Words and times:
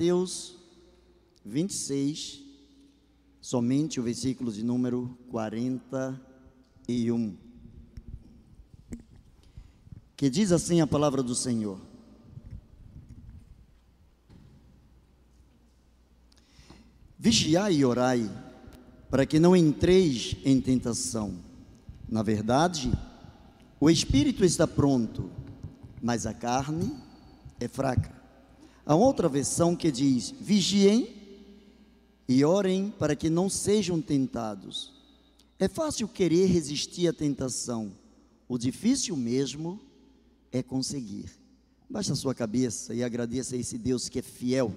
Mateus 0.00 0.56
26, 1.44 2.42
somente 3.38 4.00
o 4.00 4.02
versículo 4.02 4.50
de 4.50 4.64
número 4.64 5.14
41. 5.28 7.36
Que 10.16 10.30
diz 10.30 10.52
assim 10.52 10.80
a 10.80 10.86
palavra 10.86 11.22
do 11.22 11.34
Senhor: 11.34 11.78
Vigiai 17.18 17.74
e 17.74 17.84
orai, 17.84 18.26
para 19.10 19.26
que 19.26 19.38
não 19.38 19.54
entreis 19.54 20.34
em 20.46 20.62
tentação. 20.62 21.34
Na 22.08 22.22
verdade, 22.22 22.90
o 23.78 23.90
espírito 23.90 24.46
está 24.46 24.66
pronto, 24.66 25.30
mas 26.00 26.24
a 26.24 26.32
carne 26.32 26.90
é 27.60 27.68
fraca. 27.68 28.19
Há 28.90 28.96
outra 28.96 29.28
versão 29.28 29.76
que 29.76 29.88
diz: 29.88 30.34
vigiem 30.40 31.14
e 32.28 32.44
orem 32.44 32.92
para 32.98 33.14
que 33.14 33.30
não 33.30 33.48
sejam 33.48 34.02
tentados. 34.02 34.92
É 35.60 35.68
fácil 35.68 36.08
querer 36.08 36.46
resistir 36.46 37.06
à 37.06 37.12
tentação, 37.12 37.92
o 38.48 38.58
difícil 38.58 39.14
mesmo 39.16 39.80
é 40.50 40.60
conseguir. 40.60 41.30
Baixe 41.88 42.10
a 42.10 42.16
sua 42.16 42.34
cabeça 42.34 42.92
e 42.92 43.04
agradeça 43.04 43.54
a 43.54 43.58
esse 43.60 43.78
Deus 43.78 44.08
que 44.08 44.18
é 44.18 44.22
fiel 44.22 44.74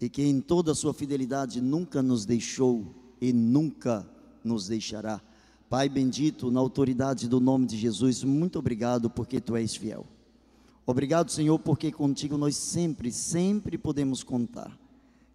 e 0.00 0.08
que 0.08 0.22
em 0.22 0.40
toda 0.40 0.70
a 0.70 0.76
sua 0.76 0.94
fidelidade 0.94 1.60
nunca 1.60 2.00
nos 2.00 2.24
deixou 2.24 2.86
e 3.20 3.32
nunca 3.32 4.08
nos 4.44 4.68
deixará. 4.68 5.20
Pai 5.68 5.88
bendito, 5.88 6.52
na 6.52 6.60
autoridade 6.60 7.26
do 7.26 7.40
nome 7.40 7.66
de 7.66 7.76
Jesus, 7.76 8.22
muito 8.22 8.60
obrigado 8.60 9.10
porque 9.10 9.40
tu 9.40 9.56
és 9.56 9.74
fiel. 9.74 10.06
Obrigado, 10.86 11.30
Senhor, 11.30 11.58
porque 11.58 11.90
contigo 11.90 12.36
nós 12.36 12.56
sempre, 12.56 13.10
sempre 13.10 13.78
podemos 13.78 14.22
contar. 14.22 14.78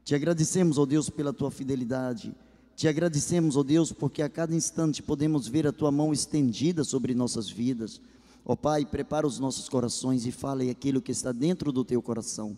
Te 0.03 0.13
agradecemos, 0.13 0.77
ó 0.77 0.85
Deus, 0.85 1.09
pela 1.09 1.33
tua 1.33 1.49
fidelidade. 1.49 2.35
Te 2.75 2.87
agradecemos, 2.87 3.57
ó 3.57 3.63
Deus, 3.63 3.91
porque 3.91 4.21
a 4.21 4.29
cada 4.29 4.55
instante 4.55 5.01
podemos 5.01 5.47
ver 5.47 5.67
a 5.67 5.71
tua 5.71 5.91
mão 5.91 6.13
estendida 6.13 6.83
sobre 6.83 7.13
nossas 7.13 7.49
vidas. 7.49 7.99
Ó 8.45 8.55
Pai, 8.55 8.85
prepara 8.85 9.27
os 9.27 9.39
nossos 9.39 9.67
corações 9.67 10.25
e 10.25 10.31
fale 10.31 10.69
aquilo 10.69 11.01
que 11.01 11.11
está 11.11 11.31
dentro 11.31 11.71
do 11.71 11.83
teu 11.83 12.01
coração. 12.01 12.57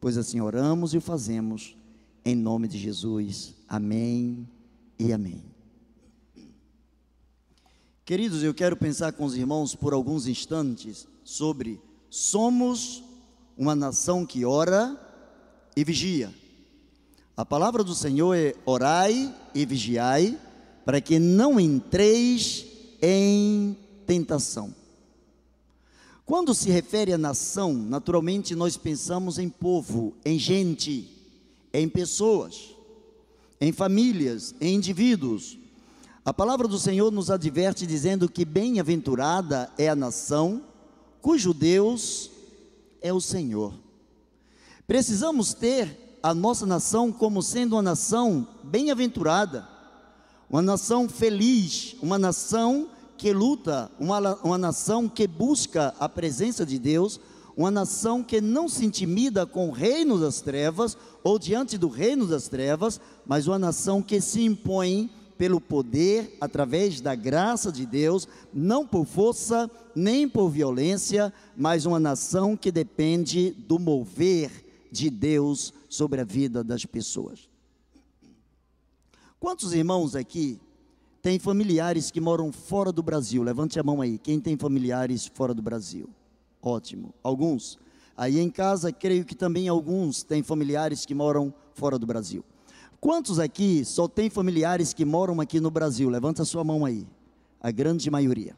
Pois 0.00 0.18
assim 0.18 0.40
oramos 0.40 0.92
e 0.92 0.98
o 0.98 1.00
fazemos 1.00 1.76
em 2.24 2.34
nome 2.34 2.66
de 2.68 2.78
Jesus. 2.78 3.54
Amém 3.68 4.48
e 4.98 5.12
amém. 5.12 5.42
Queridos, 8.04 8.42
eu 8.42 8.52
quero 8.52 8.76
pensar 8.76 9.12
com 9.12 9.24
os 9.24 9.36
irmãos 9.36 9.74
por 9.74 9.92
alguns 9.92 10.26
instantes 10.26 11.06
sobre 11.22 11.80
somos 12.14 13.02
uma 13.58 13.74
nação 13.74 14.24
que 14.24 14.44
ora 14.44 14.96
e 15.74 15.82
vigia. 15.82 16.32
A 17.36 17.44
palavra 17.44 17.82
do 17.82 17.92
Senhor 17.92 18.34
é 18.34 18.54
orai 18.64 19.34
e 19.52 19.66
vigiai, 19.66 20.38
para 20.84 21.00
que 21.00 21.18
não 21.18 21.58
entreis 21.58 22.66
em 23.02 23.76
tentação. 24.06 24.72
Quando 26.24 26.54
se 26.54 26.70
refere 26.70 27.12
a 27.12 27.18
nação, 27.18 27.72
naturalmente 27.72 28.54
nós 28.54 28.76
pensamos 28.76 29.36
em 29.36 29.48
povo, 29.48 30.14
em 30.24 30.38
gente, 30.38 31.10
em 31.72 31.88
pessoas, 31.88 32.76
em 33.60 33.72
famílias, 33.72 34.54
em 34.60 34.76
indivíduos. 34.76 35.58
A 36.24 36.32
palavra 36.32 36.68
do 36.68 36.78
Senhor 36.78 37.10
nos 37.10 37.28
adverte 37.28 37.84
dizendo 37.84 38.28
que 38.28 38.44
bem-aventurada 38.44 39.68
é 39.76 39.88
a 39.88 39.96
nação 39.96 40.62
cujo 41.24 41.54
Deus 41.54 42.30
é 43.00 43.10
o 43.10 43.18
Senhor. 43.18 43.72
Precisamos 44.86 45.54
ter 45.54 46.18
a 46.22 46.34
nossa 46.34 46.66
nação 46.66 47.10
como 47.10 47.42
sendo 47.42 47.76
uma 47.76 47.82
nação 47.82 48.46
bem-aventurada, 48.62 49.66
uma 50.50 50.60
nação 50.60 51.08
feliz, 51.08 51.96
uma 52.02 52.18
nação 52.18 52.90
que 53.16 53.32
luta, 53.32 53.90
uma, 53.98 54.34
uma 54.42 54.58
nação 54.58 55.08
que 55.08 55.26
busca 55.26 55.94
a 55.98 56.10
presença 56.10 56.66
de 56.66 56.78
Deus, 56.78 57.18
uma 57.56 57.70
nação 57.70 58.22
que 58.22 58.42
não 58.42 58.68
se 58.68 58.84
intimida 58.84 59.46
com 59.46 59.70
o 59.70 59.72
reino 59.72 60.20
das 60.20 60.42
trevas 60.42 60.94
ou 61.22 61.38
diante 61.38 61.78
do 61.78 61.88
reino 61.88 62.26
das 62.26 62.48
trevas, 62.48 63.00
mas 63.24 63.46
uma 63.46 63.58
nação 63.58 64.02
que 64.02 64.20
se 64.20 64.44
impõe 64.44 65.10
pelo 65.36 65.60
poder, 65.60 66.36
através 66.40 67.00
da 67.00 67.14
graça 67.14 67.72
de 67.72 67.84
Deus, 67.84 68.28
não 68.52 68.86
por 68.86 69.04
força 69.04 69.70
nem 69.94 70.28
por 70.28 70.48
violência, 70.50 71.32
mas 71.56 71.86
uma 71.86 72.00
nação 72.00 72.56
que 72.56 72.72
depende 72.72 73.50
do 73.50 73.78
mover 73.78 74.50
de 74.90 75.10
Deus 75.10 75.72
sobre 75.88 76.20
a 76.20 76.24
vida 76.24 76.62
das 76.64 76.84
pessoas. 76.84 77.48
Quantos 79.38 79.72
irmãos 79.72 80.16
aqui 80.16 80.58
têm 81.20 81.38
familiares 81.38 82.10
que 82.10 82.20
moram 82.20 82.50
fora 82.50 82.90
do 82.90 83.02
Brasil? 83.02 83.42
Levante 83.42 83.78
a 83.78 83.82
mão 83.82 84.00
aí. 84.00 84.18
Quem 84.18 84.40
tem 84.40 84.56
familiares 84.56 85.26
fora 85.26 85.52
do 85.52 85.62
Brasil? 85.62 86.08
Ótimo. 86.62 87.14
Alguns? 87.22 87.78
Aí 88.16 88.38
em 88.38 88.48
casa, 88.48 88.92
creio 88.92 89.24
que 89.24 89.34
também 89.34 89.68
alguns 89.68 90.22
têm 90.22 90.42
familiares 90.42 91.04
que 91.04 91.14
moram 91.14 91.52
fora 91.74 91.98
do 91.98 92.06
Brasil. 92.06 92.44
Quantos 93.04 93.38
aqui 93.38 93.84
só 93.84 94.08
tem 94.08 94.30
familiares 94.30 94.94
que 94.94 95.04
moram 95.04 95.38
aqui 95.38 95.60
no 95.60 95.70
Brasil? 95.70 96.08
Levanta 96.08 96.40
a 96.40 96.44
sua 96.46 96.64
mão 96.64 96.86
aí. 96.86 97.06
A 97.60 97.70
grande 97.70 98.10
maioria. 98.10 98.56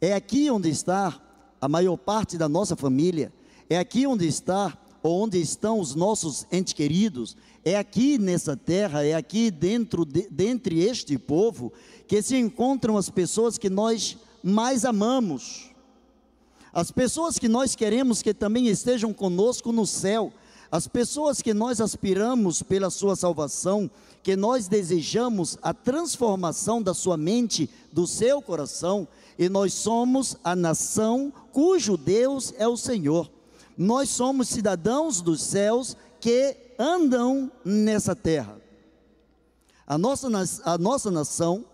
É 0.00 0.14
aqui 0.14 0.48
onde 0.52 0.68
está 0.68 1.20
a 1.60 1.68
maior 1.68 1.96
parte 1.96 2.38
da 2.38 2.48
nossa 2.48 2.76
família. 2.76 3.32
É 3.68 3.76
aqui 3.76 4.06
onde 4.06 4.24
está 4.24 4.78
ou 5.02 5.24
onde 5.24 5.40
estão 5.40 5.80
os 5.80 5.96
nossos 5.96 6.46
entes 6.52 6.74
queridos. 6.74 7.36
É 7.64 7.76
aqui 7.76 8.18
nessa 8.18 8.56
terra, 8.56 9.04
é 9.04 9.14
aqui 9.14 9.50
dentro 9.50 10.04
de, 10.04 10.28
dentre 10.30 10.78
este 10.78 11.18
povo 11.18 11.72
que 12.06 12.22
se 12.22 12.36
encontram 12.36 12.96
as 12.96 13.10
pessoas 13.10 13.58
que 13.58 13.68
nós 13.68 14.16
mais 14.44 14.84
amamos. 14.84 15.72
As 16.72 16.92
pessoas 16.92 17.36
que 17.36 17.48
nós 17.48 17.74
queremos 17.74 18.22
que 18.22 18.32
também 18.32 18.68
estejam 18.68 19.12
conosco 19.12 19.72
no 19.72 19.84
céu 19.84 20.32
as 20.70 20.86
pessoas 20.86 21.40
que 21.40 21.54
nós 21.54 21.80
aspiramos 21.80 22.62
pela 22.62 22.90
sua 22.90 23.16
salvação, 23.16 23.90
que 24.22 24.36
nós 24.36 24.68
desejamos 24.68 25.56
a 25.62 25.72
transformação 25.72 26.82
da 26.82 26.92
sua 26.92 27.16
mente, 27.16 27.70
do 27.90 28.06
seu 28.06 28.42
coração, 28.42 29.08
e 29.38 29.48
nós 29.48 29.72
somos 29.72 30.36
a 30.44 30.54
nação 30.54 31.32
cujo 31.52 31.96
Deus 31.96 32.52
é 32.58 32.68
o 32.68 32.76
Senhor. 32.76 33.30
Nós 33.76 34.10
somos 34.10 34.48
cidadãos 34.48 35.20
dos 35.22 35.40
céus 35.42 35.96
que 36.20 36.56
andam 36.78 37.50
nessa 37.64 38.14
terra. 38.14 38.60
A 39.86 39.96
nossa, 39.96 40.28
a 40.64 40.76
nossa 40.76 41.10
nação, 41.10 41.64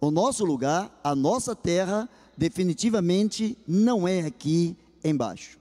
o 0.00 0.10
nosso 0.10 0.44
lugar, 0.44 0.96
a 1.02 1.14
nossa 1.14 1.56
terra, 1.56 2.08
definitivamente 2.36 3.58
não 3.66 4.06
é 4.06 4.20
aqui 4.20 4.76
embaixo. 5.02 5.58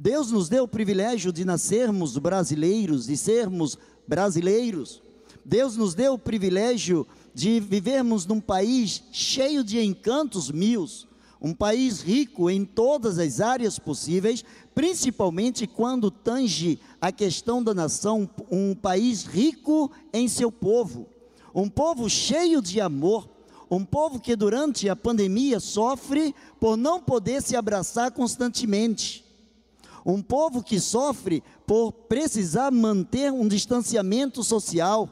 Deus 0.00 0.30
nos 0.30 0.48
deu 0.48 0.62
o 0.62 0.68
privilégio 0.68 1.32
de 1.32 1.44
nascermos 1.44 2.16
brasileiros, 2.16 3.06
de 3.06 3.16
sermos 3.16 3.76
brasileiros. 4.06 5.02
Deus 5.44 5.76
nos 5.76 5.92
deu 5.92 6.14
o 6.14 6.18
privilégio 6.18 7.04
de 7.34 7.58
vivermos 7.58 8.24
num 8.24 8.40
país 8.40 9.02
cheio 9.10 9.64
de 9.64 9.80
encantos 9.80 10.52
mil, 10.52 10.86
um 11.42 11.52
país 11.52 12.00
rico 12.00 12.48
em 12.48 12.64
todas 12.64 13.18
as 13.18 13.40
áreas 13.40 13.76
possíveis, 13.76 14.44
principalmente 14.72 15.66
quando 15.66 16.12
tange 16.12 16.78
a 17.00 17.10
questão 17.10 17.60
da 17.60 17.74
nação, 17.74 18.30
um 18.52 18.76
país 18.76 19.24
rico 19.24 19.90
em 20.12 20.28
seu 20.28 20.52
povo, 20.52 21.08
um 21.52 21.68
povo 21.68 22.08
cheio 22.08 22.62
de 22.62 22.80
amor, 22.80 23.28
um 23.68 23.84
povo 23.84 24.20
que 24.20 24.36
durante 24.36 24.88
a 24.88 24.94
pandemia 24.94 25.58
sofre 25.58 26.32
por 26.60 26.76
não 26.76 27.00
poder 27.00 27.42
se 27.42 27.56
abraçar 27.56 28.12
constantemente 28.12 29.26
um 30.12 30.22
povo 30.22 30.62
que 30.62 30.80
sofre 30.80 31.42
por 31.66 31.92
precisar 31.92 32.70
manter 32.70 33.30
um 33.30 33.46
distanciamento 33.46 34.42
social, 34.42 35.06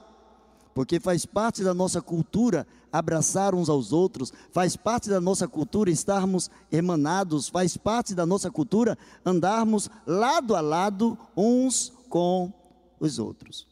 porque 0.75 0.99
faz 0.99 1.27
parte 1.27 1.63
da 1.63 1.75
nossa 1.75 2.01
cultura 2.01 2.67
abraçar 2.91 3.55
uns 3.55 3.69
aos 3.69 3.93
outros, 3.93 4.33
faz 4.51 4.75
parte 4.75 5.11
da 5.11 5.21
nossa 5.21 5.47
cultura 5.47 5.91
estarmos 5.91 6.51
emanados, 6.73 7.49
faz 7.49 7.77
parte 7.77 8.15
da 8.15 8.25
nossa 8.25 8.51
cultura 8.51 8.97
andarmos 9.23 9.91
lado 10.07 10.57
a 10.57 10.63
lado 10.63 11.19
uns 11.37 11.93
com 12.09 12.51
os 12.99 13.19
outros. 13.19 13.67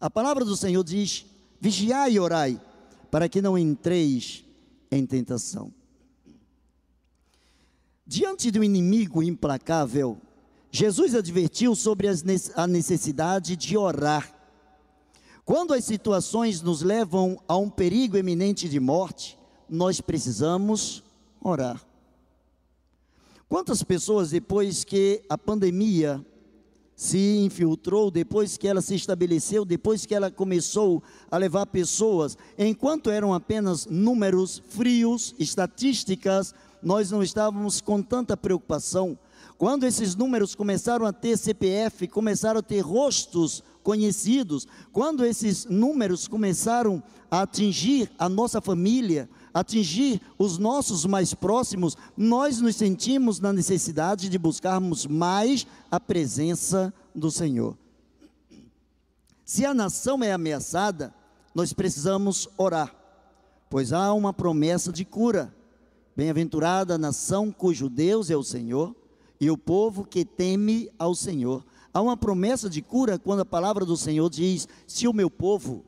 A 0.00 0.08
palavra 0.08 0.44
do 0.44 0.56
Senhor 0.56 0.84
diz: 0.84 1.26
vigiai 1.60 2.12
e 2.12 2.20
orai, 2.20 2.60
para 3.10 3.28
que 3.28 3.42
não 3.42 3.58
entreis 3.58 4.44
em 4.88 5.04
tentação. 5.04 5.72
Diante 8.14 8.50
do 8.50 8.62
inimigo 8.62 9.22
implacável, 9.22 10.18
Jesus 10.70 11.14
advertiu 11.14 11.74
sobre 11.74 12.08
a 12.54 12.66
necessidade 12.66 13.56
de 13.56 13.74
orar. 13.74 14.38
Quando 15.46 15.72
as 15.72 15.86
situações 15.86 16.60
nos 16.60 16.82
levam 16.82 17.40
a 17.48 17.56
um 17.56 17.70
perigo 17.70 18.18
eminente 18.18 18.68
de 18.68 18.78
morte, 18.78 19.38
nós 19.66 20.02
precisamos 20.02 21.02
orar. 21.40 21.82
Quantas 23.48 23.82
pessoas, 23.82 24.28
depois 24.28 24.84
que 24.84 25.22
a 25.26 25.38
pandemia 25.38 26.22
se 26.94 27.38
infiltrou, 27.38 28.10
depois 28.10 28.58
que 28.58 28.68
ela 28.68 28.82
se 28.82 28.94
estabeleceu, 28.94 29.64
depois 29.64 30.04
que 30.04 30.14
ela 30.14 30.30
começou 30.30 31.02
a 31.30 31.38
levar 31.38 31.64
pessoas, 31.64 32.36
enquanto 32.58 33.08
eram 33.08 33.32
apenas 33.32 33.86
números 33.86 34.62
frios, 34.68 35.34
estatísticas, 35.38 36.54
nós 36.82 37.10
não 37.10 37.22
estávamos 37.22 37.80
com 37.80 38.02
tanta 38.02 38.36
preocupação. 38.36 39.18
Quando 39.56 39.84
esses 39.84 40.16
números 40.16 40.54
começaram 40.54 41.06
a 41.06 41.12
ter 41.12 41.36
CPF, 41.38 42.08
começaram 42.08 42.60
a 42.60 42.62
ter 42.62 42.80
rostos 42.80 43.62
conhecidos, 43.82 44.66
quando 44.92 45.24
esses 45.24 45.66
números 45.66 46.26
começaram 46.26 47.02
a 47.30 47.42
atingir 47.42 48.10
a 48.18 48.28
nossa 48.28 48.60
família, 48.60 49.28
atingir 49.52 50.20
os 50.38 50.58
nossos 50.58 51.04
mais 51.04 51.34
próximos, 51.34 51.96
nós 52.16 52.60
nos 52.60 52.76
sentimos 52.76 53.40
na 53.40 53.52
necessidade 53.52 54.28
de 54.28 54.38
buscarmos 54.38 55.06
mais 55.06 55.66
a 55.90 56.00
presença 56.00 56.92
do 57.14 57.30
Senhor. 57.30 57.76
Se 59.44 59.66
a 59.66 59.74
nação 59.74 60.22
é 60.24 60.32
ameaçada, 60.32 61.14
nós 61.54 61.72
precisamos 61.72 62.48
orar, 62.56 62.94
pois 63.68 63.92
há 63.92 64.12
uma 64.12 64.32
promessa 64.32 64.90
de 64.90 65.04
cura. 65.04 65.54
Bem-aventurada 66.14 66.94
a 66.94 66.98
nação 66.98 67.50
cujo 67.50 67.88
Deus 67.88 68.30
é 68.30 68.36
o 68.36 68.42
Senhor 68.42 68.94
e 69.40 69.50
o 69.50 69.56
povo 69.56 70.04
que 70.04 70.24
teme 70.24 70.90
ao 70.98 71.14
Senhor. 71.14 71.64
Há 71.92 72.02
uma 72.02 72.16
promessa 72.16 72.68
de 72.68 72.82
cura 72.82 73.18
quando 73.18 73.40
a 73.40 73.46
palavra 73.46 73.84
do 73.84 73.96
Senhor 73.96 74.28
diz: 74.28 74.68
Se 74.86 75.08
o 75.08 75.12
meu 75.12 75.30
povo, 75.30 75.84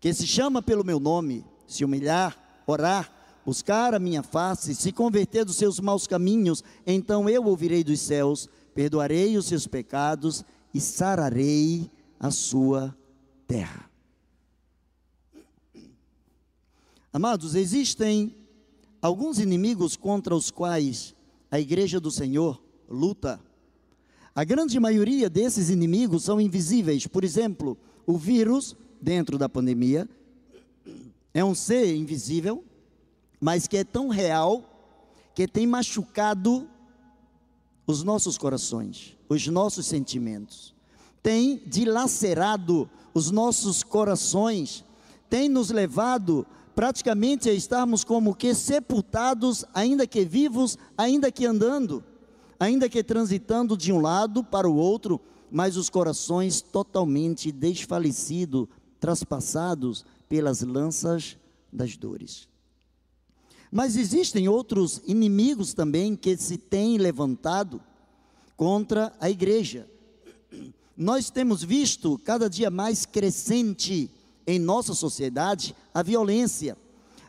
que 0.00 0.12
se 0.14 0.26
chama 0.26 0.62
pelo 0.62 0.84
meu 0.84 0.98
nome, 0.98 1.44
se 1.66 1.84
humilhar, 1.84 2.62
orar, 2.66 3.12
buscar 3.44 3.94
a 3.94 3.98
minha 3.98 4.22
face, 4.22 4.74
se 4.74 4.92
converter 4.92 5.44
dos 5.44 5.56
seus 5.56 5.78
maus 5.78 6.06
caminhos, 6.06 6.64
então 6.86 7.28
eu 7.28 7.44
ouvirei 7.44 7.84
dos 7.84 8.00
céus, 8.00 8.48
perdoarei 8.74 9.36
os 9.36 9.46
seus 9.46 9.66
pecados 9.66 10.42
e 10.72 10.80
sararei 10.80 11.90
a 12.18 12.30
sua 12.30 12.96
terra. 13.46 13.90
Amados, 17.12 17.54
existem 17.54 18.39
alguns 19.00 19.38
inimigos 19.38 19.96
contra 19.96 20.34
os 20.34 20.50
quais 20.50 21.14
a 21.50 21.58
igreja 21.58 21.98
do 21.98 22.10
Senhor 22.10 22.62
luta. 22.88 23.40
A 24.34 24.44
grande 24.44 24.78
maioria 24.78 25.28
desses 25.28 25.70
inimigos 25.70 26.24
são 26.24 26.40
invisíveis. 26.40 27.06
Por 27.06 27.24
exemplo, 27.24 27.76
o 28.06 28.16
vírus, 28.16 28.76
dentro 29.00 29.36
da 29.36 29.48
pandemia, 29.48 30.08
é 31.32 31.44
um 31.44 31.54
ser 31.54 31.94
invisível, 31.94 32.64
mas 33.40 33.66
que 33.66 33.76
é 33.76 33.84
tão 33.84 34.08
real 34.08 34.64
que 35.34 35.46
tem 35.48 35.66
machucado 35.66 36.68
os 37.86 38.02
nossos 38.02 38.36
corações, 38.38 39.16
os 39.28 39.46
nossos 39.48 39.86
sentimentos, 39.86 40.74
tem 41.22 41.62
dilacerado 41.66 42.88
os 43.12 43.30
nossos 43.30 43.82
corações, 43.82 44.84
tem 45.28 45.48
nos 45.48 45.70
levado 45.70 46.46
praticamente 46.80 47.50
a 47.50 47.52
estarmos 47.52 48.02
como 48.04 48.34
que 48.34 48.54
sepultados, 48.54 49.66
ainda 49.74 50.06
que 50.06 50.24
vivos, 50.24 50.78
ainda 50.96 51.30
que 51.30 51.44
andando, 51.44 52.02
ainda 52.58 52.88
que 52.88 53.04
transitando 53.04 53.76
de 53.76 53.92
um 53.92 54.00
lado 54.00 54.42
para 54.42 54.66
o 54.66 54.74
outro, 54.74 55.20
mas 55.50 55.76
os 55.76 55.90
corações 55.90 56.62
totalmente 56.62 57.52
desfalecidos, 57.52 58.66
traspassados 58.98 60.06
pelas 60.26 60.62
lanças 60.62 61.36
das 61.70 61.98
dores. 61.98 62.48
Mas 63.70 63.94
existem 63.94 64.48
outros 64.48 65.02
inimigos 65.06 65.74
também 65.74 66.16
que 66.16 66.34
se 66.38 66.56
têm 66.56 66.96
levantado 66.96 67.78
contra 68.56 69.12
a 69.20 69.28
igreja. 69.28 69.86
Nós 70.96 71.28
temos 71.28 71.62
visto 71.62 72.18
cada 72.24 72.48
dia 72.48 72.70
mais 72.70 73.04
crescente 73.04 74.10
em 74.50 74.58
nossa 74.58 74.94
sociedade 74.94 75.74
a 75.94 76.02
violência. 76.02 76.76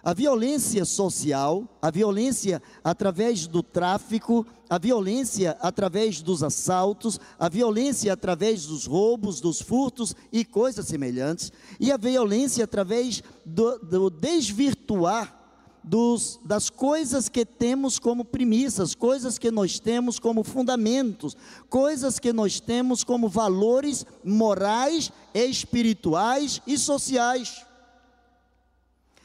A 0.03 0.15
violência 0.15 0.83
social, 0.83 1.67
a 1.79 1.91
violência 1.91 2.59
através 2.83 3.45
do 3.45 3.61
tráfico, 3.61 4.43
a 4.67 4.79
violência 4.79 5.55
através 5.61 6.23
dos 6.23 6.41
assaltos, 6.41 7.19
a 7.37 7.47
violência 7.47 8.11
através 8.11 8.65
dos 8.65 8.87
roubos, 8.87 9.39
dos 9.39 9.61
furtos 9.61 10.15
e 10.31 10.43
coisas 10.43 10.87
semelhantes, 10.87 11.51
e 11.79 11.91
a 11.91 11.97
violência 11.97 12.63
através 12.63 13.21
do, 13.45 13.77
do 13.77 14.09
desvirtuar 14.09 15.40
dos, 15.83 16.39
das 16.43 16.69
coisas 16.69 17.27
que 17.27 17.45
temos 17.45 17.97
como 17.97 18.23
premissas, 18.23 18.93
coisas 18.93 19.37
que 19.37 19.49
nós 19.49 19.79
temos 19.79 20.19
como 20.19 20.43
fundamentos, 20.43 21.35
coisas 21.69 22.19
que 22.19 22.31
nós 22.31 22.59
temos 22.59 23.03
como 23.03 23.27
valores 23.27 24.05
morais, 24.23 25.11
espirituais 25.33 26.61
e 26.67 26.77
sociais. 26.77 27.65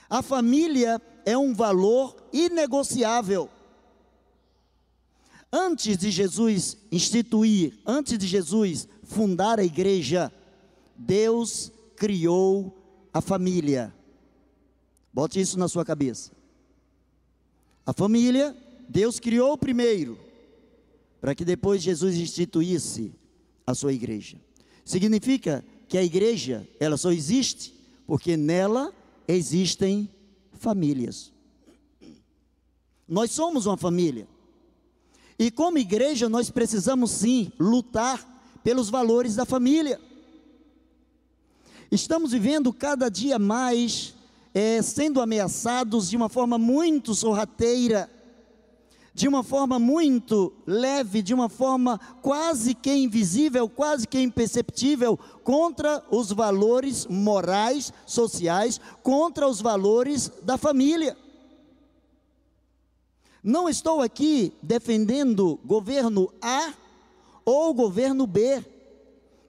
A 0.08 0.22
família 0.22 1.00
é 1.24 1.36
um 1.36 1.52
valor 1.52 2.16
inegociável. 2.32 3.50
Antes 5.52 5.96
de 5.98 6.10
Jesus 6.10 6.76
instituir, 6.90 7.78
antes 7.86 8.18
de 8.18 8.26
Jesus 8.26 8.88
fundar 9.02 9.58
a 9.58 9.64
igreja, 9.64 10.32
Deus 10.96 11.70
criou 11.96 12.76
a 13.12 13.20
família. 13.20 13.94
Bote 15.12 15.40
isso 15.40 15.58
na 15.58 15.68
sua 15.68 15.84
cabeça. 15.84 16.35
A 17.86 17.92
família, 17.92 18.54
Deus 18.88 19.20
criou 19.20 19.56
primeiro, 19.56 20.18
para 21.20 21.34
que 21.36 21.44
depois 21.44 21.80
Jesus 21.80 22.16
instituísse 22.16 23.14
a 23.64 23.74
sua 23.74 23.92
igreja. 23.92 24.38
Significa 24.84 25.64
que 25.88 25.96
a 25.96 26.02
igreja, 26.02 26.68
ela 26.80 26.96
só 26.96 27.12
existe 27.12 27.72
porque 28.06 28.36
nela 28.36 28.92
existem 29.28 30.10
famílias. 30.52 31.32
Nós 33.08 33.30
somos 33.30 33.66
uma 33.66 33.76
família. 33.76 34.26
E 35.38 35.50
como 35.50 35.78
igreja, 35.78 36.28
nós 36.28 36.50
precisamos 36.50 37.10
sim 37.12 37.52
lutar 37.58 38.34
pelos 38.64 38.90
valores 38.90 39.36
da 39.36 39.44
família. 39.44 40.00
Estamos 41.90 42.32
vivendo 42.32 42.72
cada 42.72 43.08
dia 43.08 43.38
mais 43.38 44.15
é, 44.58 44.80
sendo 44.80 45.20
ameaçados 45.20 46.08
de 46.08 46.16
uma 46.16 46.30
forma 46.30 46.56
muito 46.56 47.14
sorrateira 47.14 48.10
de 49.12 49.26
uma 49.26 49.42
forma 49.42 49.78
muito 49.78 50.52
leve, 50.66 51.22
de 51.22 51.32
uma 51.32 51.48
forma 51.48 51.98
quase 52.20 52.74
que 52.74 52.92
invisível, 52.94 53.66
quase 53.66 54.06
que 54.06 54.20
imperceptível, 54.20 55.18
contra 55.42 56.04
os 56.10 56.30
valores 56.30 57.06
morais, 57.06 57.94
sociais, 58.04 58.78
contra 59.02 59.48
os 59.48 59.62
valores 59.62 60.30
da 60.42 60.58
família. 60.58 61.16
Não 63.42 63.70
estou 63.70 64.02
aqui 64.02 64.52
defendendo 64.62 65.58
governo 65.64 66.30
A 66.42 66.74
ou 67.42 67.72
governo 67.72 68.26
B, 68.26 68.62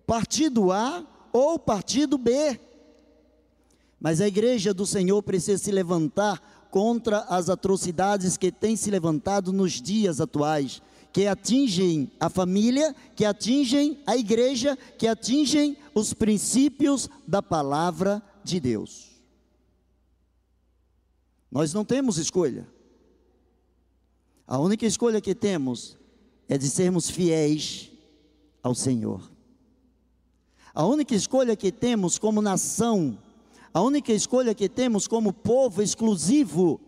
partido 0.05 0.71
A 0.71 1.05
ou 1.33 1.59
partido 1.59 2.17
B. 2.17 2.57
Mas 3.99 4.21
a 4.21 4.27
igreja 4.27 4.73
do 4.73 4.85
Senhor 4.85 5.21
precisa 5.23 5.57
se 5.57 5.71
levantar 5.71 6.67
contra 6.69 7.19
as 7.21 7.49
atrocidades 7.49 8.37
que 8.37 8.51
têm 8.51 8.75
se 8.75 8.91
levantado 8.91 9.51
nos 9.51 9.81
dias 9.81 10.21
atuais, 10.21 10.81
que 11.11 11.25
atingem 11.25 12.11
a 12.19 12.29
família, 12.29 12.95
que 13.15 13.25
atingem 13.25 14.01
a 14.05 14.15
igreja, 14.15 14.77
que 14.97 15.07
atingem 15.07 15.77
os 15.95 16.13
princípios 16.13 17.09
da 17.27 17.41
palavra 17.41 18.21
de 18.43 18.59
Deus. 18.59 19.07
Nós 21.49 21.73
não 21.73 21.83
temos 21.83 22.17
escolha. 22.17 22.67
A 24.45 24.59
única 24.59 24.85
escolha 24.85 25.19
que 25.19 25.33
temos 25.33 25.97
é 26.47 26.57
de 26.57 26.69
sermos 26.69 27.09
fiéis 27.09 27.91
ao 28.61 28.75
Senhor. 28.75 29.31
A 30.73 30.85
única 30.85 31.15
escolha 31.15 31.55
que 31.55 31.71
temos 31.71 32.19
como 32.19 32.41
nação 32.41 33.17
a 33.77 33.81
única 33.81 34.11
escolha 34.11 34.55
que 34.55 34.67
temos 34.67 35.07
como 35.07 35.31
povo 35.31 35.83
exclusivo, 35.83 36.81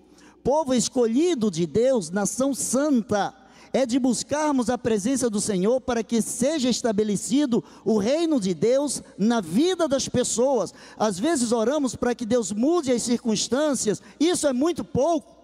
povo 0.44 0.74
escolhido 0.74 1.52
de 1.52 1.68
Deus, 1.68 2.10
nação 2.10 2.52
santa, 2.52 3.32
é 3.72 3.86
de 3.86 4.00
buscarmos 4.00 4.72
a 4.72 4.78
presença 4.78 5.30
do 5.30 5.40
Senhor 5.40 5.80
para 5.82 6.04
que 6.04 6.20
seja 6.20 6.68
estabelecido 6.68 7.64
o 7.86 8.00
reino 8.00 8.40
de 8.40 8.56
Deus 8.56 9.04
na 9.20 9.40
vida 9.40 9.88
das 9.88 10.10
pessoas. 10.10 10.74
Às 10.98 11.20
vezes 11.20 11.52
oramos 11.52 11.96
para 11.96 12.16
que 12.16 12.26
Deus 12.26 12.52
mude 12.52 12.92
as 12.92 13.04
circunstâncias, 13.04 14.02
isso 14.20 14.48
é 14.48 14.52
muito 14.52 14.84
pouco. 14.84 15.38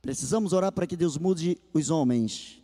Precisamos 0.00 0.52
orar 0.52 0.70
para 0.70 0.86
que 0.86 0.96
Deus 0.96 1.18
mude 1.18 1.58
os 1.74 1.90
homens, 1.90 2.62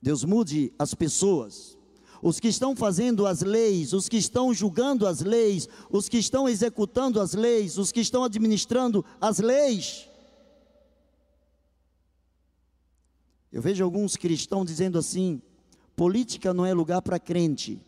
Deus 0.00 0.22
mude 0.22 0.72
as 0.78 0.94
pessoas 0.94 1.76
os 2.22 2.40
que 2.40 2.48
estão 2.48 2.74
fazendo 2.74 3.26
as 3.26 3.42
leis, 3.42 3.92
os 3.92 4.08
que 4.08 4.16
estão 4.16 4.52
julgando 4.52 5.06
as 5.06 5.20
leis, 5.20 5.68
os 5.90 6.08
que 6.08 6.18
estão 6.18 6.48
executando 6.48 7.20
as 7.20 7.34
leis, 7.34 7.78
os 7.78 7.92
que 7.92 8.00
estão 8.00 8.24
administrando 8.24 9.04
as 9.20 9.38
leis. 9.38 10.08
Eu 13.52 13.62
vejo 13.62 13.82
alguns 13.82 14.16
cristãos 14.16 14.66
dizendo 14.66 14.98
assim: 14.98 15.40
política 15.94 16.52
não 16.52 16.66
é 16.66 16.74
lugar 16.74 17.00
para 17.02 17.18
crente. 17.18 17.80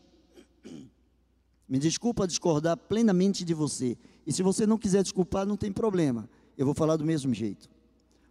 Me 1.68 1.78
desculpa 1.78 2.26
discordar 2.26 2.76
plenamente 2.76 3.44
de 3.44 3.52
você. 3.52 3.98
E 4.26 4.32
se 4.32 4.42
você 4.42 4.66
não 4.66 4.78
quiser 4.78 5.02
desculpar, 5.02 5.46
não 5.46 5.56
tem 5.56 5.70
problema. 5.70 6.28
Eu 6.56 6.64
vou 6.64 6.74
falar 6.74 6.96
do 6.96 7.04
mesmo 7.04 7.34
jeito. 7.34 7.68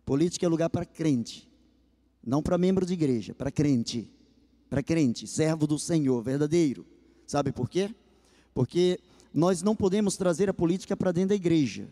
Política 0.04 0.46
é 0.46 0.50
lugar 0.50 0.70
para 0.70 0.86
crente, 0.86 1.50
não 2.26 2.42
para 2.42 2.58
membro 2.58 2.86
de 2.86 2.94
igreja, 2.94 3.36
para 3.36 3.52
crente. 3.52 4.12
Para 4.70 4.84
crente, 4.84 5.28
servo 5.28 5.66
do 5.66 5.80
Senhor, 5.80 6.22
verdadeiro. 6.22 6.86
Sabe 7.26 7.52
por 7.52 7.70
quê? 7.70 7.94
Porque 8.54 9.00
nós 9.34 9.62
não 9.62 9.76
podemos 9.76 10.18
trazer 10.18 10.50
a 10.50 10.54
política 10.54 10.96
para 10.96 11.12
dentro 11.12 11.30
da 11.30 11.36
igreja. 11.36 11.88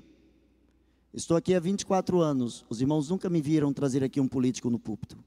Estou 1.14 1.38
aqui 1.38 1.54
há 1.54 1.60
24 1.60 2.20
anos. 2.20 2.66
Os 2.70 2.82
irmãos 2.82 3.10
nunca 3.10 3.30
me 3.30 3.42
viram 3.42 3.72
trazer 3.72 4.04
aqui 4.04 4.20
um 4.20 4.28
político 4.28 4.70
no 4.70 4.78
púlpito. 4.78 5.18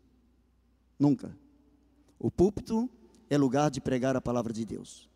Nunca. 0.98 1.34
O 2.18 2.30
púlpito 2.30 2.90
é 3.30 3.38
lugar 3.38 3.70
de 3.70 3.80
pregar 3.80 4.16
a 4.16 4.20
palavra 4.20 4.52
de 4.52 4.64
Deus. 4.64 5.08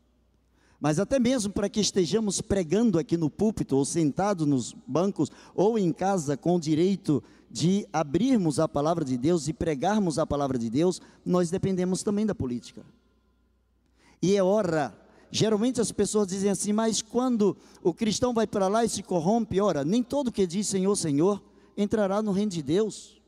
Mas 0.81 0.99
até 0.99 1.19
mesmo 1.19 1.53
para 1.53 1.69
que 1.69 1.81
estejamos 1.81 2.41
pregando 2.41 2.99
aqui 2.99 3.17
no 3.17 3.31
púlpito, 3.31 3.77
ou 3.77 3.85
sentados 3.85 4.47
nos 4.47 4.75
bancos, 4.87 5.31
ou 5.55 5.79
em 5.79 5.93
casa 5.93 6.37
com 6.37 6.59
direito 6.59 7.23
de 7.53 7.87
abrirmos 7.93 8.59
a 8.59 8.67
palavra 8.67 9.05
de 9.05 9.19
Deus 9.19 9.47
e 9.47 9.53
pregarmos 9.53 10.19
a 10.19 10.27
palavra 10.27 10.59
de 10.59 10.71
Deus, 10.71 11.01
nós 11.25 11.51
dependemos 11.51 12.03
também 12.03 12.25
da 12.25 12.35
política. 12.35 12.83
E 14.21 14.35
é 14.35 14.43
hora 14.43 14.97
Geralmente 15.35 15.81
as 15.81 15.91
pessoas 15.91 16.29
dizem 16.29 16.51
assim, 16.51 16.75
mas 16.75 17.01
quando 17.01 17.57
o 17.83 17.95
cristão 17.95 18.35
vai 18.35 18.47
para 18.47 18.69
lá 18.69 18.85
e 18.85 18.89
se 18.89 19.03
corrompe, 19.03 19.59
ora, 19.63 19.83
nem 19.83 20.03
todo 20.03 20.31
que 20.31 20.47
diz 20.47 20.67
Senhor, 20.67 20.95
Senhor 20.95 21.43
entrará 21.75 22.21
no 22.21 22.33
reino 22.33 22.51
de 22.51 22.63
Deus. 22.63 23.19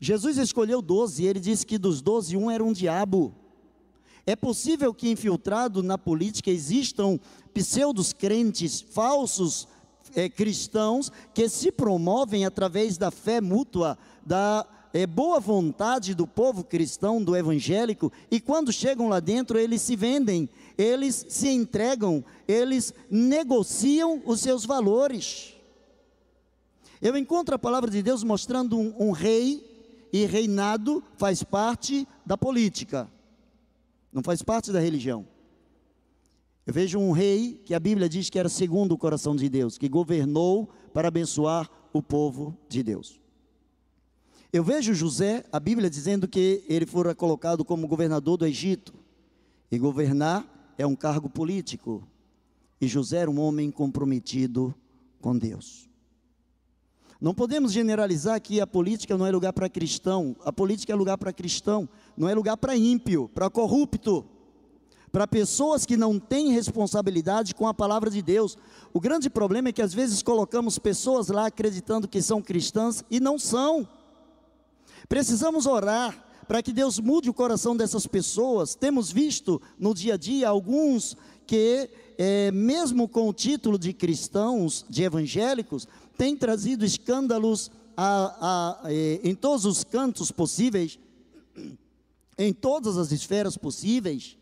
Jesus 0.00 0.38
escolheu 0.38 0.80
doze, 0.80 1.26
ele 1.26 1.38
disse 1.38 1.66
que 1.66 1.76
dos 1.76 2.00
doze, 2.00 2.34
um 2.34 2.50
era 2.50 2.64
um 2.64 2.72
diabo. 2.72 3.34
É 4.24 4.34
possível 4.34 4.94
que 4.94 5.10
infiltrado 5.10 5.82
na 5.82 5.98
política 5.98 6.50
existam 6.50 7.20
pseudos 7.52 8.14
crentes, 8.14 8.80
falsos 8.80 9.68
é, 10.14 10.28
cristãos, 10.28 11.10
que 11.34 11.48
se 11.48 11.70
promovem 11.70 12.44
através 12.44 12.96
da 12.96 13.10
fé 13.10 13.40
mútua, 13.40 13.98
da 14.24 14.66
é, 14.92 15.06
boa 15.06 15.40
vontade 15.40 16.14
do 16.14 16.26
povo 16.26 16.62
cristão, 16.62 17.22
do 17.22 17.36
evangélico, 17.36 18.12
e 18.30 18.40
quando 18.40 18.72
chegam 18.72 19.08
lá 19.08 19.20
dentro, 19.20 19.58
eles 19.58 19.82
se 19.82 19.96
vendem, 19.96 20.48
eles 20.76 21.26
se 21.28 21.48
entregam, 21.48 22.24
eles 22.46 22.92
negociam 23.10 24.22
os 24.24 24.40
seus 24.40 24.64
valores. 24.64 25.54
Eu 27.00 27.16
encontro 27.16 27.54
a 27.54 27.58
palavra 27.58 27.90
de 27.90 28.02
Deus 28.02 28.22
mostrando 28.22 28.78
um, 28.78 28.94
um 28.98 29.10
rei, 29.10 29.72
e 30.12 30.26
reinado 30.26 31.02
faz 31.16 31.42
parte 31.42 32.06
da 32.24 32.36
política, 32.36 33.10
não 34.12 34.22
faz 34.22 34.42
parte 34.42 34.70
da 34.70 34.78
religião. 34.78 35.26
Eu 36.66 36.72
vejo 36.72 36.98
um 36.98 37.10
rei 37.10 37.60
que 37.64 37.74
a 37.74 37.80
Bíblia 37.80 38.08
diz 38.08 38.30
que 38.30 38.38
era 38.38 38.48
segundo 38.48 38.92
o 38.92 38.98
coração 38.98 39.34
de 39.34 39.48
Deus, 39.48 39.76
que 39.76 39.88
governou 39.88 40.68
para 40.94 41.08
abençoar 41.08 41.68
o 41.92 42.00
povo 42.00 42.56
de 42.68 42.82
Deus. 42.82 43.20
Eu 44.52 44.62
vejo 44.62 44.94
José, 44.94 45.44
a 45.50 45.58
Bíblia 45.58 45.90
dizendo 45.90 46.28
que 46.28 46.62
ele 46.68 46.86
fora 46.86 47.14
colocado 47.14 47.64
como 47.64 47.88
governador 47.88 48.36
do 48.36 48.46
Egito. 48.46 48.94
E 49.70 49.78
governar 49.78 50.74
é 50.76 50.86
um 50.86 50.94
cargo 50.94 51.28
político. 51.28 52.06
E 52.80 52.86
José 52.86 53.18
era 53.18 53.30
um 53.30 53.40
homem 53.40 53.70
comprometido 53.70 54.74
com 55.20 55.36
Deus. 55.36 55.88
Não 57.20 57.32
podemos 57.34 57.72
generalizar 57.72 58.40
que 58.40 58.60
a 58.60 58.66
política 58.66 59.16
não 59.16 59.26
é 59.26 59.30
lugar 59.30 59.52
para 59.52 59.68
cristão. 59.68 60.36
A 60.44 60.52
política 60.52 60.92
é 60.92 60.96
lugar 60.96 61.16
para 61.16 61.32
cristão, 61.32 61.88
não 62.16 62.28
é 62.28 62.34
lugar 62.34 62.56
para 62.56 62.76
ímpio, 62.76 63.30
para 63.32 63.48
corrupto, 63.48 64.26
para 65.12 65.26
pessoas 65.26 65.84
que 65.84 65.96
não 65.96 66.18
têm 66.18 66.52
responsabilidade 66.52 67.54
com 67.54 67.68
a 67.68 67.74
palavra 67.74 68.10
de 68.10 68.22
Deus. 68.22 68.56
O 68.94 68.98
grande 68.98 69.28
problema 69.28 69.68
é 69.68 69.72
que 69.72 69.82
às 69.82 69.92
vezes 69.92 70.22
colocamos 70.22 70.78
pessoas 70.78 71.28
lá 71.28 71.46
acreditando 71.46 72.08
que 72.08 72.22
são 72.22 72.40
cristãs 72.40 73.04
e 73.10 73.20
não 73.20 73.38
são. 73.38 73.86
Precisamos 75.06 75.66
orar 75.66 76.30
para 76.48 76.62
que 76.62 76.72
Deus 76.72 76.98
mude 76.98 77.28
o 77.28 77.34
coração 77.34 77.76
dessas 77.76 78.06
pessoas. 78.06 78.74
Temos 78.74 79.12
visto 79.12 79.60
no 79.78 79.94
dia 79.94 80.14
a 80.14 80.16
dia 80.16 80.48
alguns 80.48 81.14
que, 81.46 81.90
é, 82.16 82.50
mesmo 82.50 83.06
com 83.06 83.28
o 83.28 83.34
título 83.34 83.78
de 83.78 83.92
cristãos, 83.92 84.86
de 84.88 85.02
evangélicos, 85.02 85.86
têm 86.16 86.34
trazido 86.34 86.86
escândalos 86.86 87.70
a, 87.94 88.80
a, 88.84 88.90
é, 88.90 89.20
em 89.22 89.34
todos 89.34 89.66
os 89.66 89.84
cantos 89.84 90.30
possíveis, 90.30 90.98
em 92.38 92.52
todas 92.54 92.96
as 92.96 93.12
esferas 93.12 93.58
possíveis, 93.58 94.38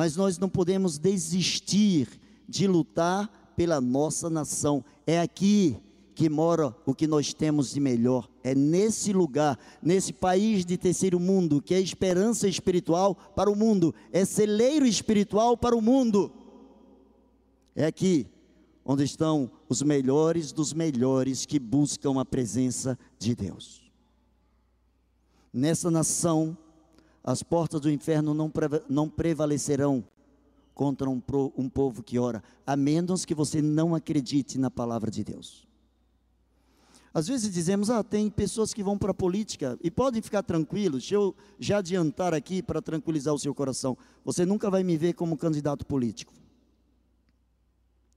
mas 0.00 0.16
nós 0.16 0.38
não 0.38 0.48
podemos 0.48 0.96
desistir 0.96 2.08
de 2.48 2.66
lutar 2.66 3.52
pela 3.54 3.82
nossa 3.82 4.30
nação. 4.30 4.82
É 5.06 5.20
aqui 5.20 5.76
que 6.14 6.26
mora 6.26 6.74
o 6.86 6.94
que 6.94 7.06
nós 7.06 7.34
temos 7.34 7.74
de 7.74 7.80
melhor. 7.80 8.26
É 8.42 8.54
nesse 8.54 9.12
lugar, 9.12 9.58
nesse 9.82 10.10
país 10.10 10.64
de 10.64 10.78
terceiro 10.78 11.20
mundo, 11.20 11.60
que 11.60 11.74
é 11.74 11.80
esperança 11.82 12.48
espiritual 12.48 13.14
para 13.14 13.50
o 13.50 13.54
mundo, 13.54 13.94
é 14.10 14.24
celeiro 14.24 14.86
espiritual 14.86 15.54
para 15.54 15.76
o 15.76 15.82
mundo. 15.82 16.32
É 17.76 17.84
aqui 17.84 18.26
onde 18.82 19.04
estão 19.04 19.50
os 19.68 19.82
melhores 19.82 20.50
dos 20.50 20.72
melhores 20.72 21.44
que 21.44 21.58
buscam 21.58 22.18
a 22.18 22.24
presença 22.24 22.98
de 23.18 23.34
Deus. 23.34 23.92
Nessa 25.52 25.90
nação, 25.90 26.56
as 27.22 27.42
portas 27.42 27.80
do 27.80 27.90
inferno 27.90 28.34
não, 28.34 29.08
prevalecerão 29.08 30.04
contra 30.74 31.08
um, 31.08 31.22
um 31.56 31.68
povo 31.68 32.02
que 32.02 32.18
ora, 32.18 32.42
a 32.66 32.76
menos 32.76 33.24
que 33.24 33.34
você 33.34 33.60
não 33.60 33.94
acredite 33.94 34.58
na 34.58 34.70
palavra 34.70 35.10
de 35.10 35.22
Deus. 35.22 35.68
Às 37.12 37.26
vezes 37.26 37.52
dizemos, 37.52 37.90
ah, 37.90 38.04
tem 38.04 38.30
pessoas 38.30 38.72
que 38.72 38.84
vão 38.84 38.96
para 38.96 39.10
a 39.10 39.14
política 39.14 39.76
e 39.82 39.90
podem 39.90 40.22
ficar 40.22 40.44
tranquilos. 40.44 41.02
Deixa 41.02 41.16
eu 41.16 41.34
já 41.58 41.78
adiantar 41.78 42.32
aqui 42.32 42.62
para 42.62 42.80
tranquilizar 42.80 43.34
o 43.34 43.38
seu 43.38 43.52
coração. 43.52 43.98
Você 44.24 44.46
nunca 44.46 44.70
vai 44.70 44.84
me 44.84 44.96
ver 44.96 45.14
como 45.14 45.36
candidato 45.36 45.84
político. 45.84 46.32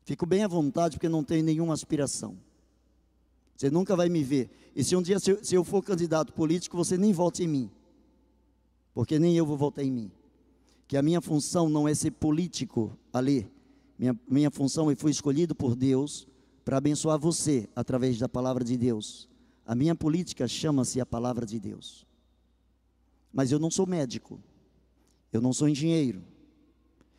Fico 0.06 0.26
bem 0.26 0.44
à 0.44 0.48
vontade 0.48 0.98
porque 0.98 1.10
não 1.10 1.24
tenho 1.24 1.44
nenhuma 1.44 1.74
aspiração. 1.74 2.38
Você 3.58 3.72
nunca 3.72 3.96
vai 3.96 4.10
me 4.10 4.24
ver. 4.24 4.50
E 4.76 4.84
se 4.84 4.96
um 4.96 5.02
dia 5.02 5.18
se 5.20 5.56
eu 5.56 5.64
for 5.64 5.82
candidato 5.82 6.32
político, 6.32 6.78
você 6.78 6.96
nem 6.96 7.12
vote 7.14 7.44
em 7.44 7.48
mim. 7.48 7.72
Porque 8.94 9.18
nem 9.18 9.36
eu 9.36 9.46
vou 9.46 9.58
votar 9.58 9.84
em 9.84 9.92
mim. 9.92 10.12
Que 10.88 10.98
a 10.98 11.02
minha 11.02 11.22
função 11.22 11.70
não 11.70 11.88
é 11.88 11.96
ser 11.96 12.12
político 12.12 12.98
ali. 13.12 13.50
Minha, 13.98 14.20
minha 14.30 14.52
função 14.52 14.92
é 14.92 14.96
fui 14.96 15.12
escolhido 15.12 15.56
por 15.56 15.76
Deus 15.76 16.28
para 16.64 16.78
abençoar 16.78 17.20
você 17.20 17.70
através 17.76 18.18
da 18.20 18.30
palavra 18.30 18.64
de 18.64 18.78
Deus. 18.78 19.30
A 19.66 19.76
minha 19.76 19.96
política 19.96 20.48
chama-se 20.48 21.00
a 21.00 21.06
palavra 21.06 21.46
de 21.46 21.60
Deus. 21.60 22.06
Mas 23.32 23.52
eu 23.52 23.60
não 23.60 23.72
sou 23.72 23.88
médico, 23.88 24.40
eu 25.32 25.42
não 25.42 25.54
sou 25.54 25.68
engenheiro, 25.68 26.24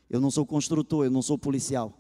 eu 0.09 0.21
não 0.21 0.31
sou 0.31 0.47
construtor, 0.47 1.05
eu 1.05 1.11
não 1.11 1.23
sou 1.23 1.37
policial. 1.37 1.99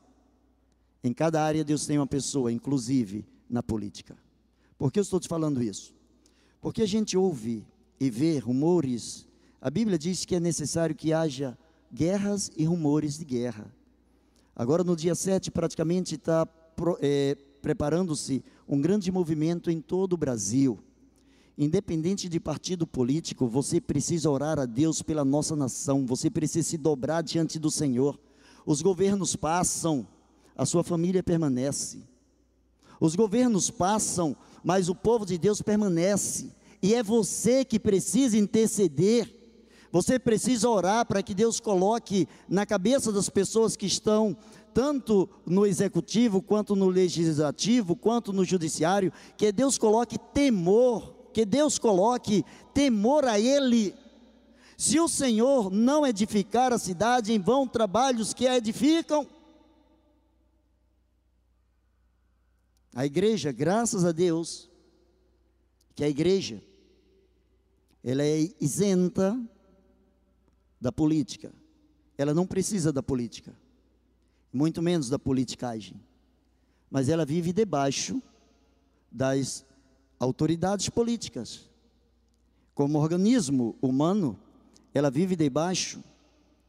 Em 1.02 1.12
cada 1.12 1.42
área 1.42 1.64
Deus 1.64 1.84
tem 1.84 1.98
uma 1.98 2.06
pessoa, 2.06 2.52
inclusive 2.52 3.26
na 3.48 3.62
política. 3.62 4.16
Por 4.78 4.92
que 4.92 4.98
eu 4.98 5.02
estou 5.02 5.18
te 5.18 5.28
falando 5.28 5.62
isso? 5.62 5.94
Porque 6.60 6.82
a 6.82 6.86
gente 6.86 7.16
ouve 7.16 7.66
e 7.98 8.08
vê 8.08 8.38
rumores. 8.38 9.26
A 9.64 9.70
Bíblia 9.70 9.98
diz 9.98 10.26
que 10.26 10.34
é 10.34 10.40
necessário 10.40 10.94
que 10.94 11.10
haja 11.14 11.56
guerras 11.90 12.50
e 12.54 12.66
rumores 12.66 13.16
de 13.16 13.24
guerra. 13.24 13.74
Agora, 14.54 14.84
no 14.84 14.94
dia 14.94 15.14
7, 15.14 15.50
praticamente 15.50 16.16
está 16.16 16.46
é, 17.00 17.34
preparando-se 17.62 18.44
um 18.68 18.78
grande 18.78 19.10
movimento 19.10 19.70
em 19.70 19.80
todo 19.80 20.12
o 20.12 20.16
Brasil. 20.18 20.78
Independente 21.56 22.28
de 22.28 22.38
partido 22.38 22.86
político, 22.86 23.48
você 23.48 23.80
precisa 23.80 24.28
orar 24.28 24.58
a 24.58 24.66
Deus 24.66 25.00
pela 25.00 25.24
nossa 25.24 25.56
nação, 25.56 26.04
você 26.04 26.28
precisa 26.28 26.68
se 26.68 26.76
dobrar 26.76 27.22
diante 27.22 27.58
do 27.58 27.70
Senhor. 27.70 28.20
Os 28.66 28.82
governos 28.82 29.34
passam, 29.34 30.06
a 30.54 30.66
sua 30.66 30.84
família 30.84 31.22
permanece. 31.22 32.02
Os 33.00 33.16
governos 33.16 33.70
passam, 33.70 34.36
mas 34.62 34.90
o 34.90 34.94
povo 34.94 35.24
de 35.24 35.38
Deus 35.38 35.62
permanece. 35.62 36.52
E 36.82 36.94
é 36.94 37.02
você 37.02 37.64
que 37.64 37.80
precisa 37.80 38.36
interceder. 38.36 39.43
Você 39.94 40.18
precisa 40.18 40.68
orar 40.68 41.06
para 41.06 41.22
que 41.22 41.32
Deus 41.32 41.60
coloque 41.60 42.26
na 42.48 42.66
cabeça 42.66 43.12
das 43.12 43.28
pessoas 43.28 43.76
que 43.76 43.86
estão 43.86 44.36
tanto 44.74 45.30
no 45.46 45.64
executivo, 45.64 46.42
quanto 46.42 46.74
no 46.74 46.88
legislativo, 46.88 47.94
quanto 47.94 48.32
no 48.32 48.44
judiciário, 48.44 49.12
que 49.36 49.52
Deus 49.52 49.78
coloque 49.78 50.18
temor, 50.18 51.14
que 51.32 51.44
Deus 51.44 51.78
coloque 51.78 52.44
temor 52.74 53.24
a 53.24 53.38
Ele. 53.38 53.94
Se 54.76 54.98
o 54.98 55.06
Senhor 55.06 55.70
não 55.70 56.04
edificar 56.04 56.72
a 56.72 56.78
cidade, 56.78 57.32
em 57.32 57.38
vão 57.38 57.64
trabalhos 57.64 58.34
que 58.34 58.48
a 58.48 58.56
edificam. 58.56 59.24
A 62.92 63.06
igreja, 63.06 63.52
graças 63.52 64.04
a 64.04 64.10
Deus, 64.10 64.68
que 65.94 66.02
a 66.02 66.08
igreja, 66.08 66.60
ela 68.02 68.24
é 68.24 68.48
isenta 68.60 69.40
da 70.84 70.92
política. 70.92 71.50
Ela 72.18 72.34
não 72.34 72.46
precisa 72.46 72.92
da 72.92 73.02
política, 73.02 73.56
muito 74.52 74.82
menos 74.82 75.08
da 75.08 75.18
politicagem. 75.18 75.98
Mas 76.90 77.08
ela 77.08 77.24
vive 77.24 77.54
debaixo 77.54 78.22
das 79.10 79.64
autoridades 80.20 80.90
políticas. 80.90 81.70
Como 82.74 82.98
organismo 82.98 83.74
humano, 83.80 84.38
ela 84.92 85.10
vive 85.10 85.34
debaixo 85.34 86.04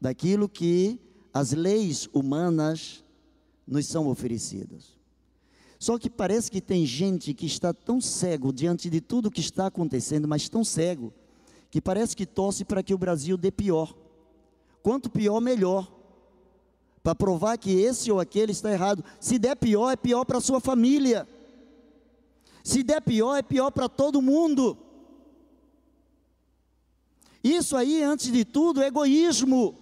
daquilo 0.00 0.48
que 0.48 0.98
as 1.30 1.52
leis 1.52 2.08
humanas 2.10 3.04
nos 3.66 3.84
são 3.84 4.08
oferecidas. 4.08 4.96
Só 5.78 5.98
que 5.98 6.08
parece 6.08 6.50
que 6.50 6.62
tem 6.62 6.86
gente 6.86 7.34
que 7.34 7.44
está 7.44 7.74
tão 7.74 8.00
cego 8.00 8.50
diante 8.50 8.88
de 8.88 9.02
tudo 9.02 9.30
que 9.30 9.40
está 9.40 9.66
acontecendo, 9.66 10.26
mas 10.26 10.48
tão 10.48 10.64
cego, 10.64 11.12
que 11.70 11.82
parece 11.82 12.16
que 12.16 12.24
torce 12.24 12.64
para 12.64 12.82
que 12.82 12.94
o 12.94 12.98
Brasil 12.98 13.36
dê 13.36 13.50
pior. 13.50 14.05
Quanto 14.86 15.10
pior, 15.10 15.40
melhor. 15.40 15.90
Para 17.02 17.12
provar 17.12 17.58
que 17.58 17.72
esse 17.72 18.12
ou 18.12 18.20
aquele 18.20 18.52
está 18.52 18.70
errado. 18.70 19.02
Se 19.18 19.36
der 19.36 19.56
pior, 19.56 19.90
é 19.90 19.96
pior 19.96 20.24
para 20.24 20.38
a 20.38 20.40
sua 20.40 20.60
família. 20.60 21.26
Se 22.62 22.84
der 22.84 23.00
pior, 23.02 23.34
é 23.34 23.42
pior 23.42 23.72
para 23.72 23.88
todo 23.88 24.22
mundo. 24.22 24.78
Isso 27.42 27.76
aí, 27.76 28.00
antes 28.00 28.30
de 28.30 28.44
tudo, 28.44 28.80
é 28.80 28.86
egoísmo. 28.86 29.74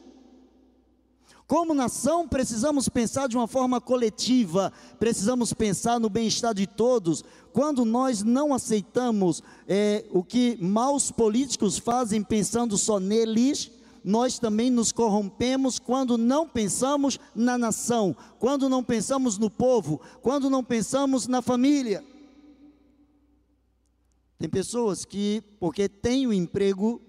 Como 1.46 1.75
nação, 1.75 2.26
precisamos 2.26 2.88
pensar 2.88 3.28
de 3.28 3.37
uma 3.37 3.46
forma 3.46 3.82
coletiva, 3.82 4.73
precisamos 4.99 5.52
pensar 5.52 6.00
no 6.00 6.08
bem-estar 6.08 6.54
de 6.54 6.66
todos. 6.66 7.23
Quando 7.52 7.84
nós 7.84 8.23
não 8.23 8.54
aceitamos 8.54 9.42
é, 9.68 10.06
o 10.11 10.25
que 10.25 10.56
maus 10.62 11.11
políticos 11.11 11.76
fazem 11.76 12.23
pensando 12.23 12.78
só 12.78 12.99
neles, 12.99 13.70
nós 14.04 14.38
também 14.38 14.70
nos 14.70 14.92
corrompemos 14.92 15.78
quando 15.78 16.18
não 16.18 16.46
pensamos 16.46 17.18
na 17.34 17.56
nação, 17.56 18.14
quando 18.38 18.68
não 18.68 18.84
pensamos 18.84 19.38
no 19.38 19.49
povo, 19.49 19.99
quando 20.20 20.50
não 20.50 20.62
pensamos 20.62 21.26
na 21.26 21.40
família. 21.40 22.04
Tem 24.38 24.49
pessoas 24.49 25.06
que, 25.06 25.42
porque 25.58 25.88
têm 25.88 26.26
um 26.26 26.32
emprego 26.32 27.00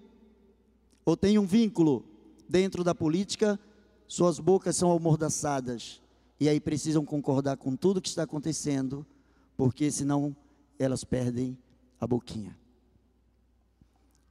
ou 1.03 1.17
têm 1.17 1.37
um 1.37 1.45
vínculo 1.45 2.05
dentro 2.47 2.81
da 2.81 2.95
política, 2.95 3.59
suas 4.07 4.39
bocas 4.39 4.77
são 4.77 4.91
amordaçadas, 4.91 6.01
e 6.39 6.47
aí 6.47 6.59
precisam 6.61 7.03
concordar 7.03 7.57
com 7.57 7.75
tudo 7.75 8.01
que 8.01 8.07
está 8.07 8.23
acontecendo, 8.23 9.05
porque 9.57 9.91
senão 9.91 10.35
elas 10.79 11.03
perdem 11.03 11.57
a 11.99 12.07
boquinha. 12.07 12.57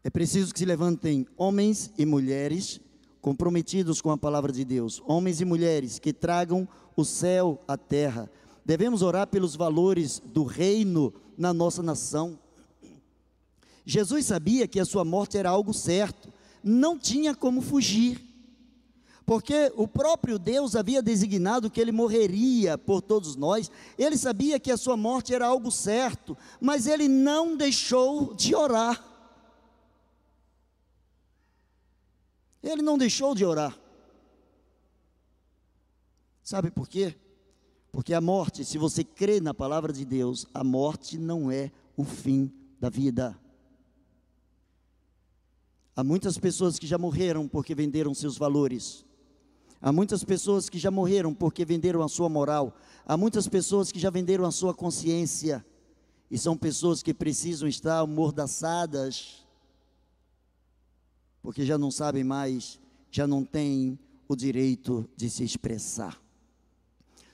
É 0.04 0.10
preciso 0.10 0.52
que 0.52 0.58
se 0.58 0.66
levantem 0.66 1.26
homens 1.34 1.90
e 1.96 2.04
mulheres 2.04 2.78
comprometidos 3.22 4.02
com 4.02 4.10
a 4.10 4.18
palavra 4.18 4.52
de 4.52 4.62
Deus, 4.62 5.02
homens 5.06 5.40
e 5.40 5.46
mulheres 5.46 5.98
que 5.98 6.12
tragam 6.12 6.68
o 6.94 7.04
céu 7.06 7.58
à 7.66 7.74
terra. 7.78 8.30
Devemos 8.66 9.00
orar 9.00 9.26
pelos 9.26 9.56
valores 9.56 10.22
do 10.22 10.44
reino 10.44 11.12
na 11.36 11.54
nossa 11.54 11.82
nação. 11.82 12.38
Jesus 13.86 14.26
sabia 14.26 14.68
que 14.68 14.78
a 14.78 14.84
sua 14.84 15.06
morte 15.06 15.38
era 15.38 15.48
algo 15.48 15.72
certo, 15.72 16.30
não 16.62 16.98
tinha 16.98 17.34
como 17.34 17.62
fugir 17.62 18.34
porque 19.26 19.72
o 19.74 19.88
próprio 19.88 20.38
Deus 20.38 20.76
havia 20.76 21.00
designado 21.00 21.70
que 21.70 21.80
ele 21.80 21.92
morreria 21.92 22.76
por 22.76 23.00
todos 23.00 23.36
nós, 23.36 23.70
ele 23.96 24.18
sabia 24.18 24.60
que 24.60 24.70
a 24.70 24.76
sua 24.76 24.96
morte 24.96 25.34
era 25.34 25.46
algo 25.46 25.70
certo, 25.70 26.36
mas 26.60 26.86
ele 26.86 27.08
não 27.08 27.56
deixou 27.56 28.34
de 28.34 28.54
orar. 28.54 29.13
Ele 32.64 32.80
não 32.80 32.96
deixou 32.96 33.34
de 33.34 33.44
orar. 33.44 33.78
Sabe 36.42 36.70
por 36.70 36.88
quê? 36.88 37.14
Porque 37.92 38.14
a 38.14 38.20
morte, 38.20 38.64
se 38.64 38.78
você 38.78 39.04
crê 39.04 39.38
na 39.38 39.52
palavra 39.52 39.92
de 39.92 40.04
Deus, 40.04 40.46
a 40.52 40.64
morte 40.64 41.18
não 41.18 41.50
é 41.50 41.70
o 41.94 42.04
fim 42.04 42.50
da 42.80 42.88
vida. 42.88 43.38
Há 45.94 46.02
muitas 46.02 46.38
pessoas 46.38 46.78
que 46.78 46.86
já 46.86 46.96
morreram 46.96 47.46
porque 47.46 47.74
venderam 47.74 48.14
seus 48.14 48.36
valores. 48.36 49.04
Há 49.80 49.92
muitas 49.92 50.24
pessoas 50.24 50.68
que 50.68 50.78
já 50.78 50.90
morreram 50.90 51.34
porque 51.34 51.64
venderam 51.64 52.02
a 52.02 52.08
sua 52.08 52.28
moral. 52.30 52.74
Há 53.06 53.16
muitas 53.16 53.46
pessoas 53.46 53.92
que 53.92 53.98
já 53.98 54.08
venderam 54.08 54.46
a 54.46 54.50
sua 54.50 54.74
consciência. 54.74 55.64
E 56.30 56.38
são 56.38 56.56
pessoas 56.56 57.02
que 57.02 57.12
precisam 57.12 57.68
estar 57.68 58.00
amordaçadas, 58.00 59.43
porque 61.44 61.62
já 61.62 61.76
não 61.76 61.90
sabem 61.90 62.24
mais, 62.24 62.80
já 63.10 63.26
não 63.26 63.44
têm 63.44 63.98
o 64.26 64.34
direito 64.34 65.06
de 65.14 65.28
se 65.28 65.44
expressar. 65.44 66.18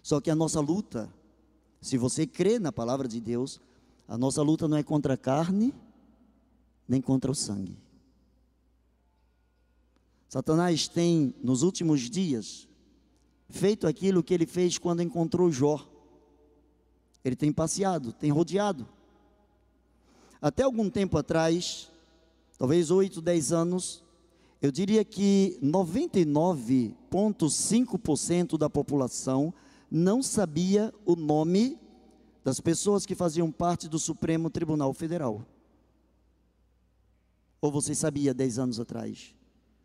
Só 0.03 0.21
que 0.21 0.29
a 0.29 0.35
nossa 0.35 0.59
luta, 0.59 1.09
se 1.81 1.97
você 1.97 2.27
crê 2.27 2.59
na 2.59 2.73
palavra 2.73 3.07
de 3.07 3.21
Deus, 3.21 3.61
a 4.09 4.19
nossa 4.19 4.43
luta 4.43 4.67
não 4.67 4.77
é 4.77 4.83
contra 4.83 5.15
a 5.15 5.17
carne, 5.17 5.73
nem 6.89 7.01
contra 7.01 7.31
o 7.31 7.35
sangue. 7.37 7.79
Satanás 10.29 10.89
tem, 10.89 11.33
nos 11.41 11.63
últimos 11.63 12.11
dias, 12.11 12.67
feito 13.49 13.87
aquilo 13.87 14.25
que 14.25 14.35
ele 14.35 14.45
fez 14.45 14.77
quando 14.77 15.03
encontrou 15.03 15.53
Jó. 15.53 15.89
Ele 17.25 17.37
tem 17.37 17.53
passeado, 17.53 18.13
tem 18.13 18.33
rodeado. 18.33 18.89
Até 20.43 20.65
algum 20.65 20.91
tempo 20.91 21.17
atrás, 21.17 21.89
talvez 22.61 22.91
8, 22.91 23.23
10 23.23 23.53
anos, 23.53 24.05
eu 24.61 24.71
diria 24.71 25.03
que 25.03 25.59
99,5% 25.63 28.59
da 28.59 28.69
população 28.69 29.55
não 29.91 30.23
sabia 30.23 30.93
o 31.07 31.17
nome 31.17 31.79
das 32.45 32.61
pessoas 32.61 33.07
que 33.07 33.15
faziam 33.15 33.51
parte 33.51 33.89
do 33.89 33.99
Supremo 33.99 34.51
Tribunal 34.51 34.93
Federal. 34.93 35.43
Ou 37.63 37.73
você 37.73 37.95
sabia 37.95 38.35
10 38.35 38.59
anos 38.59 38.79
atrás? 38.79 39.35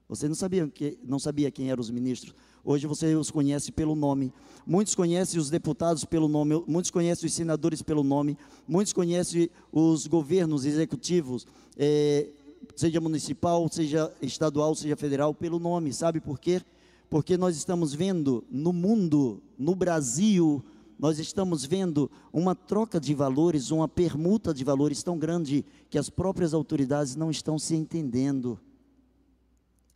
Você 0.10 0.28
não 0.28 0.36
sabia, 0.36 0.68
que, 0.68 1.00
não 1.02 1.18
sabia 1.18 1.50
quem 1.50 1.72
eram 1.72 1.80
os 1.80 1.90
ministros. 1.90 2.36
Hoje 2.62 2.88
você 2.88 3.16
os 3.16 3.32
conhece 3.32 3.72
pelo 3.72 3.96
nome. 3.96 4.34
Muitos 4.68 4.96
conhecem 4.96 5.40
os 5.40 5.50
deputados 5.50 6.04
pelo 6.04 6.28
nome, 6.28 6.62
muitos 6.68 6.92
conhecem 6.92 7.26
os 7.26 7.34
senadores 7.34 7.82
pelo 7.82 8.04
nome, 8.04 8.38
muitos 8.68 8.92
conhecem 8.92 9.50
os 9.72 10.08
governos 10.08 10.66
executivos, 10.66 11.48
é, 11.78 12.32
seja 12.76 13.02
municipal, 13.02 13.68
seja 13.72 14.14
estadual, 14.22 14.76
seja 14.76 14.96
federal, 14.96 15.34
pelo 15.34 15.60
nome. 15.60 15.94
Sabe 15.94 16.20
por 16.20 16.40
quê? 16.40 16.62
Porque 17.10 17.38
nós 17.38 17.56
estamos 17.56 17.94
vendo 17.94 18.44
no 18.50 18.74
mundo, 18.74 19.42
no 19.58 19.76
Brasil, 19.76 20.64
nós 20.98 21.20
estamos 21.20 21.66
vendo 21.66 22.10
uma 22.32 22.56
troca 22.56 23.00
de 23.00 23.14
valores, 23.14 23.70
uma 23.70 23.88
permuta 23.88 24.54
de 24.54 24.64
valores 24.64 25.04
tão 25.04 25.18
grande 25.18 25.66
que 25.90 25.98
as 25.98 26.10
próprias 26.10 26.54
autoridades 26.54 27.16
não 27.16 27.30
estão 27.30 27.60
se 27.60 27.76
entendendo. 27.76 28.60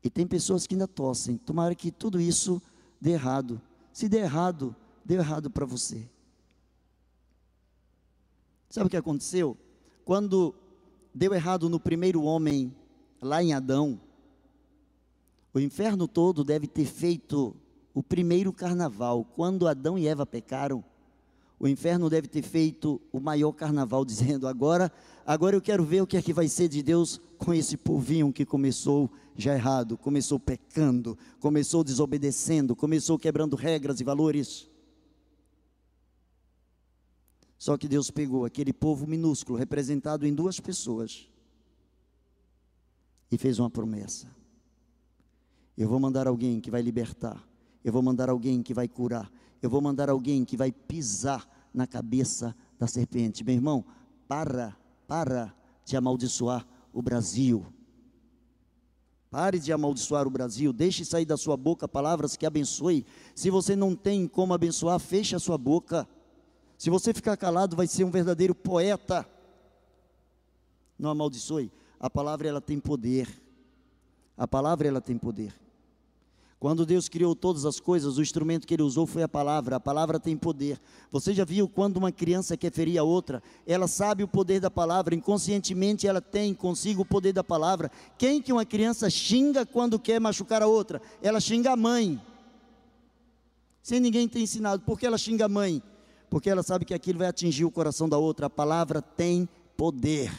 E 0.04 0.10
tem 0.10 0.28
pessoas 0.28 0.68
que 0.68 0.76
ainda 0.76 0.88
tossem. 0.88 1.38
Tomara 1.38 1.74
que 1.76 1.92
tudo 1.92 2.20
isso 2.20 2.62
dê 3.00 3.12
errado. 3.12 3.62
Se 3.92 4.08
der 4.08 4.24
errado, 4.24 4.76
deu 5.04 5.20
errado 5.20 5.50
para 5.50 5.66
você. 5.66 6.10
Sabe 8.70 8.88
o 8.88 8.90
que 8.90 8.98
aconteceu? 8.98 9.58
Quando 10.06 10.54
deu 11.14 11.34
errado 11.34 11.70
no 11.70 11.80
primeiro 11.80 12.24
homem, 12.24 12.74
lá 13.22 13.44
em 13.44 13.54
Adão, 13.54 14.00
o 15.54 15.60
inferno 15.60 16.08
todo 16.08 16.44
deve 16.44 16.68
ter 16.68 16.86
feito 16.86 17.56
o 17.94 18.04
primeiro 18.04 18.54
carnaval. 18.54 19.26
Quando 19.36 19.68
Adão 19.68 19.98
e 19.98 20.08
Eva 20.08 20.26
pecaram, 20.26 20.84
o 21.60 21.68
inferno 21.68 22.10
deve 22.10 22.28
ter 22.28 22.42
feito 22.42 23.02
o 23.12 23.20
maior 23.20 23.52
carnaval, 23.52 24.06
dizendo: 24.06 24.48
agora, 24.48 24.92
agora 25.26 25.56
eu 25.56 25.62
quero 25.62 25.84
ver 25.84 26.02
o 26.02 26.08
que 26.08 26.18
é 26.18 26.22
que 26.22 26.32
vai 26.32 26.48
ser 26.48 26.68
de 26.68 26.82
Deus 26.82 27.20
com 27.38 27.54
esse 27.54 27.76
povinho 27.76 28.32
que 28.32 28.46
começou 28.46 29.10
já 29.36 29.56
errado, 29.56 29.98
começou 29.98 30.40
pecando, 30.40 31.18
começou 31.40 31.84
desobedecendo, 31.84 32.76
começou 32.76 33.18
quebrando 33.18 33.56
regras 33.56 34.00
e 34.00 34.04
valores. 34.04 34.69
Só 37.60 37.78
que 37.78 37.90
Deus 37.90 38.10
pegou 38.10 38.46
aquele 38.46 38.72
povo 38.72 39.06
minúsculo, 39.06 39.60
representado 39.60 40.26
em 40.26 40.34
duas 40.34 40.62
pessoas, 40.62 41.30
e 43.30 43.38
fez 43.38 43.60
uma 43.60 43.70
promessa: 43.70 44.34
Eu 45.78 45.90
vou 45.90 46.00
mandar 46.00 46.26
alguém 46.26 46.62
que 46.62 46.72
vai 46.72 46.82
libertar, 46.82 47.46
eu 47.84 47.92
vou 47.92 48.02
mandar 48.02 48.30
alguém 48.30 48.64
que 48.64 48.74
vai 48.74 48.88
curar, 48.88 49.30
eu 49.62 49.70
vou 49.70 49.82
mandar 49.82 50.10
alguém 50.10 50.46
que 50.46 50.56
vai 50.56 50.72
pisar 50.72 51.46
na 51.74 51.86
cabeça 51.86 52.56
da 52.80 52.88
serpente. 52.88 53.44
Meu 53.44 53.56
irmão, 53.56 53.86
para, 54.26 54.74
para 55.06 55.54
de 55.84 55.98
amaldiçoar 55.98 56.66
o 56.94 57.02
Brasil. 57.02 57.66
Pare 59.30 59.60
de 59.60 59.74
amaldiçoar 59.74 60.26
o 60.26 60.32
Brasil, 60.32 60.72
deixe 60.72 61.04
sair 61.04 61.26
da 61.26 61.36
sua 61.36 61.58
boca 61.58 61.88
palavras 61.90 62.38
que 62.38 62.46
abençoe. 62.46 63.06
Se 63.36 63.50
você 63.50 63.76
não 63.76 63.96
tem 63.96 64.28
como 64.28 64.54
abençoar, 64.54 64.98
feche 64.98 65.36
a 65.36 65.40
sua 65.40 65.58
boca. 65.58 66.08
Se 66.80 66.90
você 66.90 67.14
ficar 67.14 67.36
calado, 67.36 67.76
vai 67.76 67.88
ser 67.88 68.06
um 68.06 68.10
verdadeiro 68.10 68.56
poeta. 68.56 69.28
Não 70.98 71.10
amaldiçoe. 71.10 71.70
A 72.00 72.10
palavra 72.10 72.48
ela 72.48 72.62
tem 72.62 72.80
poder. 72.80 73.28
A 74.38 74.48
palavra 74.48 74.88
ela 74.88 75.02
tem 75.02 75.18
poder. 75.18 75.54
Quando 76.58 76.86
Deus 76.86 77.10
criou 77.10 77.36
todas 77.36 77.66
as 77.66 77.82
coisas, 77.82 78.18
o 78.18 78.22
instrumento 78.22 78.66
que 78.66 78.74
ele 78.74 78.84
usou 78.84 79.06
foi 79.06 79.24
a 79.24 79.28
palavra. 79.28 79.76
A 79.76 79.80
palavra 79.80 80.22
tem 80.22 80.38
poder. 80.38 80.80
Você 81.12 81.34
já 81.34 81.44
viu 81.44 81.68
quando 81.68 81.98
uma 81.98 82.14
criança 82.14 82.56
quer 82.56 82.72
ferir 82.72 82.98
a 82.98 83.04
outra? 83.04 83.44
Ela 83.68 83.86
sabe 83.86 84.24
o 84.24 84.28
poder 84.28 84.62
da 84.62 84.72
palavra, 84.72 85.14
inconscientemente 85.14 86.08
ela 86.08 86.22
tem 86.22 86.54
consigo 86.54 87.02
o 87.02 87.06
poder 87.06 87.34
da 87.34 87.44
palavra. 87.44 87.92
Quem 88.18 88.42
que 88.42 88.54
uma 88.54 88.66
criança 88.66 89.10
xinga 89.10 89.66
quando 89.66 90.00
quer 90.00 90.22
machucar 90.22 90.62
a 90.62 90.68
outra? 90.68 91.02
Ela 91.22 91.42
xinga 91.42 91.74
a 91.74 91.76
mãe. 91.76 92.22
Sem 93.84 94.00
ninguém 94.00 94.30
ter 94.30 94.40
ensinado. 94.40 94.82
Por 94.84 94.98
que 94.98 95.06
ela 95.06 95.18
xinga 95.18 95.44
a 95.44 95.50
mãe? 95.50 95.84
Porque 96.30 96.50
ela 96.50 96.64
sabe 96.64 96.86
que 96.86 96.94
aquilo 96.94 97.20
vai 97.20 97.28
atingir 97.28 97.66
o 97.66 97.72
coração 97.72 98.08
da 98.08 98.18
outra. 98.18 98.46
A 98.46 98.50
palavra 98.50 99.02
tem 99.02 99.48
poder. 99.76 100.32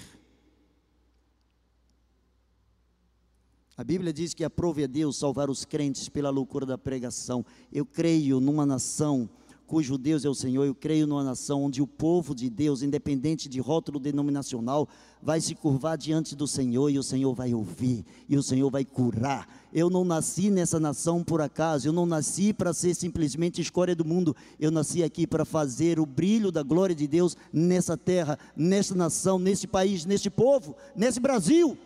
A 3.76 3.82
Bíblia 3.82 4.12
diz 4.12 4.34
que 4.34 4.44
aprove 4.44 4.84
a 4.84 4.86
Deus 4.86 5.18
salvar 5.18 5.48
os 5.48 5.64
crentes 5.64 6.08
pela 6.08 6.28
loucura 6.28 6.66
da 6.66 6.76
pregação. 6.76 7.44
Eu 7.72 7.86
creio 7.86 8.38
numa 8.38 8.66
nação 8.66 9.28
cujo 9.70 9.96
Deus 9.96 10.24
é 10.24 10.28
o 10.28 10.34
Senhor, 10.34 10.64
eu 10.64 10.74
creio 10.74 11.06
numa 11.06 11.22
nação 11.22 11.62
onde 11.62 11.80
o 11.80 11.86
povo 11.86 12.34
de 12.34 12.50
Deus, 12.50 12.82
independente 12.82 13.48
de 13.48 13.60
rótulo 13.60 14.00
denominacional, 14.00 14.88
vai 15.22 15.40
se 15.40 15.54
curvar 15.54 15.96
diante 15.96 16.34
do 16.34 16.44
Senhor 16.44 16.90
e 16.90 16.98
o 16.98 17.04
Senhor 17.04 17.32
vai 17.32 17.54
ouvir, 17.54 18.04
e 18.28 18.36
o 18.36 18.42
Senhor 18.42 18.68
vai 18.68 18.84
curar. 18.84 19.48
Eu 19.72 19.88
não 19.88 20.04
nasci 20.04 20.50
nessa 20.50 20.80
nação 20.80 21.22
por 21.22 21.40
acaso, 21.40 21.86
eu 21.86 21.92
não 21.92 22.04
nasci 22.04 22.52
para 22.52 22.72
ser 22.72 22.96
simplesmente 22.96 23.60
escória 23.60 23.94
do 23.94 24.04
mundo, 24.04 24.34
eu 24.58 24.72
nasci 24.72 25.04
aqui 25.04 25.24
para 25.24 25.44
fazer 25.44 26.00
o 26.00 26.04
brilho 26.04 26.50
da 26.50 26.64
glória 26.64 26.96
de 26.96 27.06
Deus 27.06 27.36
nessa 27.52 27.96
terra, 27.96 28.36
nessa 28.56 28.96
nação, 28.96 29.38
nesse 29.38 29.68
país, 29.68 30.04
nesse 30.04 30.28
povo, 30.28 30.74
nesse 30.96 31.20
Brasil. 31.20 31.78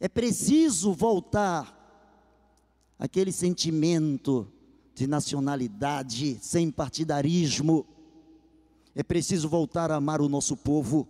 É 0.00 0.08
preciso 0.08 0.94
voltar 0.94 1.78
aquele 2.98 3.32
sentimento 3.32 4.50
de 4.94 5.06
nacionalidade, 5.06 6.38
sem 6.40 6.70
partidarismo. 6.70 7.86
É 8.94 9.02
preciso 9.02 9.48
voltar 9.48 9.90
a 9.90 9.96
amar 9.96 10.20
o 10.20 10.28
nosso 10.28 10.56
povo. 10.56 11.08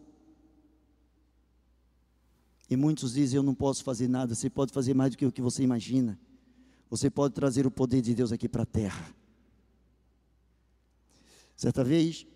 E 2.68 2.76
muitos 2.76 3.12
dizem: 3.12 3.36
Eu 3.36 3.42
não 3.42 3.54
posso 3.54 3.84
fazer 3.84 4.08
nada. 4.08 4.34
Você 4.34 4.48
pode 4.48 4.72
fazer 4.72 4.94
mais 4.94 5.10
do 5.10 5.18
que 5.18 5.26
o 5.26 5.32
que 5.32 5.42
você 5.42 5.62
imagina. 5.62 6.18
Você 6.88 7.10
pode 7.10 7.34
trazer 7.34 7.66
o 7.66 7.70
poder 7.70 8.00
de 8.00 8.14
Deus 8.14 8.32
aqui 8.32 8.48
para 8.48 8.62
a 8.62 8.66
terra. 8.66 9.14
Certa 11.56 11.84
vez, 11.84 12.26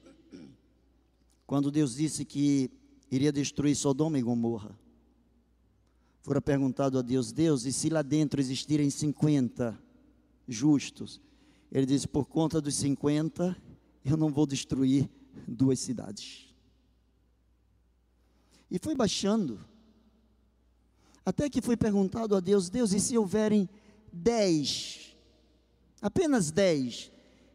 quando 1.47 1.71
Deus 1.71 1.95
disse 1.95 2.25
que 2.25 2.71
iria 3.11 3.33
destruir 3.33 3.75
Sodoma 3.75 4.19
e 4.19 4.23
Gomorra, 4.23 4.79
fora 6.21 6.43
perguntado 6.43 6.99
a 6.99 7.03
Deus: 7.03 7.33
Deus, 7.33 7.65
e 7.65 7.73
se 7.73 7.89
lá 7.89 8.03
dentro 8.03 8.39
existirem 8.39 8.91
50 8.91 9.79
justos? 10.47 11.21
Ele 11.71 11.87
disse: 11.87 12.09
Por 12.09 12.27
conta 12.27 12.61
dos 12.61 12.75
50, 12.77 13.57
eu 14.05 14.17
não 14.17 14.33
vou 14.33 14.47
destruir 14.47 15.09
duas 15.47 15.79
cidades. 15.79 16.55
E 18.71 18.79
foi 18.79 18.95
baixando. 18.95 19.61
Até 21.25 21.49
que 21.49 21.61
foi 21.61 21.77
perguntado 21.77 22.35
a 22.35 22.41
Deus: 22.41 22.71
Deus, 22.71 22.93
e 22.93 23.01
se 23.01 23.17
houverem 23.17 23.69
dez? 24.13 25.17
Apenas 26.01 26.51
dez. 26.51 27.11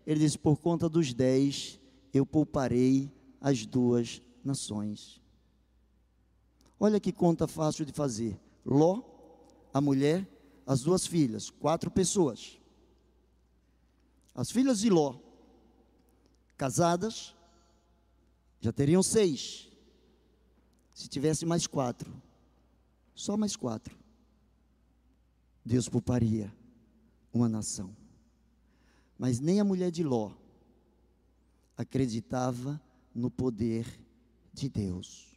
Ele 0.05 0.19
disse: 0.19 0.37
Por 0.37 0.57
conta 0.57 0.87
dos 0.87 1.13
dez, 1.13 1.79
eu 2.13 2.25
pouparei 2.25 3.11
as 3.41 3.65
duas 3.65 4.21
nações. 4.43 5.21
Olha 6.79 6.99
que 6.99 7.11
conta 7.11 7.47
fácil 7.47 7.85
de 7.85 7.93
fazer. 7.93 8.39
Ló, 8.65 9.01
a 9.73 9.81
mulher, 9.81 10.27
as 10.65 10.81
duas 10.81 11.07
filhas, 11.07 11.49
quatro 11.49 11.89
pessoas. 11.89 12.59
As 14.35 14.49
filhas 14.49 14.79
de 14.79 14.89
Ló, 14.89 15.15
casadas, 16.57 17.35
já 18.59 18.71
teriam 18.71 19.03
seis. 19.03 19.69
Se 20.93 21.07
tivesse 21.07 21.45
mais 21.45 21.67
quatro, 21.67 22.11
só 23.13 23.35
mais 23.35 23.55
quatro, 23.55 23.97
Deus 25.65 25.87
pouparia 25.87 26.53
uma 27.31 27.49
nação. 27.49 27.95
Mas 29.17 29.39
nem 29.39 29.59
a 29.59 29.63
mulher 29.63 29.91
de 29.91 30.03
Ló 30.03 30.31
acreditava 31.77 32.81
no 33.13 33.29
poder 33.29 33.85
de 34.53 34.69
Deus. 34.69 35.27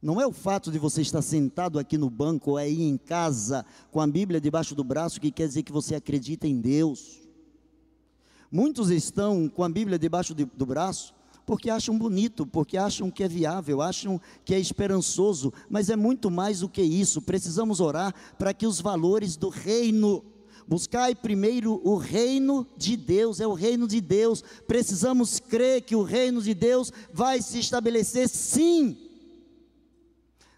Não 0.00 0.20
é 0.20 0.26
o 0.26 0.32
fato 0.32 0.72
de 0.72 0.78
você 0.80 1.00
estar 1.00 1.22
sentado 1.22 1.78
aqui 1.78 1.96
no 1.96 2.10
banco 2.10 2.52
ou 2.52 2.56
aí 2.56 2.82
em 2.82 2.96
casa 2.96 3.64
com 3.90 4.00
a 4.00 4.06
Bíblia 4.06 4.40
debaixo 4.40 4.74
do 4.74 4.82
braço 4.82 5.20
que 5.20 5.30
quer 5.30 5.46
dizer 5.46 5.62
que 5.62 5.70
você 5.70 5.94
acredita 5.94 6.46
em 6.46 6.60
Deus. 6.60 7.21
Muitos 8.52 8.90
estão 8.90 9.48
com 9.48 9.64
a 9.64 9.68
Bíblia 9.68 9.98
debaixo 9.98 10.34
de, 10.34 10.44
do 10.44 10.66
braço 10.66 11.14
porque 11.44 11.68
acham 11.68 11.98
bonito, 11.98 12.46
porque 12.46 12.76
acham 12.76 13.10
que 13.10 13.24
é 13.24 13.28
viável, 13.28 13.82
acham 13.82 14.20
que 14.44 14.54
é 14.54 14.60
esperançoso, 14.60 15.52
mas 15.68 15.90
é 15.90 15.96
muito 15.96 16.30
mais 16.30 16.60
do 16.60 16.68
que 16.68 16.82
isso. 16.82 17.20
Precisamos 17.20 17.80
orar 17.80 18.14
para 18.38 18.54
que 18.54 18.64
os 18.64 18.80
valores 18.80 19.36
do 19.36 19.48
reino 19.48 20.24
Buscai 20.66 21.14
primeiro 21.14 21.80
o 21.84 21.96
reino 21.96 22.66
de 22.76 22.96
Deus, 22.96 23.40
é 23.40 23.46
o 23.46 23.52
reino 23.52 23.88
de 23.88 24.00
Deus. 24.00 24.42
Precisamos 24.66 25.40
crer 25.40 25.82
que 25.82 25.96
o 25.96 26.02
reino 26.02 26.40
de 26.40 26.54
Deus 26.54 26.92
vai 27.12 27.42
se 27.42 27.58
estabelecer 27.58 28.28
sim 28.28 28.96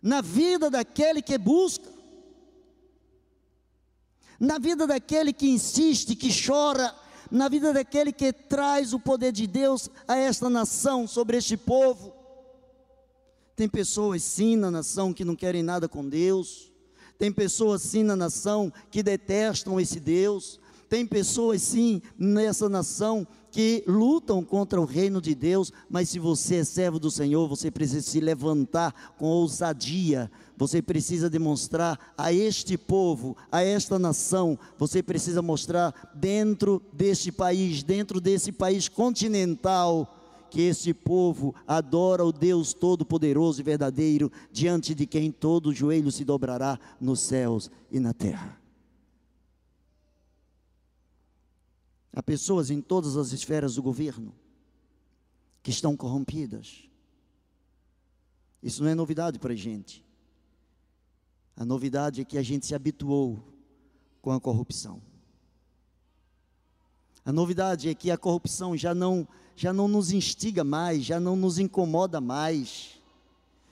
na 0.03 0.21
vida 0.21 0.69
daquele 0.69 1.23
que 1.23 1.39
busca, 1.39 1.91
na 4.39 4.59
vida 4.59 4.87
daquele 4.87 5.33
que 5.33 5.49
insiste, 5.49 6.15
que 6.15 6.29
chora, 6.31 6.95
na 7.35 7.49
vida 7.49 7.73
daquele 7.73 8.13
que 8.13 8.33
traz 8.33 8.93
o 8.93 9.01
poder 9.01 9.33
de 9.33 9.45
Deus 9.45 9.91
a 10.07 10.17
esta 10.17 10.49
nação, 10.49 11.05
sobre 11.05 11.37
este 11.37 11.57
povo. 11.57 12.15
Tem 13.57 13.69
pessoas 13.69 14.23
sim 14.23 14.55
na 14.55 14.71
nação 14.71 15.13
que 15.13 15.25
não 15.25 15.35
querem 15.35 15.61
nada 15.61 15.89
com 15.89 16.09
Deus, 16.09 16.73
tem 17.19 17.33
pessoas 17.33 17.83
sim 17.83 18.05
na 18.05 18.15
nação 18.15 18.73
que 18.89 19.03
detestam 19.03 19.81
esse 19.81 19.99
Deus, 19.99 20.61
tem 20.89 21.05
pessoas 21.05 21.61
sim 21.61 22.01
nessa 22.17 22.69
nação 22.69 23.27
que 23.55 23.85
lutam 23.87 24.43
contra 24.43 24.81
o 24.81 24.85
reino 24.85 25.21
de 25.21 25.33
Deus, 25.33 25.73
mas 25.89 26.09
se 26.09 26.19
você 26.19 26.57
é 26.57 26.65
servo 26.65 26.99
do 26.99 27.09
Senhor, 27.09 27.47
você 27.47 27.71
precisa 27.71 28.03
se 28.03 28.19
levantar 28.19 29.15
com 29.17 29.27
ousadia, 29.27 30.29
você 30.57 30.83
precisa 30.83 31.31
demonstrar 31.31 32.13
a 32.19 32.33
este 32.33 32.77
povo, 32.77 33.37
a 33.53 33.63
esta 33.63 33.97
nação, 33.97 34.59
você 34.77 35.05
precisa 35.05 35.41
mostrar 35.41 35.95
dentro 36.17 36.83
deste 36.93 37.31
país, 37.31 37.85
dentro 37.85 38.21
desse 38.21 38.51
país 38.51 38.89
continental, 38.89 40.49
que 40.51 40.63
este 40.63 40.93
povo 40.93 41.55
adora 41.65 42.25
o 42.25 42.33
Deus 42.33 42.75
Todo-Poderoso 42.75 43.61
e 43.61 43.63
verdadeiro, 43.63 44.33
diante 44.51 44.97
de 44.97 45.07
quem 45.07 45.31
todo 45.31 45.73
joelho 45.73 46.11
se 46.11 46.25
dobrará 46.25 46.77
nos 47.01 47.21
céus 47.21 47.71
e 47.89 48.01
na 48.01 48.13
terra. 48.13 48.64
Há 52.15 52.23
pessoas 52.23 52.71
em 52.71 52.81
todas 52.81 53.17
as 53.17 53.33
esferas 53.33 53.75
do 53.75 53.83
governo 53.83 54.33
que 55.63 55.71
estão 55.71 55.97
corrompidas. 55.97 56.89
Isso 58.63 58.85
não 58.85 58.91
é 58.91 58.95
novidade 58.95 59.39
para 59.39 59.53
a 59.53 59.57
gente. 59.57 60.05
A 61.57 61.65
novidade 61.65 62.21
é 62.21 62.25
que 62.25 62.39
a 62.39 62.43
gente 62.43 62.67
se 62.67 62.75
habituou 62.75 63.43
com 64.23 64.31
a 64.31 64.41
corrupção. 64.41 65.03
A 67.25 67.33
novidade 67.33 67.89
é 67.89 67.95
que 67.95 68.11
a 68.11 68.19
corrupção 68.19 68.77
já 68.77 68.95
não, 68.95 69.27
já 69.57 69.73
não 69.73 69.89
nos 69.89 70.13
instiga 70.13 70.63
mais, 70.63 71.05
já 71.05 71.19
não 71.19 71.35
nos 71.35 71.59
incomoda 71.59 72.21
mais. 72.21 73.01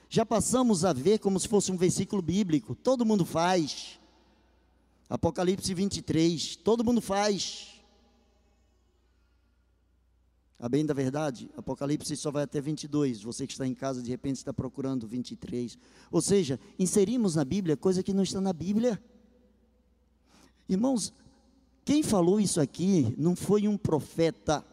Já 0.09 0.25
passamos 0.25 0.83
a 0.83 0.91
ver 0.91 1.19
como 1.19 1.39
se 1.39 1.47
fosse 1.47 1.71
um 1.71 1.77
versículo 1.77 2.21
bíblico. 2.21 2.75
Todo 2.75 3.05
mundo 3.05 3.25
faz. 3.25 3.99
Apocalipse 5.09 5.73
23, 5.73 6.57
todo 6.57 6.83
mundo 6.83 6.99
faz. 6.99 7.72
A 10.59 10.69
bem 10.69 10.85
da 10.85 10.93
verdade, 10.93 11.49
Apocalipse 11.57 12.15
só 12.15 12.31
vai 12.31 12.43
até 12.43 12.61
22. 12.61 13.21
Você 13.23 13.45
que 13.45 13.53
está 13.53 13.67
em 13.67 13.73
casa, 13.73 14.01
de 14.01 14.09
repente 14.09 14.37
está 14.37 14.53
procurando 14.53 15.07
23. 15.07 15.77
Ou 16.11 16.21
seja, 16.21 16.59
inserimos 16.79 17.35
na 17.35 17.43
Bíblia 17.43 17.75
coisa 17.75 18.01
que 18.01 18.13
não 18.13 18.23
está 18.23 18.39
na 18.39 18.53
Bíblia. 18.53 19.01
Irmãos, 20.69 21.13
quem 21.83 22.01
falou 22.01 22.39
isso 22.39 22.61
aqui 22.61 23.13
não 23.17 23.35
foi 23.35 23.67
um 23.67 23.77
profeta, 23.77 24.63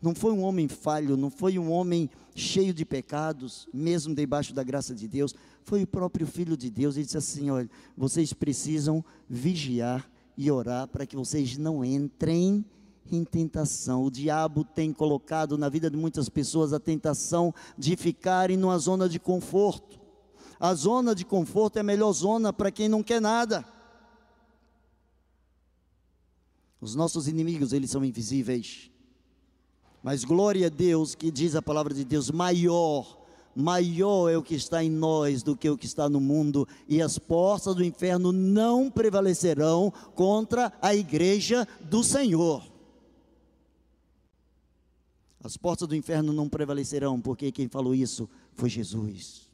não 0.00 0.14
foi 0.14 0.32
um 0.32 0.42
homem 0.42 0.68
falho, 0.68 1.16
não 1.16 1.30
foi 1.30 1.58
um 1.58 1.70
homem 1.70 2.08
cheio 2.34 2.72
de 2.72 2.86
pecados, 2.86 3.68
mesmo 3.74 4.14
debaixo 4.14 4.54
da 4.54 4.62
graça 4.62 4.94
de 4.94 5.06
Deus, 5.06 5.34
foi 5.62 5.82
o 5.82 5.86
próprio 5.86 6.26
Filho 6.26 6.56
de 6.56 6.70
Deus. 6.70 6.96
Ele 6.96 7.04
disse 7.04 7.18
assim: 7.18 7.50
olha, 7.50 7.68
vocês 7.94 8.32
precisam 8.32 9.04
vigiar 9.28 10.10
e 10.36 10.50
orar 10.50 10.88
para 10.88 11.04
que 11.04 11.16
vocês 11.16 11.58
não 11.58 11.84
entrem 11.84 12.64
em 13.16 13.24
tentação. 13.24 14.04
O 14.04 14.10
diabo 14.10 14.64
tem 14.64 14.92
colocado 14.92 15.56
na 15.58 15.68
vida 15.68 15.90
de 15.90 15.96
muitas 15.96 16.28
pessoas 16.28 16.72
a 16.72 16.80
tentação 16.80 17.54
de 17.76 17.96
ficarem 17.96 18.56
numa 18.56 18.78
zona 18.78 19.08
de 19.08 19.18
conforto, 19.18 19.98
A 20.62 20.74
zona 20.74 21.14
de 21.14 21.24
conforto 21.24 21.78
é 21.78 21.80
a 21.80 21.82
melhor 21.82 22.12
zona 22.12 22.52
para 22.52 22.70
quem 22.70 22.86
não 22.86 23.02
quer 23.02 23.18
nada. 23.18 23.64
Os 26.78 26.94
nossos 26.94 27.26
inimigos, 27.26 27.72
eles 27.72 27.90
são 27.90 28.04
invisíveis. 28.04 28.90
Mas 30.02 30.22
glória 30.22 30.66
a 30.66 30.70
Deus, 30.70 31.14
que 31.14 31.30
diz 31.30 31.56
a 31.56 31.62
palavra 31.62 31.94
de 31.94 32.04
Deus, 32.04 32.30
maior, 32.30 33.18
maior 33.54 34.28
é 34.28 34.36
o 34.36 34.42
que 34.42 34.54
está 34.54 34.84
em 34.84 34.90
nós 34.90 35.42
do 35.42 35.56
que 35.56 35.68
o 35.68 35.76
que 35.76 35.86
está 35.86 36.08
no 36.10 36.20
mundo, 36.20 36.68
e 36.86 37.00
as 37.00 37.18
portas 37.18 37.74
do 37.74 37.84
inferno 37.84 38.30
não 38.30 38.90
prevalecerão 38.90 39.90
contra 40.14 40.72
a 40.80 40.94
igreja 40.94 41.66
do 41.80 42.04
Senhor. 42.04 42.69
As 45.42 45.56
portas 45.56 45.88
do 45.88 45.96
inferno 45.96 46.32
não 46.32 46.48
prevalecerão, 46.48 47.20
porque 47.20 47.50
quem 47.50 47.68
falou 47.68 47.94
isso 47.94 48.28
foi 48.54 48.68
Jesus. 48.68 49.48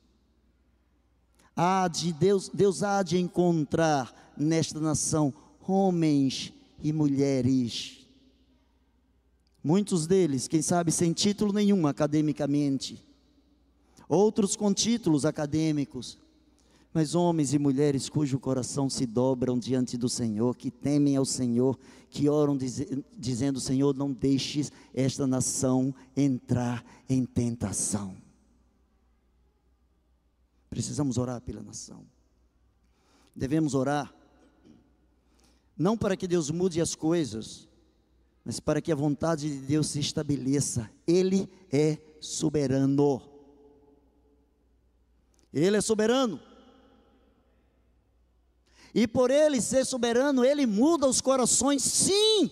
Há 1.54 1.88
de 1.88 2.12
Deus, 2.12 2.50
Deus 2.52 2.82
há 2.82 3.02
de 3.02 3.18
encontrar 3.18 4.12
nesta 4.36 4.80
nação 4.80 5.32
homens 5.66 6.52
e 6.82 6.92
mulheres. 6.92 8.06
Muitos 9.62 10.06
deles, 10.06 10.46
quem 10.46 10.60
sabe, 10.60 10.92
sem 10.92 11.12
título 11.12 11.52
nenhum 11.52 11.86
academicamente, 11.86 13.02
outros 14.08 14.54
com 14.54 14.72
títulos 14.72 15.24
acadêmicos, 15.24 16.18
mas 16.96 17.14
homens 17.14 17.52
e 17.52 17.58
mulheres 17.58 18.08
cujo 18.08 18.38
coração 18.38 18.88
se 18.88 19.04
dobram 19.04 19.58
diante 19.58 19.98
do 19.98 20.08
Senhor, 20.08 20.56
que 20.56 20.70
temem 20.70 21.14
ao 21.14 21.26
Senhor, 21.26 21.78
que 22.08 22.26
oram 22.26 22.56
diz, 22.56 22.86
dizendo: 23.14 23.60
Senhor, 23.60 23.94
não 23.94 24.10
deixes 24.10 24.72
esta 24.94 25.26
nação 25.26 25.94
entrar 26.16 26.82
em 27.06 27.26
tentação. 27.26 28.16
Precisamos 30.70 31.18
orar 31.18 31.42
pela 31.42 31.62
nação. 31.62 32.02
Devemos 33.34 33.74
orar, 33.74 34.14
não 35.76 35.98
para 35.98 36.16
que 36.16 36.26
Deus 36.26 36.50
mude 36.50 36.80
as 36.80 36.94
coisas, 36.94 37.68
mas 38.42 38.58
para 38.58 38.80
que 38.80 38.90
a 38.90 38.96
vontade 38.96 39.50
de 39.50 39.66
Deus 39.66 39.88
se 39.88 40.00
estabeleça. 40.00 40.90
Ele 41.06 41.46
é 41.70 41.98
soberano. 42.22 43.20
Ele 45.52 45.76
é 45.76 45.80
soberano. 45.82 46.40
E 48.96 49.06
por 49.06 49.30
ele 49.30 49.60
ser 49.60 49.84
soberano, 49.84 50.42
ele 50.42 50.64
muda 50.64 51.06
os 51.06 51.20
corações, 51.20 51.82
sim. 51.82 52.50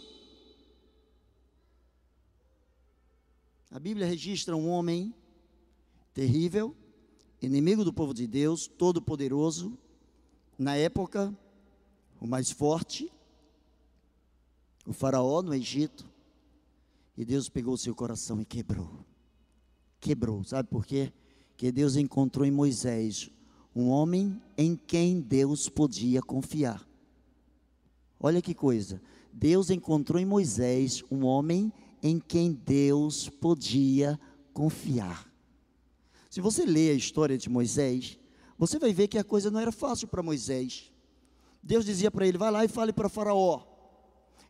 A 3.70 3.78
Bíblia 3.80 4.06
registra 4.06 4.54
um 4.54 4.68
homem 4.68 5.14
terrível, 6.12 6.76
inimigo 7.40 7.82
do 7.82 7.94
povo 7.94 8.12
de 8.12 8.26
Deus, 8.26 8.66
todo-poderoso, 8.66 9.78
na 10.58 10.76
época, 10.76 11.34
o 12.20 12.26
mais 12.26 12.50
forte, 12.50 13.10
o 14.84 14.92
faraó 14.92 15.40
no 15.40 15.54
Egito, 15.54 16.06
e 17.16 17.24
Deus 17.24 17.48
pegou 17.48 17.72
o 17.72 17.78
seu 17.78 17.94
coração 17.94 18.38
e 18.38 18.44
quebrou. 18.44 19.02
Quebrou, 19.98 20.44
sabe 20.44 20.68
por 20.68 20.84
quê? 20.84 21.10
Que 21.56 21.72
Deus 21.72 21.96
encontrou 21.96 22.44
em 22.44 22.50
Moisés 22.50 23.30
um 23.74 23.88
homem 23.88 24.40
em 24.56 24.76
quem 24.76 25.20
Deus 25.20 25.68
podia 25.68 26.22
confiar. 26.22 26.86
Olha 28.20 28.40
que 28.40 28.54
coisa. 28.54 29.02
Deus 29.32 29.68
encontrou 29.68 30.20
em 30.20 30.24
Moisés 30.24 31.02
um 31.10 31.24
homem 31.24 31.72
em 32.02 32.18
quem 32.20 32.52
Deus 32.52 33.28
podia 33.28 34.18
confiar. 34.52 35.28
Se 36.30 36.40
você 36.40 36.64
ler 36.64 36.92
a 36.92 36.94
história 36.94 37.36
de 37.36 37.48
Moisés, 37.48 38.18
você 38.56 38.78
vai 38.78 38.92
ver 38.92 39.08
que 39.08 39.18
a 39.18 39.24
coisa 39.24 39.50
não 39.50 39.58
era 39.58 39.72
fácil 39.72 40.06
para 40.06 40.22
Moisés. 40.22 40.92
Deus 41.62 41.84
dizia 41.84 42.10
para 42.10 42.26
ele: 42.26 42.38
vai 42.38 42.50
lá 42.50 42.64
e 42.64 42.68
fale 42.68 42.92
para 42.92 43.08
Faraó. 43.08 43.62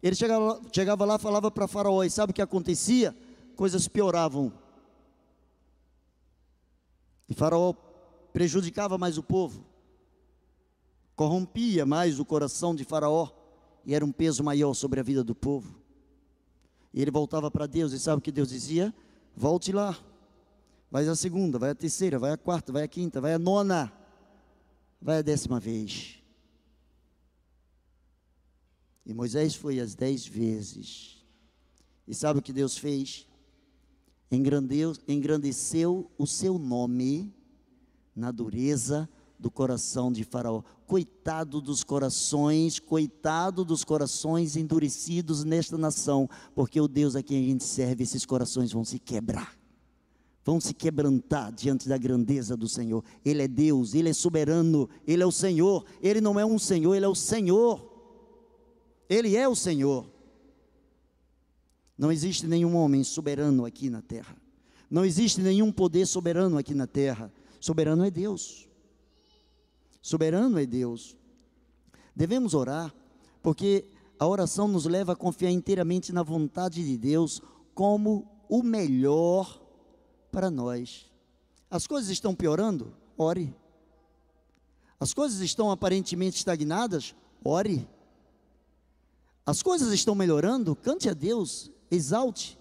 Ele 0.02 0.14
chegava, 0.14 0.60
chegava 0.70 1.04
lá, 1.04 1.18
falava 1.18 1.50
para 1.50 1.66
Faraó, 1.66 2.02
e 2.02 2.10
sabe 2.10 2.30
o 2.30 2.34
que 2.34 2.42
acontecia? 2.42 3.16
Coisas 3.56 3.88
pioravam. 3.88 4.52
E 7.28 7.34
Faraó 7.34 7.74
prejudicava 8.34 8.98
mais 8.98 9.16
o 9.16 9.22
povo, 9.22 9.64
corrompia 11.14 11.86
mais 11.86 12.18
o 12.18 12.24
coração 12.24 12.74
de 12.74 12.84
Faraó, 12.84 13.30
e 13.86 13.94
era 13.94 14.04
um 14.04 14.10
peso 14.10 14.42
maior 14.42 14.74
sobre 14.74 14.98
a 14.98 15.04
vida 15.04 15.22
do 15.22 15.36
povo. 15.36 15.78
E 16.92 17.00
ele 17.00 17.12
voltava 17.12 17.48
para 17.48 17.68
Deus, 17.68 17.92
e 17.92 17.98
sabe 18.00 18.18
o 18.18 18.20
que 18.20 18.32
Deus 18.32 18.48
dizia? 18.48 18.92
Volte 19.36 19.70
lá, 19.70 19.96
vai 20.90 21.06
a 21.06 21.14
segunda, 21.14 21.60
vai 21.60 21.70
a 21.70 21.74
terceira, 21.76 22.18
vai 22.18 22.32
a 22.32 22.36
quarta, 22.36 22.72
vai 22.72 22.82
a 22.82 22.88
quinta, 22.88 23.20
vai 23.20 23.34
a 23.34 23.38
nona, 23.38 23.92
vai 25.00 25.18
a 25.18 25.22
décima 25.22 25.60
vez. 25.60 26.20
E 29.06 29.14
Moisés 29.14 29.54
foi 29.54 29.78
as 29.78 29.94
dez 29.94 30.26
vezes. 30.26 31.24
E 32.04 32.12
sabe 32.12 32.40
o 32.40 32.42
que 32.42 32.52
Deus 32.52 32.76
fez? 32.76 33.28
Engrandeu, 34.28 34.92
engrandeceu 35.06 36.10
o 36.18 36.26
seu 36.26 36.58
nome 36.58 37.32
na 38.14 38.30
dureza 38.30 39.08
do 39.38 39.50
coração 39.50 40.12
de 40.12 40.24
Faraó. 40.24 40.62
Coitado 40.86 41.60
dos 41.60 41.82
corações, 41.82 42.78
coitado 42.78 43.64
dos 43.64 43.84
corações 43.84 44.56
endurecidos 44.56 45.44
nesta 45.44 45.76
nação, 45.76 46.28
porque 46.54 46.80
o 46.80 46.88
Deus 46.88 47.16
a 47.16 47.22
quem 47.22 47.44
a 47.44 47.48
gente 47.48 47.64
serve, 47.64 48.04
esses 48.04 48.24
corações 48.24 48.72
vão 48.72 48.84
se 48.84 48.98
quebrar, 48.98 49.56
vão 50.44 50.60
se 50.60 50.72
quebrantar 50.72 51.52
diante 51.52 51.88
da 51.88 51.98
grandeza 51.98 52.56
do 52.56 52.68
Senhor. 52.68 53.04
Ele 53.24 53.42
é 53.42 53.48
Deus, 53.48 53.94
Ele 53.94 54.08
é 54.08 54.12
soberano, 54.12 54.88
Ele 55.06 55.22
é 55.22 55.26
o 55.26 55.32
Senhor, 55.32 55.84
Ele 56.00 56.20
não 56.20 56.38
é 56.38 56.44
um 56.44 56.58
Senhor, 56.58 56.94
Ele 56.94 57.04
é 57.04 57.08
o 57.08 57.14
Senhor. 57.14 57.92
Ele 59.08 59.36
é 59.36 59.46
o 59.46 59.54
Senhor. 59.54 60.06
Não 61.96 62.10
existe 62.10 62.46
nenhum 62.46 62.74
homem 62.74 63.04
soberano 63.04 63.64
aqui 63.64 63.88
na 63.88 64.02
terra. 64.02 64.36
Não 64.90 65.04
existe 65.04 65.40
nenhum 65.40 65.70
poder 65.70 66.06
soberano 66.06 66.58
aqui 66.58 66.74
na 66.74 66.86
terra. 66.86 67.32
Soberano 67.64 68.04
é 68.04 68.10
Deus. 68.10 68.68
Soberano 70.02 70.58
é 70.58 70.66
Deus. 70.66 71.16
Devemos 72.14 72.52
orar, 72.52 72.94
porque 73.42 73.86
a 74.18 74.26
oração 74.26 74.68
nos 74.68 74.84
leva 74.84 75.12
a 75.12 75.16
confiar 75.16 75.50
inteiramente 75.50 76.12
na 76.12 76.22
vontade 76.22 76.84
de 76.84 76.98
Deus 76.98 77.40
como 77.74 78.28
o 78.50 78.62
melhor 78.62 79.62
para 80.30 80.50
nós. 80.50 81.10
As 81.70 81.86
coisas 81.86 82.10
estão 82.10 82.34
piorando? 82.34 82.94
Ore. 83.16 83.56
As 85.00 85.14
coisas 85.14 85.40
estão 85.40 85.70
aparentemente 85.70 86.36
estagnadas? 86.36 87.16
Ore. 87.42 87.88
As 89.46 89.62
coisas 89.62 89.90
estão 89.90 90.14
melhorando, 90.14 90.76
cante 90.76 91.08
a 91.08 91.14
Deus, 91.14 91.70
exalte, 91.90 92.58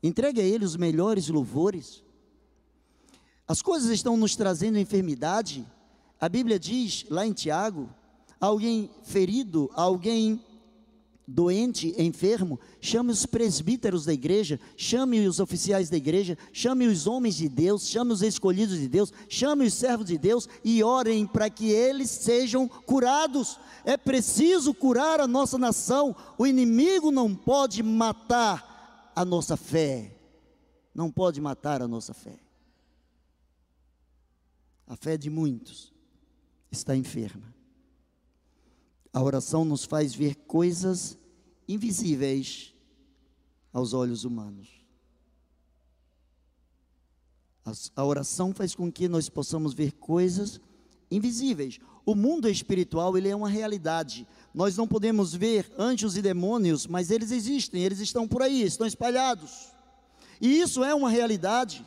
entregue 0.00 0.40
a 0.40 0.44
Ele 0.44 0.64
os 0.64 0.76
melhores 0.76 1.26
louvores. 1.26 2.04
As 3.48 3.62
coisas 3.62 3.88
estão 3.88 4.14
nos 4.14 4.36
trazendo 4.36 4.78
enfermidade. 4.78 5.66
A 6.20 6.28
Bíblia 6.28 6.58
diz 6.58 7.06
lá 7.08 7.26
em 7.26 7.32
Tiago: 7.32 7.88
alguém 8.38 8.90
ferido, 9.02 9.70
alguém 9.72 10.44
doente, 11.26 11.94
enfermo, 11.98 12.58
chame 12.80 13.10
os 13.10 13.26
presbíteros 13.26 14.06
da 14.06 14.12
igreja, 14.14 14.58
chame 14.76 15.26
os 15.26 15.40
oficiais 15.40 15.90
da 15.90 15.96
igreja, 15.96 16.36
chame 16.52 16.86
os 16.86 17.06
homens 17.06 17.36
de 17.36 17.48
Deus, 17.48 17.86
chame 17.86 18.12
os 18.12 18.22
escolhidos 18.22 18.78
de 18.78 18.88
Deus, 18.88 19.12
chame 19.28 19.66
os 19.66 19.74
servos 19.74 20.06
de 20.06 20.16
Deus 20.16 20.48
e 20.64 20.82
orem 20.82 21.26
para 21.26 21.50
que 21.50 21.70
eles 21.70 22.10
sejam 22.10 22.68
curados. 22.68 23.58
É 23.84 23.96
preciso 23.96 24.74
curar 24.74 25.20
a 25.20 25.26
nossa 25.26 25.56
nação. 25.56 26.14
O 26.36 26.46
inimigo 26.46 27.10
não 27.10 27.34
pode 27.34 27.82
matar 27.82 29.12
a 29.14 29.24
nossa 29.24 29.56
fé. 29.56 30.14
Não 30.94 31.10
pode 31.10 31.40
matar 31.40 31.82
a 31.82 31.88
nossa 31.88 32.12
fé. 32.12 32.47
A 34.88 34.96
fé 34.96 35.18
de 35.18 35.28
muitos 35.28 35.92
está 36.70 36.96
enferma. 36.96 37.54
A 39.12 39.22
oração 39.22 39.64
nos 39.64 39.84
faz 39.84 40.14
ver 40.14 40.34
coisas 40.34 41.18
invisíveis 41.68 42.74
aos 43.70 43.92
olhos 43.92 44.24
humanos. 44.24 44.68
A 47.94 48.02
oração 48.02 48.54
faz 48.54 48.74
com 48.74 48.90
que 48.90 49.08
nós 49.08 49.28
possamos 49.28 49.74
ver 49.74 49.92
coisas 49.92 50.58
invisíveis. 51.10 51.78
O 52.06 52.14
mundo 52.14 52.48
espiritual, 52.48 53.18
ele 53.18 53.28
é 53.28 53.36
uma 53.36 53.50
realidade. 53.50 54.26
Nós 54.54 54.74
não 54.74 54.88
podemos 54.88 55.34
ver 55.34 55.70
anjos 55.78 56.16
e 56.16 56.22
demônios, 56.22 56.86
mas 56.86 57.10
eles 57.10 57.30
existem, 57.30 57.82
eles 57.82 58.00
estão 58.00 58.26
por 58.26 58.40
aí, 58.40 58.62
estão 58.62 58.86
espalhados. 58.86 59.70
E 60.40 60.60
isso 60.60 60.82
é 60.82 60.94
uma 60.94 61.10
realidade. 61.10 61.84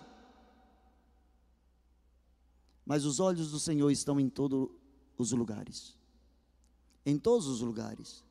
Mas 2.86 3.06
os 3.06 3.20
olhos 3.20 3.52
do 3.52 3.60
Senhor 3.60 3.90
estão 3.92 4.20
em 4.20 4.30
todos 4.30 4.70
os 5.18 5.32
lugares 5.32 5.96
em 7.06 7.18
todos 7.18 7.48
os 7.48 7.62
lugares, 7.62 8.24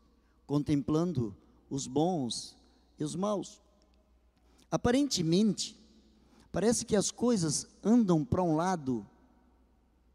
contemplando 0.47 1.37
os 1.69 1.87
bons 1.87 2.57
e 2.99 3.05
os 3.05 3.15
maus. 3.15 3.61
Aparentemente, 4.71 5.77
parece 6.53 6.85
que 6.85 6.97
as 6.97 7.11
coisas 7.11 7.67
andam 7.83 8.25
para 8.25 8.43
um 8.43 8.55
lado 8.55 9.07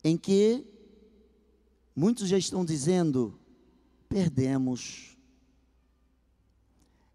em 0.04 0.18
que 0.18 0.66
muitos 1.96 2.30
já 2.30 2.38
estão 2.38 2.64
dizendo: 2.64 3.38
perdemos. 4.08 5.18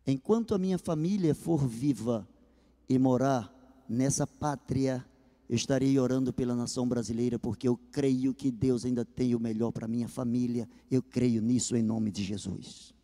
Enquanto 0.06 0.54
a 0.54 0.58
minha 0.58 0.78
família 0.78 1.34
for 1.34 1.66
viva 1.66 2.28
e 2.88 2.98
morar 2.98 3.54
nessa 3.88 4.26
pátria, 4.26 5.06
estarei 5.56 5.98
orando 5.98 6.32
pela 6.32 6.54
nação 6.54 6.86
brasileira, 6.86 7.38
porque 7.38 7.66
eu 7.66 7.76
creio 7.90 8.32
que 8.32 8.50
Deus 8.52 8.84
ainda 8.84 9.04
tem 9.04 9.34
o 9.34 9.40
melhor 9.40 9.72
para 9.72 9.88
minha 9.88 10.06
família. 10.06 10.68
Eu 10.88 11.02
creio 11.02 11.42
nisso 11.42 11.76
em 11.76 11.82
nome 11.82 12.12
de 12.12 12.22
Jesus. 12.22 12.94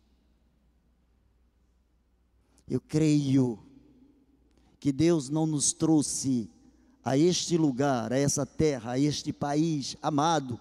Eu 2.69 2.79
creio 2.79 3.59
que 4.79 4.91
Deus 4.91 5.29
não 5.29 5.45
nos 5.45 5.73
trouxe 5.73 6.49
a 7.03 7.17
este 7.17 7.57
lugar, 7.57 8.13
a 8.13 8.17
essa 8.17 8.45
terra, 8.45 8.91
a 8.91 8.99
este 8.99 9.33
país 9.33 9.97
amado. 10.01 10.59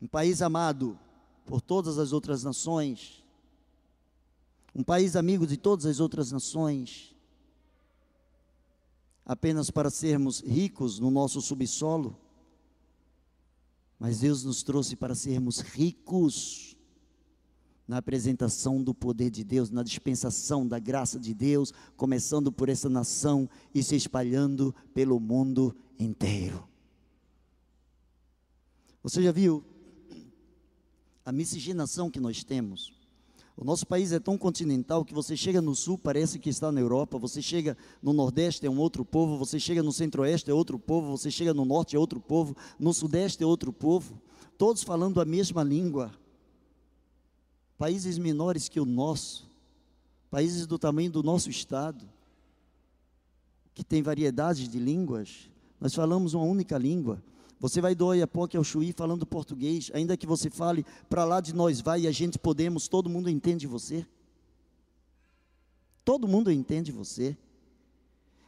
Um 0.00 0.06
país 0.06 0.40
amado 0.40 0.98
por 1.44 1.60
todas 1.60 1.98
as 1.98 2.12
outras 2.12 2.42
nações. 2.42 3.22
Um 4.74 4.82
país 4.82 5.14
amigo 5.14 5.46
de 5.46 5.56
todas 5.56 5.86
as 5.86 6.00
outras 6.00 6.32
nações. 6.32 7.14
Apenas 9.30 9.70
para 9.70 9.90
sermos 9.90 10.40
ricos 10.40 10.98
no 10.98 11.08
nosso 11.08 11.40
subsolo. 11.40 12.18
Mas 13.96 14.18
Deus 14.18 14.42
nos 14.42 14.64
trouxe 14.64 14.96
para 14.96 15.14
sermos 15.14 15.60
ricos 15.60 16.76
na 17.86 17.98
apresentação 17.98 18.82
do 18.82 18.92
poder 18.92 19.30
de 19.30 19.44
Deus, 19.44 19.70
na 19.70 19.84
dispensação 19.84 20.66
da 20.66 20.80
graça 20.80 21.16
de 21.16 21.32
Deus, 21.32 21.72
começando 21.96 22.50
por 22.50 22.68
essa 22.68 22.88
nação 22.88 23.48
e 23.72 23.84
se 23.84 23.94
espalhando 23.94 24.74
pelo 24.92 25.20
mundo 25.20 25.76
inteiro. 25.96 26.68
Você 29.00 29.22
já 29.22 29.30
viu 29.30 29.64
a 31.24 31.30
miscigenação 31.30 32.10
que 32.10 32.18
nós 32.18 32.42
temos? 32.42 32.99
O 33.60 33.64
nosso 33.64 33.86
país 33.86 34.10
é 34.10 34.18
tão 34.18 34.38
continental 34.38 35.04
que 35.04 35.12
você 35.12 35.36
chega 35.36 35.60
no 35.60 35.76
sul, 35.76 35.98
parece 35.98 36.38
que 36.38 36.48
está 36.48 36.72
na 36.72 36.80
Europa, 36.80 37.18
você 37.18 37.42
chega 37.42 37.76
no 38.02 38.14
nordeste 38.14 38.64
é 38.64 38.70
um 38.70 38.78
outro 38.78 39.04
povo, 39.04 39.36
você 39.36 39.60
chega 39.60 39.82
no 39.82 39.92
centro-oeste 39.92 40.50
é 40.50 40.54
outro 40.54 40.78
povo, 40.78 41.10
você 41.14 41.30
chega 41.30 41.52
no 41.52 41.66
norte 41.66 41.94
é 41.94 41.98
outro 41.98 42.18
povo, 42.18 42.56
no 42.78 42.94
sudeste 42.94 43.42
é 43.42 43.46
outro 43.46 43.70
povo, 43.70 44.18
todos 44.56 44.82
falando 44.82 45.20
a 45.20 45.26
mesma 45.26 45.62
língua 45.62 46.10
países 47.76 48.16
menores 48.16 48.66
que 48.66 48.80
o 48.80 48.86
nosso, 48.86 49.46
países 50.30 50.66
do 50.66 50.78
tamanho 50.78 51.10
do 51.10 51.22
nosso 51.22 51.50
estado, 51.50 52.08
que 53.74 53.84
tem 53.84 54.02
variedade 54.02 54.68
de 54.68 54.78
línguas, 54.78 55.50
nós 55.78 55.94
falamos 55.94 56.32
uma 56.32 56.44
única 56.44 56.78
língua. 56.78 57.22
Você 57.60 57.82
vai 57.82 57.94
do 57.94 58.06
Oiapoque 58.06 58.56
ao 58.56 58.64
Chuí 58.64 58.90
falando 58.90 59.26
português, 59.26 59.90
ainda 59.92 60.16
que 60.16 60.26
você 60.26 60.48
fale 60.48 60.84
para 61.10 61.24
lá 61.24 61.42
de 61.42 61.54
nós 61.54 61.82
vai 61.82 62.00
e 62.00 62.06
a 62.06 62.10
gente 62.10 62.38
podemos, 62.38 62.88
todo 62.88 63.10
mundo 63.10 63.28
entende 63.28 63.66
você. 63.66 64.06
Todo 66.02 66.26
mundo 66.26 66.50
entende 66.50 66.90
você. 66.90 67.36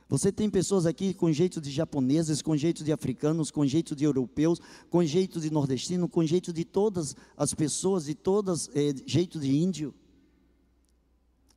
Você 0.09 0.33
tem 0.33 0.49
pessoas 0.49 0.87
aqui 0.87 1.13
com 1.13 1.31
jeito 1.31 1.61
de 1.61 1.71
japoneses, 1.71 2.41
com 2.41 2.57
jeito 2.57 2.83
de 2.83 2.91
africanos, 2.91 3.51
com 3.51 3.67
jeito 3.67 3.95
de 3.95 4.05
europeus, 4.05 4.59
com 4.89 5.05
jeito 5.05 5.41
de 5.41 5.51
nordestino, 5.51 6.09
com 6.09 6.25
jeito 6.25 6.51
de 6.51 6.65
todas 6.65 7.15
as 7.37 7.53
pessoas, 7.53 8.07
de 8.07 8.15
todas, 8.15 8.71
é, 8.75 8.95
jeito 9.07 9.39
de 9.39 9.55
índio. 9.55 9.95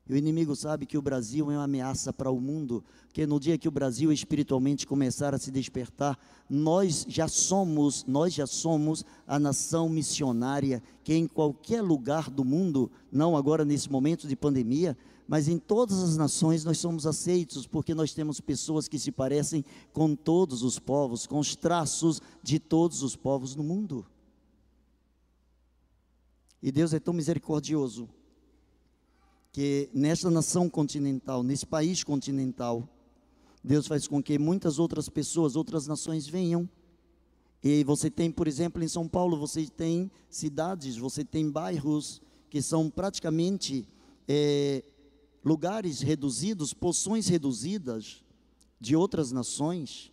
E 0.08 0.14
o 0.14 0.18
inimigo 0.18 0.56
sabe 0.56 0.86
que 0.86 1.00
o 1.00 1.02
Brasil 1.02 1.50
é 1.52 1.56
uma 1.56 1.64
ameaça 1.64 2.14
para 2.14 2.30
o 2.30 2.40
mundo, 2.40 2.84
que 3.12 3.26
no 3.26 3.40
dia 3.40 3.58
que 3.58 3.68
o 3.68 3.72
Brasil 3.72 4.12
espiritualmente 4.12 4.86
começar 4.86 5.34
a 5.34 5.40
se 5.40 5.50
despertar, 5.50 6.20
nós 6.48 7.08
já 7.10 7.28
somos, 7.28 8.06
nós 8.06 8.32
já 8.32 8.46
somos 8.46 9.04
a 9.26 9.40
nação 9.40 9.90
missionária 9.90 10.84
que 11.04 11.16
em 11.16 11.28
qualquer 11.28 11.82
lugar 11.82 12.30
do 12.30 12.46
mundo, 12.46 12.92
não 13.12 13.36
agora 13.36 13.66
nesse 13.66 13.92
momento 13.92 14.28
de 14.28 14.36
pandemia, 14.36 14.96
mas 15.28 15.48
em 15.48 15.58
todas 15.58 16.04
as 16.04 16.16
nações 16.16 16.64
nós 16.64 16.78
somos 16.78 17.08
aceitos, 17.08 17.66
porque 17.66 17.96
nós 17.96 18.14
temos 18.14 18.40
pessoas 18.40 18.88
que 18.88 19.00
se 19.00 19.12
parecem 19.12 19.66
com 19.92 20.16
todos 20.16 20.62
os 20.62 20.78
povos, 20.78 21.26
com 21.26 21.40
os 21.40 21.56
traços 21.56 22.22
de 22.44 22.60
todos 22.60 23.02
os 23.02 23.16
povos 23.16 23.56
no 23.56 23.64
mundo. 23.64 24.06
E 26.62 26.72
Deus 26.72 26.94
é 26.94 27.00
tão 27.00 27.12
misericordioso 27.12 28.08
que 29.56 29.90
nesta 29.94 30.30
nação 30.30 30.70
continental, 30.70 31.42
nesse 31.42 31.66
país 31.66 32.04
continental, 32.04 32.90
Deus 33.64 33.88
faz 33.88 34.06
com 34.06 34.22
que 34.22 34.38
muitas 34.38 34.80
outras 34.80 35.08
pessoas, 35.08 35.56
outras 35.56 35.88
nações 35.88 36.28
venham. 36.28 36.70
E 37.64 37.82
você 37.86 38.12
tem, 38.12 38.30
por 38.30 38.50
exemplo, 38.50 38.84
em 38.84 38.88
São 38.90 39.08
Paulo, 39.08 39.38
você 39.38 39.66
tem 39.66 40.12
cidades, 40.30 40.98
você 40.98 41.24
tem 41.24 41.50
bairros 41.50 42.22
que 42.50 42.62
são 42.62 42.90
praticamente 42.90 43.88
é, 44.28 44.84
lugares 45.42 46.02
reduzidos, 46.02 46.74
poções 46.74 47.30
reduzidas 47.30 48.26
de 48.78 48.94
outras 48.94 49.32
nações, 49.32 50.12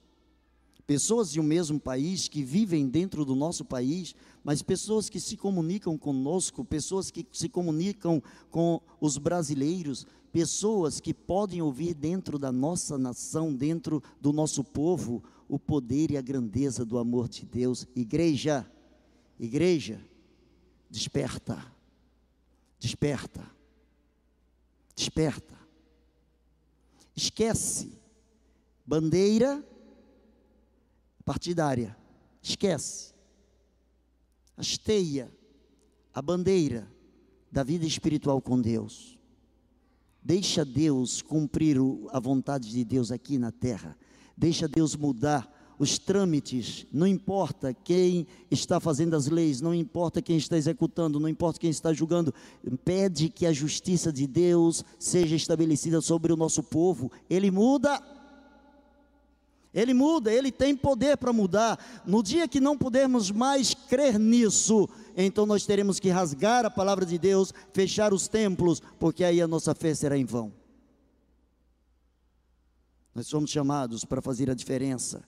pessoas 0.93 1.33
de 1.33 1.41
um 1.41 1.43
mesmo 1.43 1.81
país 1.81 2.29
que 2.29 2.45
vivem 2.45 2.87
dentro 2.87 3.25
do 3.25 3.35
nosso 3.35 3.65
país, 3.65 4.15
mas 4.45 4.61
pessoas 4.61 5.09
que 5.09 5.19
se 5.19 5.39
comunicam 5.39 5.97
conosco, 5.97 6.63
pessoas 6.63 7.11
que 7.11 7.27
se 7.33 7.49
comunicam 7.49 8.23
com 8.51 8.79
os 9.01 9.17
brasileiros, 9.17 10.07
pessoas 10.31 11.01
que 11.01 11.15
podem 11.15 11.63
ouvir 11.63 11.95
dentro 11.95 12.39
da 12.39 12.53
nossa 12.53 12.99
nação, 12.99 13.55
dentro 13.55 14.03
do 14.21 14.35
nosso 14.35 14.63
povo, 14.63 15.25
o 15.49 15.59
poder 15.59 16.11
e 16.11 16.19
a 16.19 16.21
grandeza 16.21 16.85
do 16.85 16.99
amor 16.99 17.27
de 17.27 17.47
Deus. 17.47 17.87
Igreja, 17.97 18.71
igreja, 19.41 19.99
desperta, 20.91 21.65
desperta 22.79 23.51
Desperta. 24.95 25.59
Esquece. 27.17 27.99
Bandeira 28.85 29.65
partidária. 31.23 31.97
Esquece. 32.43 33.13
Hasteia 34.57 35.31
a 36.13 36.21
bandeira 36.21 36.91
da 37.51 37.63
vida 37.63 37.87
espiritual 37.87 38.41
com 38.41 38.61
Deus. 38.61 39.19
Deixa 40.23 40.65
Deus 40.65 41.21
cumprir 41.21 41.79
a 42.11 42.21
vontade 42.21 42.71
de 42.71 42.85
Deus 42.85 43.11
aqui 43.11 43.39
na 43.39 43.51
terra. 43.51 43.97
Deixa 44.37 44.69
Deus 44.69 44.95
mudar 44.95 45.51
os 45.79 45.99
trâmites, 45.99 46.87
não 46.93 47.09
importa 47.09 47.75
quem 47.75 48.25
está 48.49 48.79
fazendo 48.79 49.17
as 49.17 49.27
leis, 49.27 49.61
não 49.61 49.75
importa 49.75 50.23
quem 50.23 50.37
está 50.37 50.57
executando, 50.57 51.19
não 51.19 51.29
importa 51.29 51.59
quem 51.59 51.71
está 51.71 51.93
julgando, 51.93 52.33
pede 52.85 53.29
que 53.29 53.45
a 53.45 53.53
justiça 53.53 54.13
de 54.13 54.25
Deus 54.27 54.85
seja 54.97 55.35
estabelecida 55.35 56.01
sobre 56.01 56.33
o 56.33 56.37
nosso 56.37 56.63
povo. 56.63 57.11
Ele 57.29 57.51
muda. 57.51 58.01
Ele 59.75 59.95
muda, 59.95 60.33
ele 60.33 60.53
tem 60.53 60.77
poder 60.77 61.17
para 61.17 61.33
mudar. 61.33 61.79
No 62.07 62.23
dia 62.23 62.47
que 62.47 62.61
não 62.61 62.77
pudermos 62.77 63.31
mais 63.31 63.73
crer 63.73 64.19
nisso, 64.19 64.89
então 65.17 65.47
nós 65.47 65.65
teremos 65.65 65.99
que 65.99 66.11
rasgar 66.11 66.67
a 66.67 66.71
palavra 66.71 67.07
de 67.07 67.19
Deus, 67.19 67.53
fechar 67.73 68.13
os 68.13 68.29
templos, 68.29 68.83
porque 68.99 69.25
aí 69.25 69.41
a 69.41 69.49
nossa 69.49 69.75
fé 69.75 69.95
será 69.95 70.19
em 70.19 70.25
vão. 70.27 70.53
Nós 73.15 73.27
somos 73.27 73.51
chamados 73.51 74.05
para 74.05 74.21
fazer 74.21 74.51
a 74.51 74.55
diferença. 74.55 75.23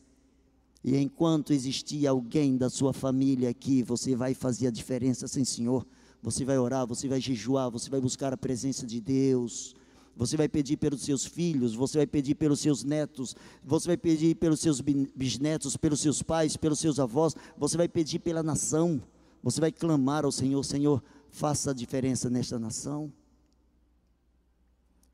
E 0.83 0.97
enquanto 0.99 1.55
existir 1.55 2.07
alguém 2.07 2.59
da 2.59 2.69
sua 2.69 2.93
família 2.93 3.49
aqui, 3.49 3.83
você 3.83 4.15
vai 4.15 4.35
fazer 4.35 4.67
a 4.67 4.71
diferença, 4.71 5.27
sim, 5.27 5.45
Senhor. 5.45 5.87
Você 6.23 6.45
vai 6.45 6.59
orar, 6.59 6.87
você 6.87 7.09
vai 7.09 7.21
jejuar, 7.21 7.71
você 7.71 7.89
vai 7.89 8.01
buscar 8.01 8.33
a 8.35 8.37
presença 8.37 8.87
de 8.87 9.01
Deus. 9.01 9.75
Você 10.17 10.37
vai 10.37 10.49
pedir 10.49 10.77
pelos 10.77 11.03
seus 11.03 11.25
filhos, 11.25 11.75
você 11.75 11.99
vai 11.99 12.07
pedir 12.07 12.37
pelos 12.37 12.61
seus 12.61 12.85
netos, 12.85 13.35
você 13.65 13.89
vai 13.89 13.97
pedir 13.97 14.37
pelos 14.37 14.61
seus 14.61 14.81
bisnetos, 14.81 15.77
pelos 15.77 16.01
seus 16.01 16.23
pais, 16.23 16.57
pelos 16.57 16.79
seus 16.79 17.01
avós, 17.01 17.35
você 17.59 17.77
vai 17.77 17.89
pedir 17.89 18.21
pela 18.21 18.43
nação. 18.43 19.03
Você 19.43 19.61
vai 19.61 19.71
clamar 19.71 20.25
ao 20.25 20.33
Senhor, 20.33 20.63
Senhor, 20.65 21.03
faça 21.29 21.73
a 21.73 21.75
diferença 21.75 22.31
nesta 22.31 22.59
nação. 22.59 23.13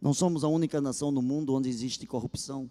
Não 0.01 0.14
somos 0.14 0.44
a 0.44 0.48
única 0.48 0.80
nação 0.80 1.11
no 1.11 1.20
mundo 1.20 1.55
onde 1.55 1.68
existe 1.68 2.07
corrupção. 2.07 2.70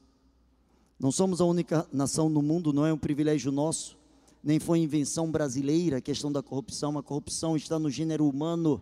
Não 0.99 1.11
somos 1.11 1.41
a 1.41 1.45
única 1.45 1.87
nação 1.91 2.29
no 2.29 2.41
mundo, 2.41 2.73
não 2.73 2.85
é 2.85 2.93
um 2.93 2.97
privilégio 2.97 3.51
nosso, 3.51 3.97
nem 4.43 4.59
foi 4.59 4.79
invenção 4.79 5.31
brasileira 5.31 5.97
a 5.97 6.01
questão 6.01 6.31
da 6.31 6.41
corrupção. 6.41 6.97
A 6.97 7.03
corrupção 7.03 7.55
está 7.55 7.77
no 7.77 7.89
gênero 7.89 8.27
humano. 8.27 8.81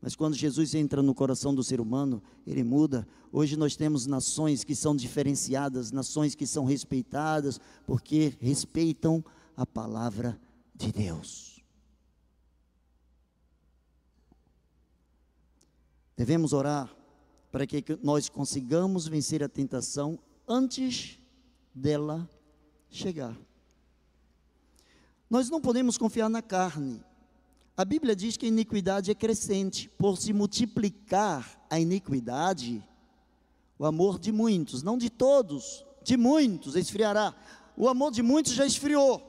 Mas 0.00 0.16
quando 0.16 0.34
Jesus 0.34 0.74
entra 0.74 1.02
no 1.02 1.14
coração 1.14 1.54
do 1.54 1.62
ser 1.62 1.80
humano, 1.80 2.22
ele 2.46 2.64
muda. 2.64 3.06
Hoje 3.30 3.56
nós 3.56 3.76
temos 3.76 4.06
nações 4.06 4.64
que 4.64 4.74
são 4.74 4.96
diferenciadas, 4.96 5.92
nações 5.92 6.34
que 6.34 6.46
são 6.46 6.64
respeitadas, 6.64 7.60
porque 7.86 8.34
respeitam 8.40 9.22
a 9.56 9.66
palavra 9.66 10.40
de 10.74 10.90
Deus. 10.90 11.62
Devemos 16.16 16.52
orar 16.52 16.94
para 17.50 17.66
que 17.66 17.84
nós 18.02 18.28
consigamos 18.28 19.06
vencer 19.06 19.42
a 19.42 19.48
tentação 19.48 20.18
antes 20.46 21.18
dela 21.74 22.28
chegar. 22.88 23.36
Nós 25.28 25.48
não 25.48 25.60
podemos 25.60 25.96
confiar 25.96 26.28
na 26.28 26.42
carne. 26.42 27.02
A 27.80 27.84
Bíblia 27.86 28.14
diz 28.14 28.36
que 28.36 28.44
a 28.44 28.48
iniquidade 28.50 29.10
é 29.10 29.14
crescente. 29.14 29.88
Por 29.88 30.18
se 30.18 30.34
multiplicar 30.34 31.66
a 31.70 31.80
iniquidade, 31.80 32.86
o 33.78 33.86
amor 33.86 34.18
de 34.18 34.30
muitos, 34.30 34.82
não 34.82 34.98
de 34.98 35.08
todos, 35.08 35.82
de 36.02 36.14
muitos 36.14 36.76
esfriará. 36.76 37.34
O 37.74 37.88
amor 37.88 38.12
de 38.12 38.22
muitos 38.22 38.52
já 38.52 38.66
esfriou. 38.66 39.22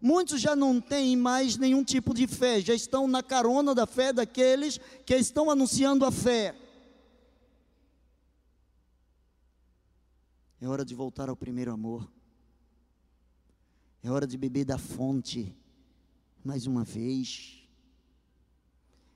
Muitos 0.00 0.40
já 0.40 0.54
não 0.54 0.80
têm 0.80 1.16
mais 1.16 1.56
nenhum 1.56 1.82
tipo 1.82 2.14
de 2.14 2.28
fé, 2.28 2.60
já 2.60 2.74
estão 2.74 3.08
na 3.08 3.24
carona 3.24 3.74
da 3.74 3.88
fé 3.88 4.12
daqueles 4.12 4.78
que 5.04 5.16
estão 5.16 5.50
anunciando 5.50 6.04
a 6.04 6.12
fé. 6.12 6.54
É 10.60 10.68
hora 10.68 10.84
de 10.84 10.94
voltar 10.94 11.28
ao 11.28 11.34
primeiro 11.34 11.72
amor. 11.72 12.08
É 14.00 14.12
hora 14.12 14.28
de 14.28 14.38
beber 14.38 14.64
da 14.64 14.78
fonte 14.78 15.52
mais 16.46 16.64
uma 16.64 16.84
vez. 16.84 17.68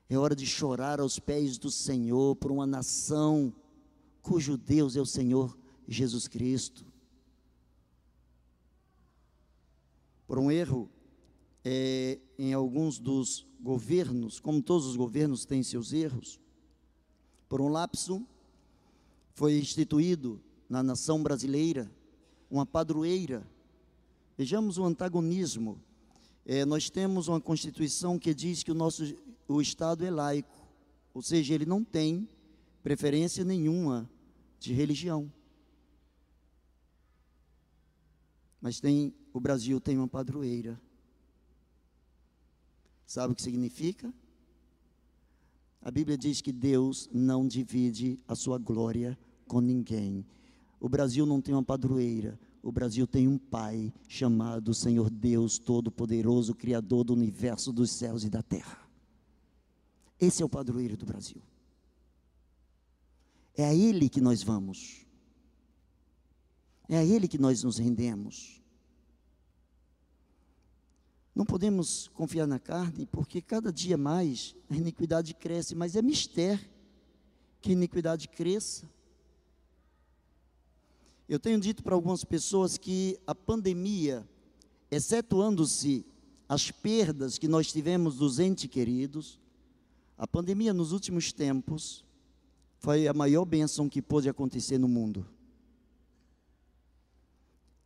É 0.08 0.18
hora 0.18 0.34
de 0.34 0.44
chorar 0.44 0.98
aos 0.98 1.20
pés 1.20 1.58
do 1.58 1.70
Senhor 1.70 2.34
por 2.34 2.50
uma 2.50 2.66
nação 2.66 3.54
cujo 4.20 4.56
Deus 4.58 4.96
é 4.96 5.00
o 5.00 5.06
Senhor 5.06 5.56
Jesus 5.86 6.26
Cristo. 6.26 6.84
Por 10.26 10.40
um 10.40 10.50
erro 10.50 10.90
é, 11.64 12.18
em 12.36 12.52
alguns 12.52 12.98
dos 12.98 13.46
governos, 13.60 14.40
como 14.40 14.60
todos 14.60 14.86
os 14.86 14.96
governos 14.96 15.44
têm 15.44 15.62
seus 15.62 15.92
erros, 15.92 16.40
por 17.48 17.60
um 17.60 17.68
lapso, 17.68 18.26
foi 19.34 19.56
instituído 19.56 20.42
na 20.68 20.82
nação 20.82 21.22
brasileira 21.22 21.88
uma 22.50 22.66
padroeira. 22.66 23.48
Vejamos 24.36 24.78
o 24.78 24.84
antagonismo. 24.84 25.80
É, 26.52 26.64
nós 26.64 26.90
temos 26.90 27.28
uma 27.28 27.40
Constituição 27.40 28.18
que 28.18 28.34
diz 28.34 28.64
que 28.64 28.72
o 28.72 28.74
nosso 28.74 29.04
o 29.46 29.60
Estado 29.62 30.04
é 30.04 30.10
laico, 30.10 30.68
ou 31.14 31.22
seja, 31.22 31.54
ele 31.54 31.64
não 31.64 31.84
tem 31.84 32.28
preferência 32.82 33.44
nenhuma 33.44 34.10
de 34.58 34.72
religião. 34.72 35.32
Mas 38.60 38.80
tem, 38.80 39.14
o 39.32 39.38
Brasil 39.38 39.80
tem 39.80 39.96
uma 39.96 40.08
padroeira. 40.08 40.80
Sabe 43.06 43.32
o 43.32 43.36
que 43.36 43.42
significa? 43.42 44.12
A 45.80 45.90
Bíblia 45.92 46.18
diz 46.18 46.40
que 46.40 46.50
Deus 46.50 47.08
não 47.12 47.46
divide 47.46 48.18
a 48.26 48.34
sua 48.34 48.58
glória 48.58 49.16
com 49.46 49.60
ninguém. 49.60 50.26
O 50.80 50.88
Brasil 50.88 51.24
não 51.24 51.40
tem 51.40 51.54
uma 51.54 51.62
padroeira, 51.62 52.36
o 52.62 52.70
Brasil 52.70 53.06
tem 53.06 53.26
um 53.26 53.38
pai 53.38 53.92
chamado 54.06 54.74
Senhor 54.74 55.08
Deus 55.08 55.58
Todo-Poderoso, 55.58 56.54
Criador 56.54 57.04
do 57.04 57.14
universo, 57.14 57.72
dos 57.72 57.90
céus 57.90 58.24
e 58.24 58.30
da 58.30 58.42
terra. 58.42 58.78
Esse 60.20 60.42
é 60.42 60.44
o 60.44 60.48
padroeiro 60.48 60.96
do 60.96 61.06
Brasil. 61.06 61.42
É 63.56 63.64
a 63.64 63.74
Ele 63.74 64.08
que 64.08 64.20
nós 64.20 64.42
vamos. 64.42 65.06
É 66.88 66.98
a 66.98 67.04
Ele 67.04 67.26
que 67.26 67.38
nós 67.38 67.62
nos 67.62 67.78
rendemos. 67.78 68.60
Não 71.34 71.46
podemos 71.46 72.08
confiar 72.08 72.46
na 72.46 72.58
carne, 72.58 73.06
porque 73.06 73.40
cada 73.40 73.72
dia 73.72 73.96
mais 73.96 74.54
a 74.68 74.76
iniquidade 74.76 75.32
cresce, 75.32 75.74
mas 75.74 75.96
é 75.96 76.02
mistério 76.02 76.68
que 77.62 77.70
a 77.70 77.72
iniquidade 77.72 78.28
cresça. 78.28 78.86
Eu 81.30 81.38
tenho 81.38 81.60
dito 81.60 81.84
para 81.84 81.94
algumas 81.94 82.24
pessoas 82.24 82.76
que 82.76 83.16
a 83.24 83.32
pandemia, 83.32 84.28
excetuando-se 84.90 86.04
as 86.48 86.72
perdas 86.72 87.38
que 87.38 87.46
nós 87.46 87.70
tivemos 87.70 88.16
dos 88.16 88.40
entes 88.40 88.68
queridos, 88.68 89.38
a 90.18 90.26
pandemia 90.26 90.74
nos 90.74 90.90
últimos 90.90 91.32
tempos 91.32 92.04
foi 92.80 93.06
a 93.06 93.14
maior 93.14 93.44
bênção 93.44 93.88
que 93.88 94.02
pôde 94.02 94.28
acontecer 94.28 94.76
no 94.76 94.88
mundo. 94.88 95.24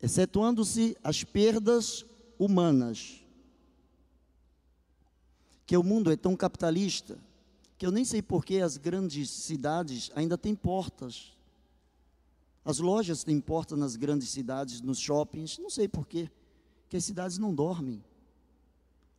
Excetuando-se 0.01 0.97
as 1.03 1.23
perdas 1.23 2.03
humanas, 2.39 3.21
que 5.67 5.77
o 5.77 5.83
mundo 5.83 6.11
é 6.11 6.15
tão 6.15 6.35
capitalista, 6.35 7.15
que 7.77 7.85
eu 7.85 7.91
nem 7.91 8.03
sei 8.03 8.23
por 8.23 8.43
que 8.43 8.59
as 8.59 8.75
grandes 8.75 9.29
cidades 9.29 10.09
ainda 10.15 10.35
têm 10.35 10.55
portas 10.55 11.34
as 12.65 12.79
lojas 12.79 13.23
têm 13.23 13.39
porta 13.39 13.77
nas 13.77 13.95
grandes 13.95 14.29
cidades, 14.29 14.81
nos 14.81 14.97
shoppings, 14.97 15.59
não 15.59 15.69
sei 15.69 15.87
porquê, 15.87 16.31
que 16.89 16.97
as 16.97 17.05
cidades 17.05 17.37
não 17.37 17.53
dormem. 17.53 18.03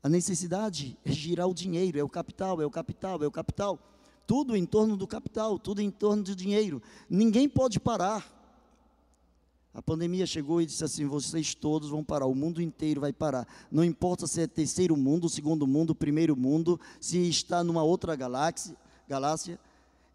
A 0.03 0.09
necessidade 0.09 0.99
é 1.05 1.13
girar 1.13 1.49
o 1.49 1.55
dinheiro, 1.55 1.97
é 1.97 2.03
o 2.03 2.09
capital, 2.09 2.61
é 2.61 2.67
o 2.67 2.71
capital, 2.71 3.23
é 3.23 3.27
o 3.27 3.31
capital. 3.31 3.79
Tudo 4.27 4.57
em 4.57 4.67
torno 4.67 4.97
do 4.97 5.07
capital, 5.07 5.61
tudo 5.61 5.81
em 5.81 5.93
torno 5.93 6.25
do 6.25 6.35
dinheiro. 6.35 6.83
Ninguém 7.09 7.49
pode 7.49 7.79
parar. 7.79 8.35
A 9.73 9.81
pandemia 9.81 10.27
chegou 10.27 10.61
e 10.61 10.67
disse 10.67 10.83
assim: 10.83 11.07
vocês 11.07 11.55
todos 11.55 11.91
vão 11.91 12.03
parar, 12.03 12.27
o 12.27 12.35
mundo 12.35 12.61
inteiro 12.61 13.01
vai 13.01 13.13
parar. 13.13 13.47
Não 13.71 13.85
importa 13.85 14.27
se 14.27 14.41
é 14.41 14.47
terceiro 14.49 14.97
mundo, 14.97 15.29
segundo 15.29 15.67
mundo, 15.69 15.95
primeiro 15.95 16.37
mundo, 16.37 16.81
se 17.01 17.19
está 17.29 17.63
numa 17.63 17.85
outra 17.85 18.17
galáxia, 18.17 18.77
galáxia 19.07 19.61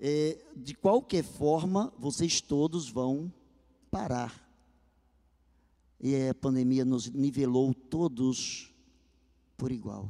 é, 0.04 0.44
de 0.56 0.74
qualquer 0.74 1.24
forma, 1.24 1.94
vocês 1.96 2.42
todos 2.42 2.90
vão 2.90 3.32
parar. 3.92 4.50
E 6.00 6.28
a 6.28 6.34
pandemia 6.34 6.84
nos 6.84 7.08
nivelou 7.08 7.72
todos 7.72 8.74
por 9.56 9.72
igual. 9.72 10.10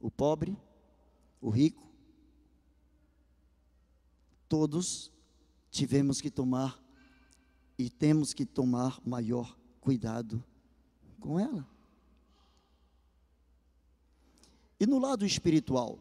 O 0.00 0.10
pobre, 0.10 0.56
o 1.38 1.50
rico, 1.50 1.86
todos 4.48 5.12
tivemos 5.70 6.22
que 6.22 6.30
tomar 6.30 6.82
e 7.76 7.90
temos 7.90 8.32
que 8.32 8.46
tomar 8.46 8.98
maior 9.04 9.54
cuidado 9.82 10.42
com 11.20 11.38
ela. 11.38 11.68
E 14.80 14.86
no 14.86 14.98
lado 14.98 15.26
espiritual, 15.26 15.98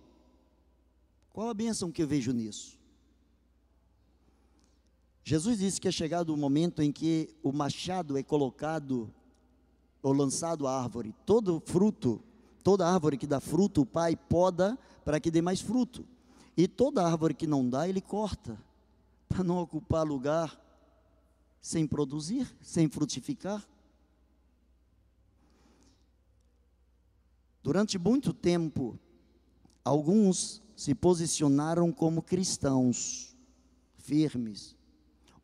qual 1.37 1.49
a 1.49 1.53
bênção 1.53 1.91
que 1.91 2.01
eu 2.01 2.07
vejo 2.07 2.31
nisso? 2.31 2.79
Jesus 5.23 5.59
disse 5.59 5.79
que 5.79 5.87
é 5.87 5.91
chegado 5.91 6.33
o 6.33 6.35
momento 6.35 6.81
em 6.81 6.91
que 6.91 7.29
o 7.43 7.51
machado 7.51 8.17
é 8.17 8.23
colocado 8.23 9.13
ou 10.01 10.13
lançado 10.13 10.65
à 10.65 10.81
árvore. 10.81 11.13
Todo 11.27 11.61
fruto, 11.63 12.23
toda 12.63 12.87
árvore 12.91 13.19
que 13.19 13.27
dá 13.27 13.39
fruto, 13.39 13.81
o 13.81 13.85
pai 13.85 14.15
poda 14.15 14.75
para 15.05 15.19
que 15.19 15.29
dê 15.29 15.39
mais 15.39 15.61
fruto. 15.61 16.07
E 16.57 16.67
toda 16.67 17.05
árvore 17.05 17.35
que 17.35 17.45
não 17.45 17.69
dá, 17.69 17.87
ele 17.87 18.01
corta, 18.01 18.59
para 19.29 19.43
não 19.43 19.59
ocupar 19.59 20.07
lugar 20.07 20.59
sem 21.61 21.85
produzir, 21.85 22.51
sem 22.63 22.89
frutificar. 22.89 23.63
Durante 27.61 27.99
muito 27.99 28.33
tempo, 28.33 28.97
alguns 29.85 30.65
se 30.77 30.93
posicionaram 30.93 31.91
como 31.91 32.21
cristãos 32.21 33.35
firmes, 33.97 34.75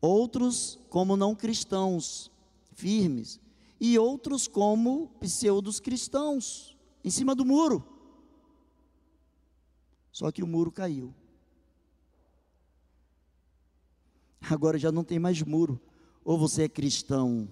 outros 0.00 0.78
como 0.88 1.16
não 1.16 1.34
cristãos 1.34 2.30
firmes, 2.72 3.40
e 3.80 3.98
outros 3.98 4.46
como 4.46 5.08
pseudos 5.18 5.80
cristãos, 5.80 6.78
em 7.02 7.10
cima 7.10 7.34
do 7.34 7.44
muro. 7.44 7.84
Só 10.12 10.30
que 10.30 10.42
o 10.42 10.46
muro 10.46 10.70
caiu. 10.70 11.12
Agora 14.48 14.78
já 14.78 14.92
não 14.92 15.02
tem 15.02 15.18
mais 15.18 15.42
muro. 15.42 15.80
Ou 16.24 16.38
você 16.38 16.62
é 16.62 16.68
cristão 16.68 17.48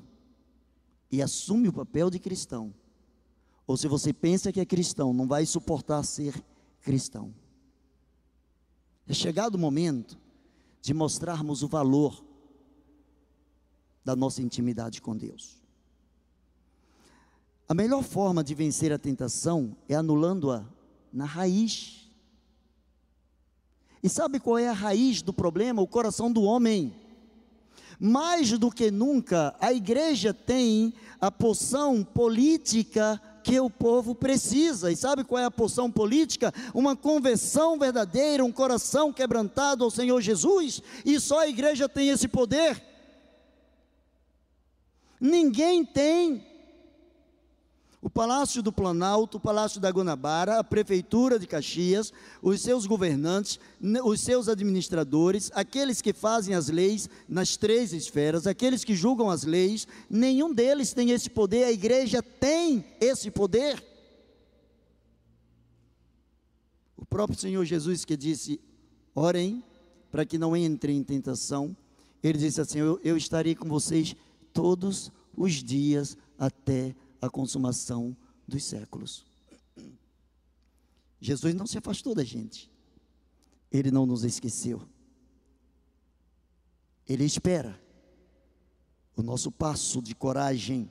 e 1.11 1.21
assume 1.21 1.69
o 1.69 1.73
papel 1.73 2.09
de 2.09 2.19
cristão, 2.19 2.73
ou 3.67 3.77
se 3.77 3.87
você 3.87 4.13
pensa 4.15 4.51
que 4.51 4.61
é 4.61 4.65
cristão, 4.65 5.13
não 5.13 5.27
vai 5.27 5.45
suportar 5.45 6.03
ser 6.05 6.43
cristão. 6.81 7.35
É 9.07 9.13
chegado 9.13 9.57
o 9.57 9.59
momento 9.59 10.19
de 10.81 10.95
mostrarmos 10.95 11.63
o 11.63 11.69
valor 11.69 12.25
da 14.05 14.17
nossa 14.17 14.43
intimidade 14.43 15.01
com 15.01 15.17
Deus. 15.17 15.61
A 17.69 17.75
melhor 17.75 18.03
forma 18.03 18.43
de 18.45 18.55
vencer 18.55 18.93
a 18.93 18.99
tentação 18.99 19.77
é 19.89 19.95
anulando-a 19.95 20.65
na 21.13 21.25
raiz. 21.25 22.11
E 24.03 24.09
sabe 24.09 24.41
qual 24.41 24.59
é 24.59 24.69
a 24.69 24.73
raiz 24.73 25.23
do 25.23 25.33
problema? 25.33 25.81
O 25.81 25.87
coração 25.87 26.31
do 26.31 26.43
homem. 26.43 26.95
Mais 27.99 28.59
do 28.59 28.71
que 28.71 28.91
nunca, 28.91 29.55
a 29.61 29.73
igreja 29.73 30.35
tem 30.35 30.93
a 31.21 31.31
poção 31.31 32.03
política 32.03 33.23
que 33.43 33.59
o 33.59 33.69
povo 33.69 34.15
precisa. 34.15 34.91
E 34.91 34.97
sabe 34.97 35.25
qual 35.25 35.43
é 35.43 35.45
a 35.45 35.51
poção 35.51 35.91
política? 35.91 36.53
Uma 36.75 36.95
conversão 36.95 37.79
verdadeira, 37.79 38.45
um 38.45 38.53
coração 38.53 39.13
quebrantado 39.13 39.85
ao 39.85 39.91
Senhor 39.91 40.21
Jesus. 40.21 40.83
E 41.05 41.19
só 41.19 41.41
a 41.41 41.49
igreja 41.49 41.89
tem 41.89 42.09
esse 42.09 42.29
poder. 42.29 42.83
Ninguém 45.21 45.85
tem. 45.85 46.52
O 48.05 48.11
Palácio 48.11 48.65
do 48.65 48.73
Planalto, 48.73 49.37
o 49.37 49.41
Palácio 49.41 49.81
da 49.81 49.89
Guanabara, 49.89 50.59
a 50.59 50.65
Prefeitura 50.65 51.39
de 51.39 51.47
Caxias, 51.47 52.13
os 52.43 52.61
seus 52.61 52.85
governantes, 52.85 53.61
os 54.05 54.21
seus 54.21 54.49
administradores, 54.49 55.53
aqueles 55.55 56.03
que 56.03 56.13
fazem 56.13 56.53
as 56.57 56.69
leis 56.69 57.09
nas 57.29 57.57
três 57.57 57.93
esferas, 57.93 58.45
aqueles 58.45 58.83
que 58.83 58.97
julgam 58.97 59.31
as 59.31 59.45
leis, 59.45 59.87
nenhum 60.11 60.53
deles 60.53 60.93
tem 60.93 61.13
esse 61.13 61.31
poder, 61.31 61.63
a 61.63 61.71
igreja 61.71 62.21
tem 62.21 62.85
esse 63.01 63.31
poder. 63.31 63.81
O 66.97 67.07
próprio 67.07 67.39
Senhor 67.39 67.65
Jesus 67.65 68.05
que 68.05 68.17
disse: 68.17 68.61
orem 69.15 69.63
para 70.11 70.27
que 70.27 70.39
não 70.39 70.57
entrem 70.57 70.97
em 70.97 71.05
tentação, 71.05 71.77
ele 72.21 72.39
disse 72.39 72.61
assim: 72.61 72.81
eu, 72.81 72.99
eu 73.05 73.17
estarei 73.17 73.55
com 73.55 73.69
vocês 73.69 74.17
todos 74.53 75.13
os 75.37 75.63
dias 75.63 76.19
até 76.37 76.97
a 77.23 77.31
consumação 77.31 78.17
dos 78.47 78.65
séculos. 78.65 79.25
Jesus 81.21 81.55
não 81.55 81.67
se 81.67 81.79
afastou 81.79 82.17
da 82.17 82.25
gente, 82.25 82.69
ele 83.71 83.93
não 83.93 84.05
nos 84.05 84.25
esqueceu. 84.25 84.83
Ele 87.09 87.25
espera 87.25 87.81
o 89.17 89.23
nosso 89.23 89.53
passo 89.53 90.03
de 90.03 90.15
coragem 90.15 90.91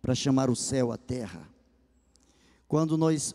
para 0.00 0.14
chamar 0.14 0.50
o 0.50 0.56
céu 0.56 0.90
à 0.90 0.96
terra. 0.96 1.48
Quando 2.66 2.98
nós 2.98 3.34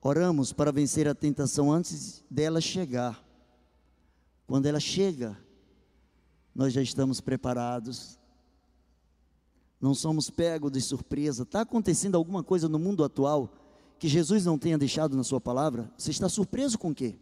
oramos 0.00 0.52
para 0.52 0.72
vencer 0.72 1.06
a 1.06 1.14
tentação 1.14 1.70
antes 1.70 2.24
dela 2.30 2.60
chegar, 2.60 3.22
quando 4.46 4.66
ela 4.66 4.80
chega, 4.80 5.38
nós 6.54 6.72
já 6.72 6.80
estamos 6.80 7.20
preparados 7.20 8.18
não 9.80 9.94
somos 9.94 10.28
pegos 10.28 10.70
de 10.70 10.80
surpresa. 10.80 11.44
Está 11.44 11.62
acontecendo 11.62 12.16
alguma 12.16 12.44
coisa 12.44 12.68
no 12.68 12.78
mundo 12.78 13.02
atual 13.02 13.52
que 13.98 14.08
Jesus 14.08 14.44
não 14.44 14.58
tenha 14.58 14.76
deixado 14.76 15.16
na 15.16 15.24
sua 15.24 15.40
palavra? 15.40 15.90
Você 15.96 16.10
está 16.10 16.28
surpreso 16.28 16.78
com 16.78 16.90
o 16.90 16.94
quê? 16.94 17.16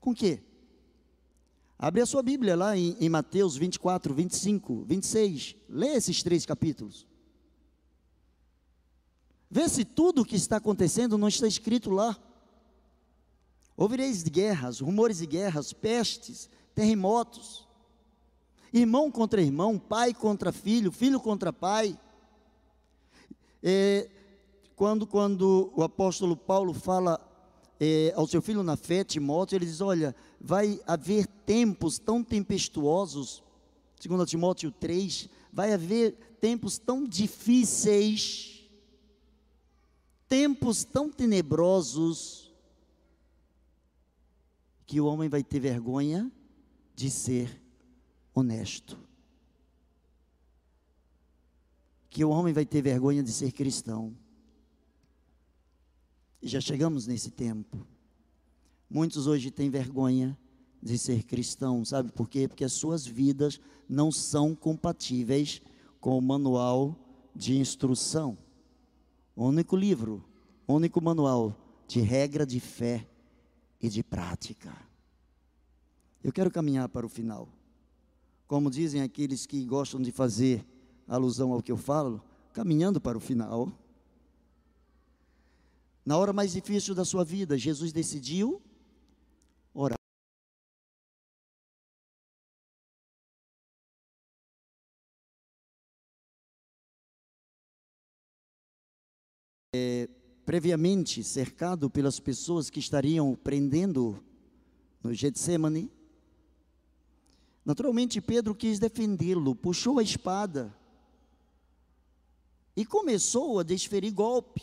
Com 0.00 0.10
o 0.10 0.14
quê? 0.14 0.42
Abre 1.78 2.00
a 2.00 2.06
sua 2.06 2.22
Bíblia 2.22 2.56
lá 2.56 2.76
em, 2.76 2.96
em 2.98 3.08
Mateus 3.08 3.56
24, 3.56 4.14
25, 4.14 4.84
26. 4.84 5.56
Lê 5.68 5.88
esses 5.88 6.22
três 6.22 6.46
capítulos. 6.46 7.06
Vê 9.50 9.68
se 9.68 9.84
tudo 9.84 10.22
o 10.22 10.24
que 10.24 10.36
está 10.36 10.56
acontecendo 10.56 11.18
não 11.18 11.28
está 11.28 11.46
escrito 11.46 11.90
lá. 11.90 12.16
Ouvireis 13.76 14.22
guerras, 14.22 14.80
rumores 14.80 15.18
de 15.18 15.26
guerras, 15.26 15.72
pestes, 15.72 16.48
terremotos 16.74 17.63
irmão 18.74 19.08
contra 19.08 19.40
irmão, 19.40 19.78
pai 19.78 20.12
contra 20.12 20.50
filho, 20.50 20.90
filho 20.90 21.20
contra 21.20 21.52
pai. 21.52 21.96
É, 23.62 24.10
quando, 24.74 25.06
quando 25.06 25.72
o 25.76 25.82
apóstolo 25.84 26.36
Paulo 26.36 26.74
fala 26.74 27.20
é, 27.78 28.12
ao 28.16 28.26
seu 28.26 28.42
filho 28.42 28.64
na 28.64 28.76
fé, 28.76 29.04
Timóteo, 29.04 29.56
ele 29.56 29.64
diz: 29.64 29.80
Olha, 29.80 30.14
vai 30.40 30.80
haver 30.86 31.26
tempos 31.46 32.00
tão 32.00 32.24
tempestuosos, 32.24 33.44
segundo 34.00 34.26
Timóteo 34.26 34.72
3, 34.72 35.28
vai 35.52 35.72
haver 35.72 36.36
tempos 36.40 36.76
tão 36.76 37.06
difíceis, 37.06 38.68
tempos 40.28 40.84
tão 40.84 41.10
tenebrosos, 41.10 42.52
que 44.84 45.00
o 45.00 45.06
homem 45.06 45.28
vai 45.28 45.44
ter 45.44 45.60
vergonha 45.60 46.30
de 46.94 47.08
ser 47.08 47.63
honesto. 48.34 48.98
Que 52.10 52.24
o 52.24 52.30
homem 52.30 52.52
vai 52.52 52.66
ter 52.66 52.82
vergonha 52.82 53.22
de 53.22 53.32
ser 53.32 53.52
cristão. 53.52 54.14
E 56.42 56.48
já 56.48 56.60
chegamos 56.60 57.06
nesse 57.06 57.30
tempo. 57.30 57.86
Muitos 58.90 59.26
hoje 59.26 59.50
têm 59.50 59.70
vergonha 59.70 60.38
de 60.82 60.98
ser 60.98 61.22
cristão, 61.22 61.82
sabe 61.82 62.12
por 62.12 62.28
quê? 62.28 62.46
Porque 62.46 62.64
as 62.64 62.74
suas 62.74 63.06
vidas 63.06 63.58
não 63.88 64.12
são 64.12 64.54
compatíveis 64.54 65.62
com 65.98 66.18
o 66.18 66.20
manual 66.20 66.94
de 67.34 67.56
instrução. 67.56 68.36
O 69.34 69.46
único 69.46 69.74
livro, 69.74 70.22
único 70.68 71.00
manual 71.00 71.56
de 71.88 72.00
regra 72.00 72.44
de 72.44 72.60
fé 72.60 73.08
e 73.80 73.88
de 73.88 74.02
prática. 74.02 74.76
Eu 76.22 76.32
quero 76.32 76.50
caminhar 76.50 76.88
para 76.90 77.06
o 77.06 77.08
final 77.08 77.48
como 78.46 78.70
dizem 78.70 79.02
aqueles 79.02 79.46
que 79.46 79.64
gostam 79.64 80.00
de 80.00 80.12
fazer 80.12 80.66
alusão 81.06 81.52
ao 81.52 81.62
que 81.62 81.72
eu 81.72 81.76
falo, 81.76 82.22
caminhando 82.52 83.00
para 83.00 83.18
o 83.18 83.20
final. 83.20 83.72
Na 86.04 86.18
hora 86.18 86.32
mais 86.32 86.52
difícil 86.52 86.94
da 86.94 87.04
sua 87.04 87.24
vida, 87.24 87.56
Jesus 87.56 87.92
decidiu 87.92 88.60
orar. 89.72 89.98
É, 99.74 100.08
previamente 100.44 101.24
cercado 101.24 101.88
pelas 101.88 102.20
pessoas 102.20 102.68
que 102.68 102.78
estariam 102.78 103.34
prendendo 103.34 104.22
no 105.02 105.12
Getsemane, 105.12 105.90
Naturalmente, 107.64 108.20
Pedro 108.20 108.54
quis 108.54 108.78
defendê-lo, 108.78 109.54
puxou 109.54 109.98
a 109.98 110.02
espada 110.02 110.74
e 112.76 112.84
começou 112.84 113.58
a 113.58 113.62
desferir 113.62 114.10
golpe. 114.10 114.62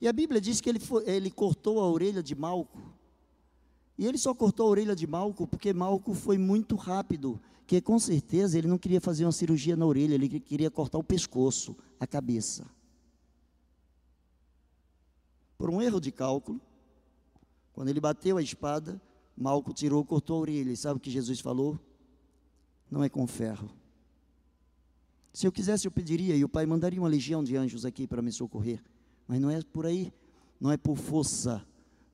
E 0.00 0.08
a 0.08 0.12
Bíblia 0.12 0.40
diz 0.40 0.60
que 0.60 0.70
ele, 0.70 0.80
foi, 0.80 1.06
ele 1.06 1.30
cortou 1.30 1.80
a 1.80 1.90
orelha 1.90 2.22
de 2.22 2.34
Malco. 2.34 2.80
E 3.98 4.06
ele 4.06 4.16
só 4.16 4.32
cortou 4.32 4.66
a 4.66 4.70
orelha 4.70 4.96
de 4.96 5.06
Malco 5.06 5.46
porque 5.46 5.74
Malco 5.74 6.14
foi 6.14 6.38
muito 6.38 6.74
rápido, 6.76 7.38
que 7.66 7.82
com 7.82 7.98
certeza 7.98 8.56
ele 8.56 8.66
não 8.66 8.78
queria 8.78 9.00
fazer 9.00 9.26
uma 9.26 9.32
cirurgia 9.32 9.76
na 9.76 9.84
orelha, 9.84 10.14
ele 10.14 10.40
queria 10.40 10.70
cortar 10.70 10.96
o 10.96 11.04
pescoço, 11.04 11.76
a 11.98 12.06
cabeça. 12.06 12.66
Por 15.58 15.68
um 15.68 15.82
erro 15.82 16.00
de 16.00 16.10
cálculo, 16.10 16.58
quando 17.74 17.90
ele 17.90 18.00
bateu 18.00 18.38
a 18.38 18.42
espada, 18.42 19.00
Malco 19.40 19.72
tirou, 19.72 20.04
cortou 20.04 20.36
a 20.36 20.40
orelha. 20.40 20.70
E 20.70 20.76
sabe 20.76 20.98
o 20.98 21.00
que 21.00 21.10
Jesus 21.10 21.40
falou? 21.40 21.80
Não 22.90 23.02
é 23.02 23.08
com 23.08 23.26
ferro. 23.26 23.70
Se 25.32 25.46
eu 25.46 25.52
quisesse, 25.52 25.86
eu 25.86 25.90
pediria, 25.90 26.36
e 26.36 26.44
o 26.44 26.48
Pai 26.48 26.66
mandaria 26.66 27.00
uma 27.00 27.08
legião 27.08 27.42
de 27.42 27.56
anjos 27.56 27.86
aqui 27.86 28.06
para 28.06 28.20
me 28.20 28.30
socorrer. 28.30 28.82
Mas 29.26 29.40
não 29.40 29.48
é 29.48 29.62
por 29.62 29.86
aí, 29.86 30.12
não 30.60 30.70
é 30.70 30.76
por 30.76 30.98
força, 30.98 31.64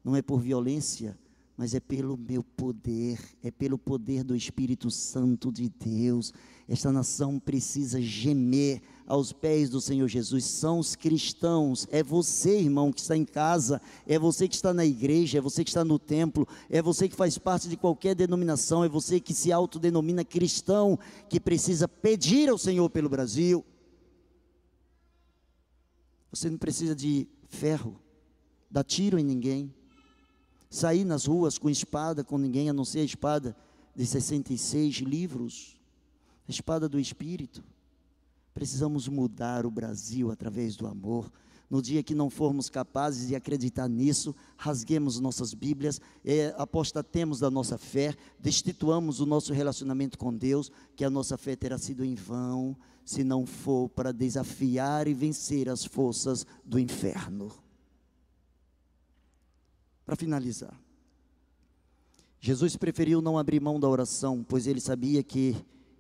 não 0.05 0.15
é 0.15 0.23
por 0.23 0.39
violência, 0.39 1.19
mas 1.57 1.75
é 1.75 1.81
pelo 1.81 2.19
meu 2.19 2.43
poder, 2.43 3.19
é 3.43 3.51
pelo 3.51 3.79
poder 3.79 4.23
do 4.23 4.37
Espírito 4.37 4.91
Santo 4.91 5.51
de 5.51 5.71
Deus. 5.71 6.33
Esta 6.69 6.93
nação 6.93 7.39
precisa 7.39 8.01
gemer 8.01 8.83
aos 9.07 9.33
pés 9.33 9.71
do 9.71 9.81
Senhor 9.81 10.07
Jesus. 10.07 10.45
São 10.45 10.79
os 10.79 10.95
cristãos, 10.95 11.89
é 11.91 12.03
você, 12.03 12.59
irmão, 12.59 12.93
que 12.93 13.01
está 13.01 13.17
em 13.17 13.25
casa, 13.25 13.81
é 14.07 14.19
você 14.19 14.47
que 14.47 14.55
está 14.55 14.75
na 14.75 14.85
igreja, 14.85 15.39
é 15.39 15.41
você 15.41 15.65
que 15.65 15.71
está 15.71 15.83
no 15.83 15.99
templo, 15.99 16.47
é 16.69 16.83
você 16.83 17.09
que 17.09 17.17
faz 17.17 17.39
parte 17.39 17.69
de 17.69 17.77
qualquer 17.77 18.15
denominação, 18.15 18.85
é 18.85 18.89
você 18.89 19.19
que 19.19 19.33
se 19.33 19.51
autodenomina 19.51 20.25
cristão, 20.25 20.99
que 21.27 21.41
precisa 21.41 21.89
pedir 21.89 22.51
ao 22.51 22.59
Senhor 22.59 22.91
pelo 22.91 23.09
Brasil. 23.09 23.65
Você 26.31 26.51
não 26.51 26.59
precisa 26.59 26.95
de 26.95 27.27
ferro, 27.49 27.99
dar 28.71 28.85
tiro 28.85 29.19
em 29.19 29.25
ninguém 29.25 29.73
sair 30.77 31.05
nas 31.05 31.25
ruas 31.25 31.57
com 31.57 31.71
espada, 31.71 32.23
com 32.23 32.37
ninguém 32.37 32.69
a 32.69 32.73
não 32.73 32.85
ser 32.85 33.01
a 33.01 33.05
espada 33.05 33.57
de 33.95 34.05
66 34.05 34.97
livros, 34.97 35.75
a 36.47 36.51
espada 36.51 36.87
do 36.87 37.01
Espírito. 37.01 37.65
Precisamos 38.53 39.09
mudar 39.09 39.65
o 39.65 39.71
Brasil 39.71 40.31
através 40.31 40.77
do 40.77 40.87
amor. 40.87 41.33
No 41.71 41.81
dia 41.81 42.03
que 42.03 42.15
não 42.15 42.29
formos 42.29 42.69
capazes 42.69 43.27
de 43.27 43.35
acreditar 43.35 43.89
nisso, 43.89 44.35
rasguemos 44.57 45.19
nossas 45.19 45.55
Bíblias, 45.55 45.99
é, 46.23 46.55
apostatemos 46.59 47.41
da 47.41 47.51
nossa 47.51 47.79
fé, 47.79 48.15
destituamos 48.39 49.19
o 49.19 49.27
nosso 49.27 49.55
relacionamento 49.55 50.19
com 50.19 50.33
Deus, 50.33 50.71
que 50.95 51.05
a 51.05 51.11
nossa 51.11 51.39
fé 51.39 51.57
terá 51.57 51.79
sido 51.79 52.05
em 52.05 52.15
vão, 52.15 52.77
se 53.03 53.25
não 53.25 53.47
for 53.47 53.89
para 53.89 54.13
desafiar 54.13 55.09
e 55.09 55.15
vencer 55.15 55.71
as 55.71 55.85
forças 55.87 56.47
do 56.65 56.79
inferno. 56.79 57.66
Para 60.07 60.15
finalizar, 60.15 60.81
Jesus 62.39 62.77
preferiu 62.77 63.21
não 63.21 63.37
abrir 63.37 63.61
mão 63.61 63.81
da 63.81 63.89
oração, 63.89 64.47
pois 64.49 64.69
ele 64.69 64.81
sabia 64.81 65.21
que 65.21 65.57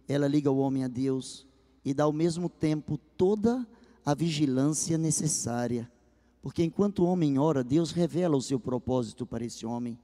ela 0.08 0.28
liga 0.28 0.48
o 0.48 0.58
homem 0.58 0.84
a 0.84 0.88
Deus 0.88 1.44
e 1.84 1.92
dá 1.92 2.04
ao 2.04 2.12
mesmo 2.12 2.48
tempo 2.48 2.96
toda 3.16 3.66
a 4.04 4.14
vigilância 4.14 4.96
necessária. 4.96 5.90
Porque 6.40 6.62
enquanto 6.62 7.00
o 7.00 7.06
homem 7.06 7.36
ora, 7.36 7.64
Deus 7.64 7.90
revela 7.90 8.36
o 8.36 8.42
seu 8.42 8.60
propósito 8.60 9.26
para 9.26 9.44
esse 9.44 9.66
homem. 9.66 9.98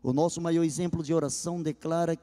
O 0.00 0.12
nosso 0.12 0.40
maior 0.40 0.62
exemplo 0.62 1.02
de 1.02 1.12
oração 1.12 1.60
declara 1.60 2.16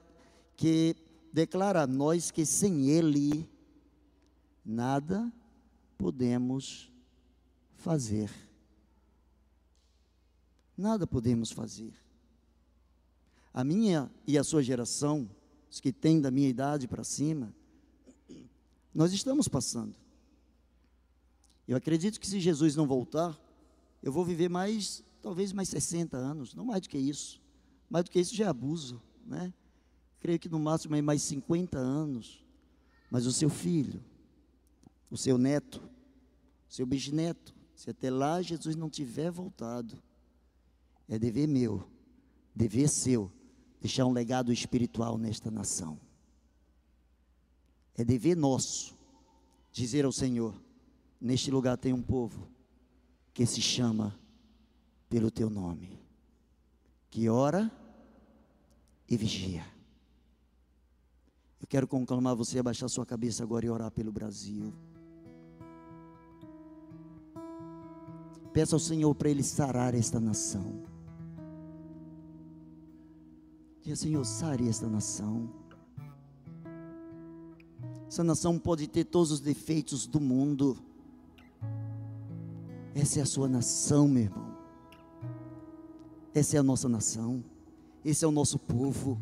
que 0.56 0.96
declara 1.34 1.82
a 1.82 1.88
nós 1.88 2.32
que 2.32 2.46
sem 2.46 2.90
ele 2.90 3.50
nada 4.66 5.30
podemos 5.98 6.90
fazer. 7.76 8.47
Nada 10.78 11.08
podemos 11.08 11.52
fazer. 11.52 11.92
A 13.52 13.64
minha 13.64 14.12
e 14.28 14.38
a 14.38 14.44
sua 14.44 14.62
geração, 14.62 15.28
os 15.72 15.80
que 15.80 15.92
têm 15.92 16.22
da 16.22 16.30
minha 16.30 16.48
idade 16.48 16.88
para 16.88 17.04
cima, 17.04 17.52
nós 18.94 19.12
estamos 19.12 19.48
passando. 19.48 19.96
Eu 21.68 21.76
acredito 21.76 22.20
que 22.20 22.28
se 22.28 22.40
Jesus 22.40 22.76
não 22.76 22.88
voltar, 22.88 23.38
eu 24.04 24.12
vou 24.12 24.24
viver 24.24 24.50
mais, 24.50 25.04
talvez 25.22 25.52
mais 25.52 25.70
60 25.70 26.16
anos, 26.16 26.54
não 26.54 26.66
mais 26.66 26.82
do 26.82 26.90
que 26.90 26.98
isso. 26.98 27.42
Mais 27.90 28.06
do 28.06 28.12
que 28.12 28.20
isso 28.20 28.36
já 28.36 28.46
é 28.46 28.48
abuso, 28.48 29.02
né? 29.26 29.52
Creio 30.20 30.40
que 30.40 30.50
no 30.50 30.60
máximo 30.60 30.96
é 30.96 31.02
mais 31.02 31.22
50 31.24 31.78
anos. 31.78 32.46
Mas 33.10 33.26
o 33.26 33.32
seu 33.32 33.50
filho, 33.50 34.04
o 35.10 35.18
seu 35.18 35.38
neto, 35.38 35.82
o 36.70 36.74
seu 36.74 36.86
bisneto, 36.86 37.56
se 37.76 37.90
até 37.90 38.10
lá 38.10 38.42
Jesus 38.42 38.76
não 38.76 38.90
tiver 38.90 39.32
voltado, 39.32 40.02
é 41.08 41.18
dever 41.18 41.48
meu, 41.48 41.88
dever 42.54 42.90
seu, 42.90 43.32
deixar 43.80 44.06
um 44.06 44.12
legado 44.12 44.52
espiritual 44.52 45.18
nesta 45.18 45.50
nação. 45.50 46.00
É 47.96 48.04
dever 48.04 48.36
nosso 48.36 48.98
dizer 49.72 50.06
ao 50.06 50.12
Senhor: 50.12 50.60
neste 51.20 51.52
lugar 51.52 51.78
tem 51.78 51.94
um 51.94 52.02
povo 52.02 52.48
que 53.34 53.46
se 53.46 53.62
chama 53.62 54.20
pelo 55.10 55.32
teu 55.32 55.50
nome, 55.50 56.00
que 57.10 57.30
ora 57.30 57.72
e 59.08 59.16
vigia. 59.16 59.66
Eu 61.60 61.68
quero 61.68 61.88
conclamar 61.88 62.36
você 62.36 62.60
a 62.60 62.64
baixar 62.64 62.88
sua 62.88 63.06
cabeça 63.06 63.44
agora 63.44 63.66
e 63.66 63.70
orar 63.70 63.92
pelo 63.92 64.12
Brasil. 64.12 64.74
Peça 68.54 68.76
ao 68.76 68.80
Senhor 68.80 69.14
para 69.16 69.30
Ele 69.30 69.44
sarar 69.44 69.94
esta 69.94 70.20
nação. 70.20 70.97
Diga, 73.88 73.96
Senhor, 73.96 74.26
sare 74.26 74.68
esta 74.68 74.86
nação. 74.86 75.50
Essa 78.06 78.22
nação 78.22 78.60
pode 78.60 78.86
ter 78.86 79.06
todos 79.06 79.32
os 79.32 79.40
defeitos 79.40 80.06
do 80.06 80.20
mundo. 80.20 80.78
Essa 82.94 83.20
é 83.20 83.22
a 83.24 83.26
sua 83.26 83.48
nação, 83.48 84.10
meu 84.10 84.24
irmão. 84.24 84.58
Essa 86.34 86.58
é 86.58 86.60
a 86.60 86.64
nossa 86.64 86.90
nação. 86.90 87.42
Esse 88.04 88.26
é 88.26 88.28
o 88.28 88.32
nosso 88.32 88.60
povo. 88.60 89.18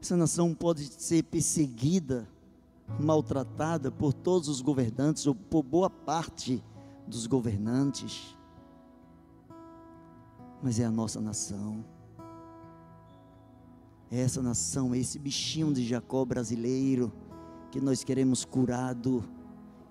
Essa 0.00 0.16
nação 0.16 0.54
pode 0.54 0.84
ser 0.92 1.24
perseguida 1.24 2.28
maltratada 3.00 3.90
por 3.90 4.12
todos 4.12 4.48
os 4.48 4.60
governantes, 4.60 5.26
ou 5.26 5.34
por 5.34 5.64
boa 5.64 5.90
parte 5.90 6.62
dos 7.04 7.26
governantes, 7.26 8.36
mas 10.64 10.80
é 10.80 10.84
a 10.84 10.90
nossa 10.90 11.20
nação. 11.20 11.84
É 14.10 14.20
essa 14.20 14.40
nação, 14.40 14.94
é 14.94 14.98
esse 14.98 15.18
bichinho 15.18 15.72
de 15.72 15.86
Jacó 15.86 16.24
brasileiro 16.24 17.12
que 17.70 17.80
nós 17.80 18.02
queremos 18.02 18.44
curado, 18.44 19.22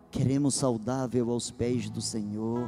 queremos 0.10 0.56
saudável 0.56 1.30
aos 1.30 1.52
pés 1.52 1.90
do 1.90 2.02
Senhor. 2.02 2.68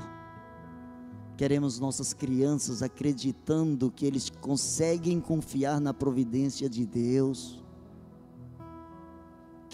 Queremos 1.36 1.80
nossas 1.80 2.14
crianças 2.14 2.84
acreditando 2.84 3.92
que 3.92 4.06
eles 4.06 4.30
conseguem 4.30 5.20
confiar 5.20 5.82
na 5.82 5.94
providência 5.94 6.70
de 6.70 6.86
Deus 6.86 7.66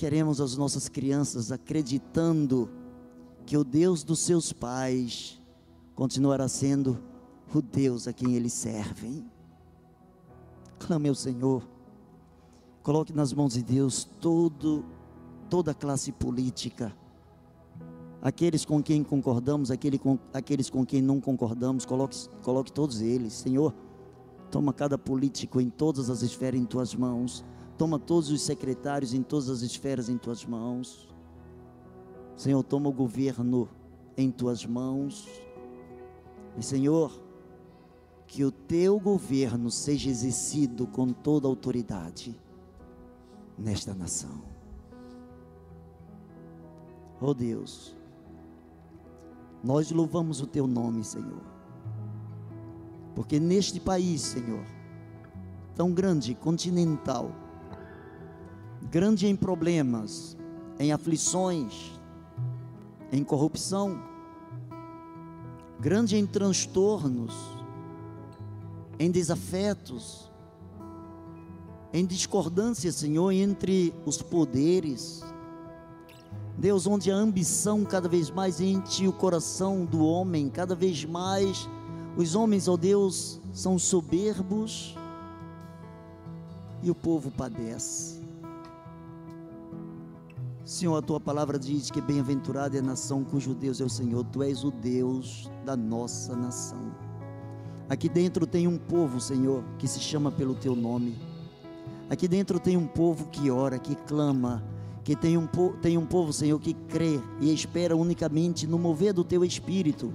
Queremos 0.02 0.42
as 0.42 0.58
nossas 0.58 0.90
crianças 0.90 1.52
acreditando 1.52 2.68
que 3.46 3.56
o 3.56 3.64
Deus 3.64 4.04
dos 4.04 4.18
seus 4.22 4.52
pais 4.52 5.40
continuará 5.94 6.48
sendo 6.48 7.00
o 7.58 7.62
Deus 7.62 8.08
a 8.08 8.14
quem 8.14 8.36
eles 8.36 8.54
servem. 8.54 9.26
Clame 10.80 11.10
ao 11.10 11.16
Senhor. 11.16 11.68
Coloque 12.84 13.14
nas 13.14 13.32
mãos 13.34 13.54
de 13.54 13.62
Deus 13.62 14.04
todo, 14.20 14.84
toda 15.50 15.72
a 15.72 15.74
classe 15.74 16.12
política. 16.12 16.96
Aqueles 18.22 18.66
com 18.66 18.82
quem 18.82 19.04
concordamos, 19.04 19.72
aquele 19.72 19.98
com, 19.98 20.18
aqueles 20.34 20.70
com 20.70 20.86
quem 20.86 21.02
não 21.02 21.20
concordamos, 21.20 21.86
coloque, 21.86 22.30
coloque 22.44 22.72
todos 22.72 23.02
eles. 23.02 23.34
Senhor, 23.34 23.74
toma 24.50 24.74
cada 24.74 24.98
político 24.98 25.60
em 25.60 25.70
todas 25.70 26.10
as 26.10 26.22
esferas 26.22 26.60
em 26.60 26.66
tuas 26.66 26.96
mãos. 26.96 27.44
Toma 27.78 27.98
todos 27.98 28.30
os 28.30 28.42
secretários 28.42 29.14
em 29.14 29.24
todas 29.24 29.50
as 29.50 29.62
esferas 29.62 30.10
em 30.10 30.18
tuas 30.18 30.46
mãos. 30.46 31.10
Senhor, 32.36 32.64
toma 32.64 32.90
o 32.90 32.94
governo 32.94 33.70
em 34.18 34.32
tuas 34.32 34.66
mãos. 34.66 35.28
E 36.58 36.64
Senhor, 36.64 37.12
que 38.32 38.46
o 38.46 38.52
teu 38.52 38.98
governo 38.98 39.70
seja 39.70 40.10
exercido 40.10 40.88
com 40.88 41.12
toda 41.12 41.50
autoridade 41.50 42.34
nesta 43.58 43.94
nação. 43.94 44.42
Oh 47.20 47.34
Deus, 47.34 47.94
nós 49.62 49.92
louvamos 49.92 50.40
o 50.40 50.48
teu 50.48 50.66
nome, 50.66 51.04
Senhor. 51.04 51.42
Porque 53.14 53.38
neste 53.38 53.82
país, 53.82 54.22
Senhor, 54.22 54.64
tão 55.76 55.92
grande, 55.92 56.34
continental, 56.34 57.36
grande 58.90 59.28
em 59.28 59.36
problemas, 59.36 60.38
em 60.80 60.94
aflições, 60.94 62.00
em 63.12 63.26
corrupção, 63.26 64.02
grande 65.82 66.16
em 66.16 66.26
transtornos, 66.26 67.51
em 69.02 69.10
desafetos, 69.10 70.30
em 71.92 72.06
discordância, 72.06 72.92
Senhor, 72.92 73.32
entre 73.32 73.92
os 74.06 74.22
poderes. 74.22 75.24
Deus, 76.56 76.86
onde 76.86 77.12
a 77.12 77.16
ambição 77.16 77.84
cada 77.84 78.08
vez 78.08 78.30
mais 78.30 78.62
enche 78.62 79.08
o 79.08 79.12
coração 79.12 79.86
do 79.86 80.06
homem, 80.06 80.50
cada 80.50 80.76
vez 80.76 81.04
mais 81.04 81.68
os 82.16 82.36
homens, 82.36 82.68
ó 82.68 82.78
Deus, 82.78 83.42
são 83.52 83.80
soberbos 83.80 84.96
e 86.84 86.92
o 86.92 86.96
povo 86.96 87.32
padece. 87.32 88.22
Senhor, 90.64 90.96
a 90.96 91.02
tua 91.02 91.20
palavra 91.20 91.58
diz 91.58 91.90
que 91.90 92.00
bem-aventurada 92.00 92.78
é 92.78 92.80
a 92.80 92.84
nação 92.84 93.24
cujo 93.24 93.56
Deus 93.56 93.82
é 93.82 93.84
o 93.84 93.90
Senhor, 93.90 94.24
tu 94.26 94.44
és 94.44 94.64
o 94.64 94.70
Deus 94.70 95.50
da 95.66 95.76
nossa 95.76 96.36
nação. 96.36 97.01
Aqui 97.92 98.08
dentro 98.08 98.48
tem 98.48 98.68
um 98.68 98.78
povo, 98.78 99.20
Senhor, 99.20 99.62
que 99.78 99.86
se 99.86 100.00
chama 100.00 100.32
pelo 100.32 100.56
teu 100.56 100.74
nome. 100.74 101.18
Aqui 102.10 102.26
dentro 102.26 102.58
tem 102.58 102.78
um 102.78 102.88
povo 102.88 103.28
que 103.28 103.52
ora, 103.52 103.78
que 103.78 103.96
clama, 104.08 104.64
que 105.04 105.14
tem 105.14 105.38
um, 105.38 105.46
tem 105.82 105.98
um 105.98 106.06
povo, 106.06 106.32
Senhor, 106.32 106.58
que 106.58 106.74
crê 106.74 107.20
e 107.42 107.54
espera 107.54 107.94
unicamente 107.94 108.66
no 108.66 108.80
mover 108.80 109.14
do 109.14 109.26
teu 109.26 109.44
espírito. 109.44 110.14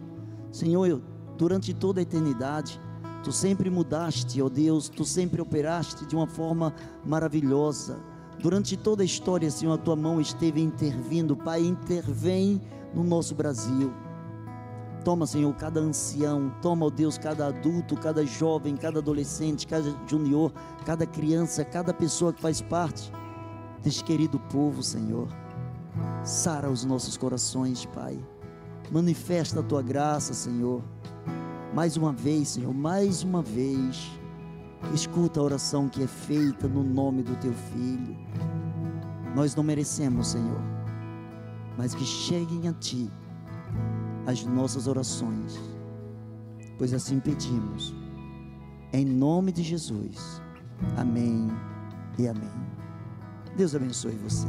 Senhor, 0.51 1.03
durante 1.37 1.75
toda 1.75 2.01
a 2.01 2.03
eternidade, 2.03 2.81
tu 3.23 3.31
sempre 3.31 3.69
mudaste, 3.69 4.41
ó 4.41 4.49
Deus, 4.49 4.89
tu 4.89 5.05
sempre 5.05 5.43
operaste 5.43 6.07
de 6.07 6.17
uma 6.17 6.27
forma 6.27 6.75
maravilhosa 7.05 8.01
Durante 8.39 8.77
toda 8.77 9.03
a 9.03 9.07
história, 9.07 9.51
Senhor, 9.51 9.73
a 9.73 9.79
tua 9.79 9.97
mão 9.97 10.21
esteve 10.21 10.61
intervindo. 10.61 11.37
Pai, 11.37 11.63
intervém 11.63 12.61
no 12.95 13.03
nosso 13.03 13.35
Brasil. 13.35 13.93
Toma, 15.07 15.25
Senhor, 15.25 15.55
cada 15.55 15.79
ancião, 15.79 16.53
toma, 16.61 16.85
ó 16.85 16.91
Deus, 16.91 17.17
cada 17.17 17.47
adulto, 17.47 17.97
cada 17.97 18.27
jovem, 18.27 18.77
cada 18.77 18.99
adolescente, 18.99 19.65
cada 19.65 19.95
junior, 20.05 20.53
cada 20.85 21.07
criança, 21.07 21.65
cada 21.65 21.95
pessoa 21.95 22.33
que 22.33 22.43
faz 22.43 22.61
parte 22.61 23.13
deste 23.81 24.03
querido 24.03 24.37
povo, 24.51 24.83
Senhor. 24.83 25.29
Sara 26.25 26.69
os 26.69 26.85
nossos 26.85 27.17
corações, 27.17 27.87
Pai. 27.87 28.19
Manifesta 28.91 29.61
a 29.61 29.63
tua 29.63 29.81
graça, 29.81 30.35
Senhor. 30.35 30.83
Mais 31.73 31.97
uma 31.97 32.13
vez, 32.13 32.49
Senhor, 32.49 32.75
mais 32.75 33.23
uma 33.23 33.43
vez 33.43 34.11
Escuta 34.93 35.39
a 35.39 35.43
oração 35.45 35.89
que 35.89 36.03
é 36.03 36.07
feita 36.09 36.67
no 36.67 36.83
nome 36.83 37.23
do 37.23 37.37
teu 37.37 37.53
filho. 37.53 38.17
Nós 39.37 39.55
não 39.55 39.63
merecemos, 39.63 40.29
Senhor, 40.29 40.61
mas 41.79 41.95
que 41.95 42.05
cheguem 42.05 42.67
a 42.67 42.73
ti 42.73 43.09
as 44.27 44.45
nossas 44.45 44.87
orações, 44.87 45.59
pois 46.77 46.93
assim 46.93 47.21
pedimos. 47.21 47.95
Em 48.93 49.05
nome 49.05 49.53
de 49.53 49.63
Jesus. 49.63 50.43
Amém 50.97 51.49
e 52.19 52.27
amém. 52.27 52.51
Deus 53.57 53.75
abençoe 53.75 54.17
você. 54.17 54.47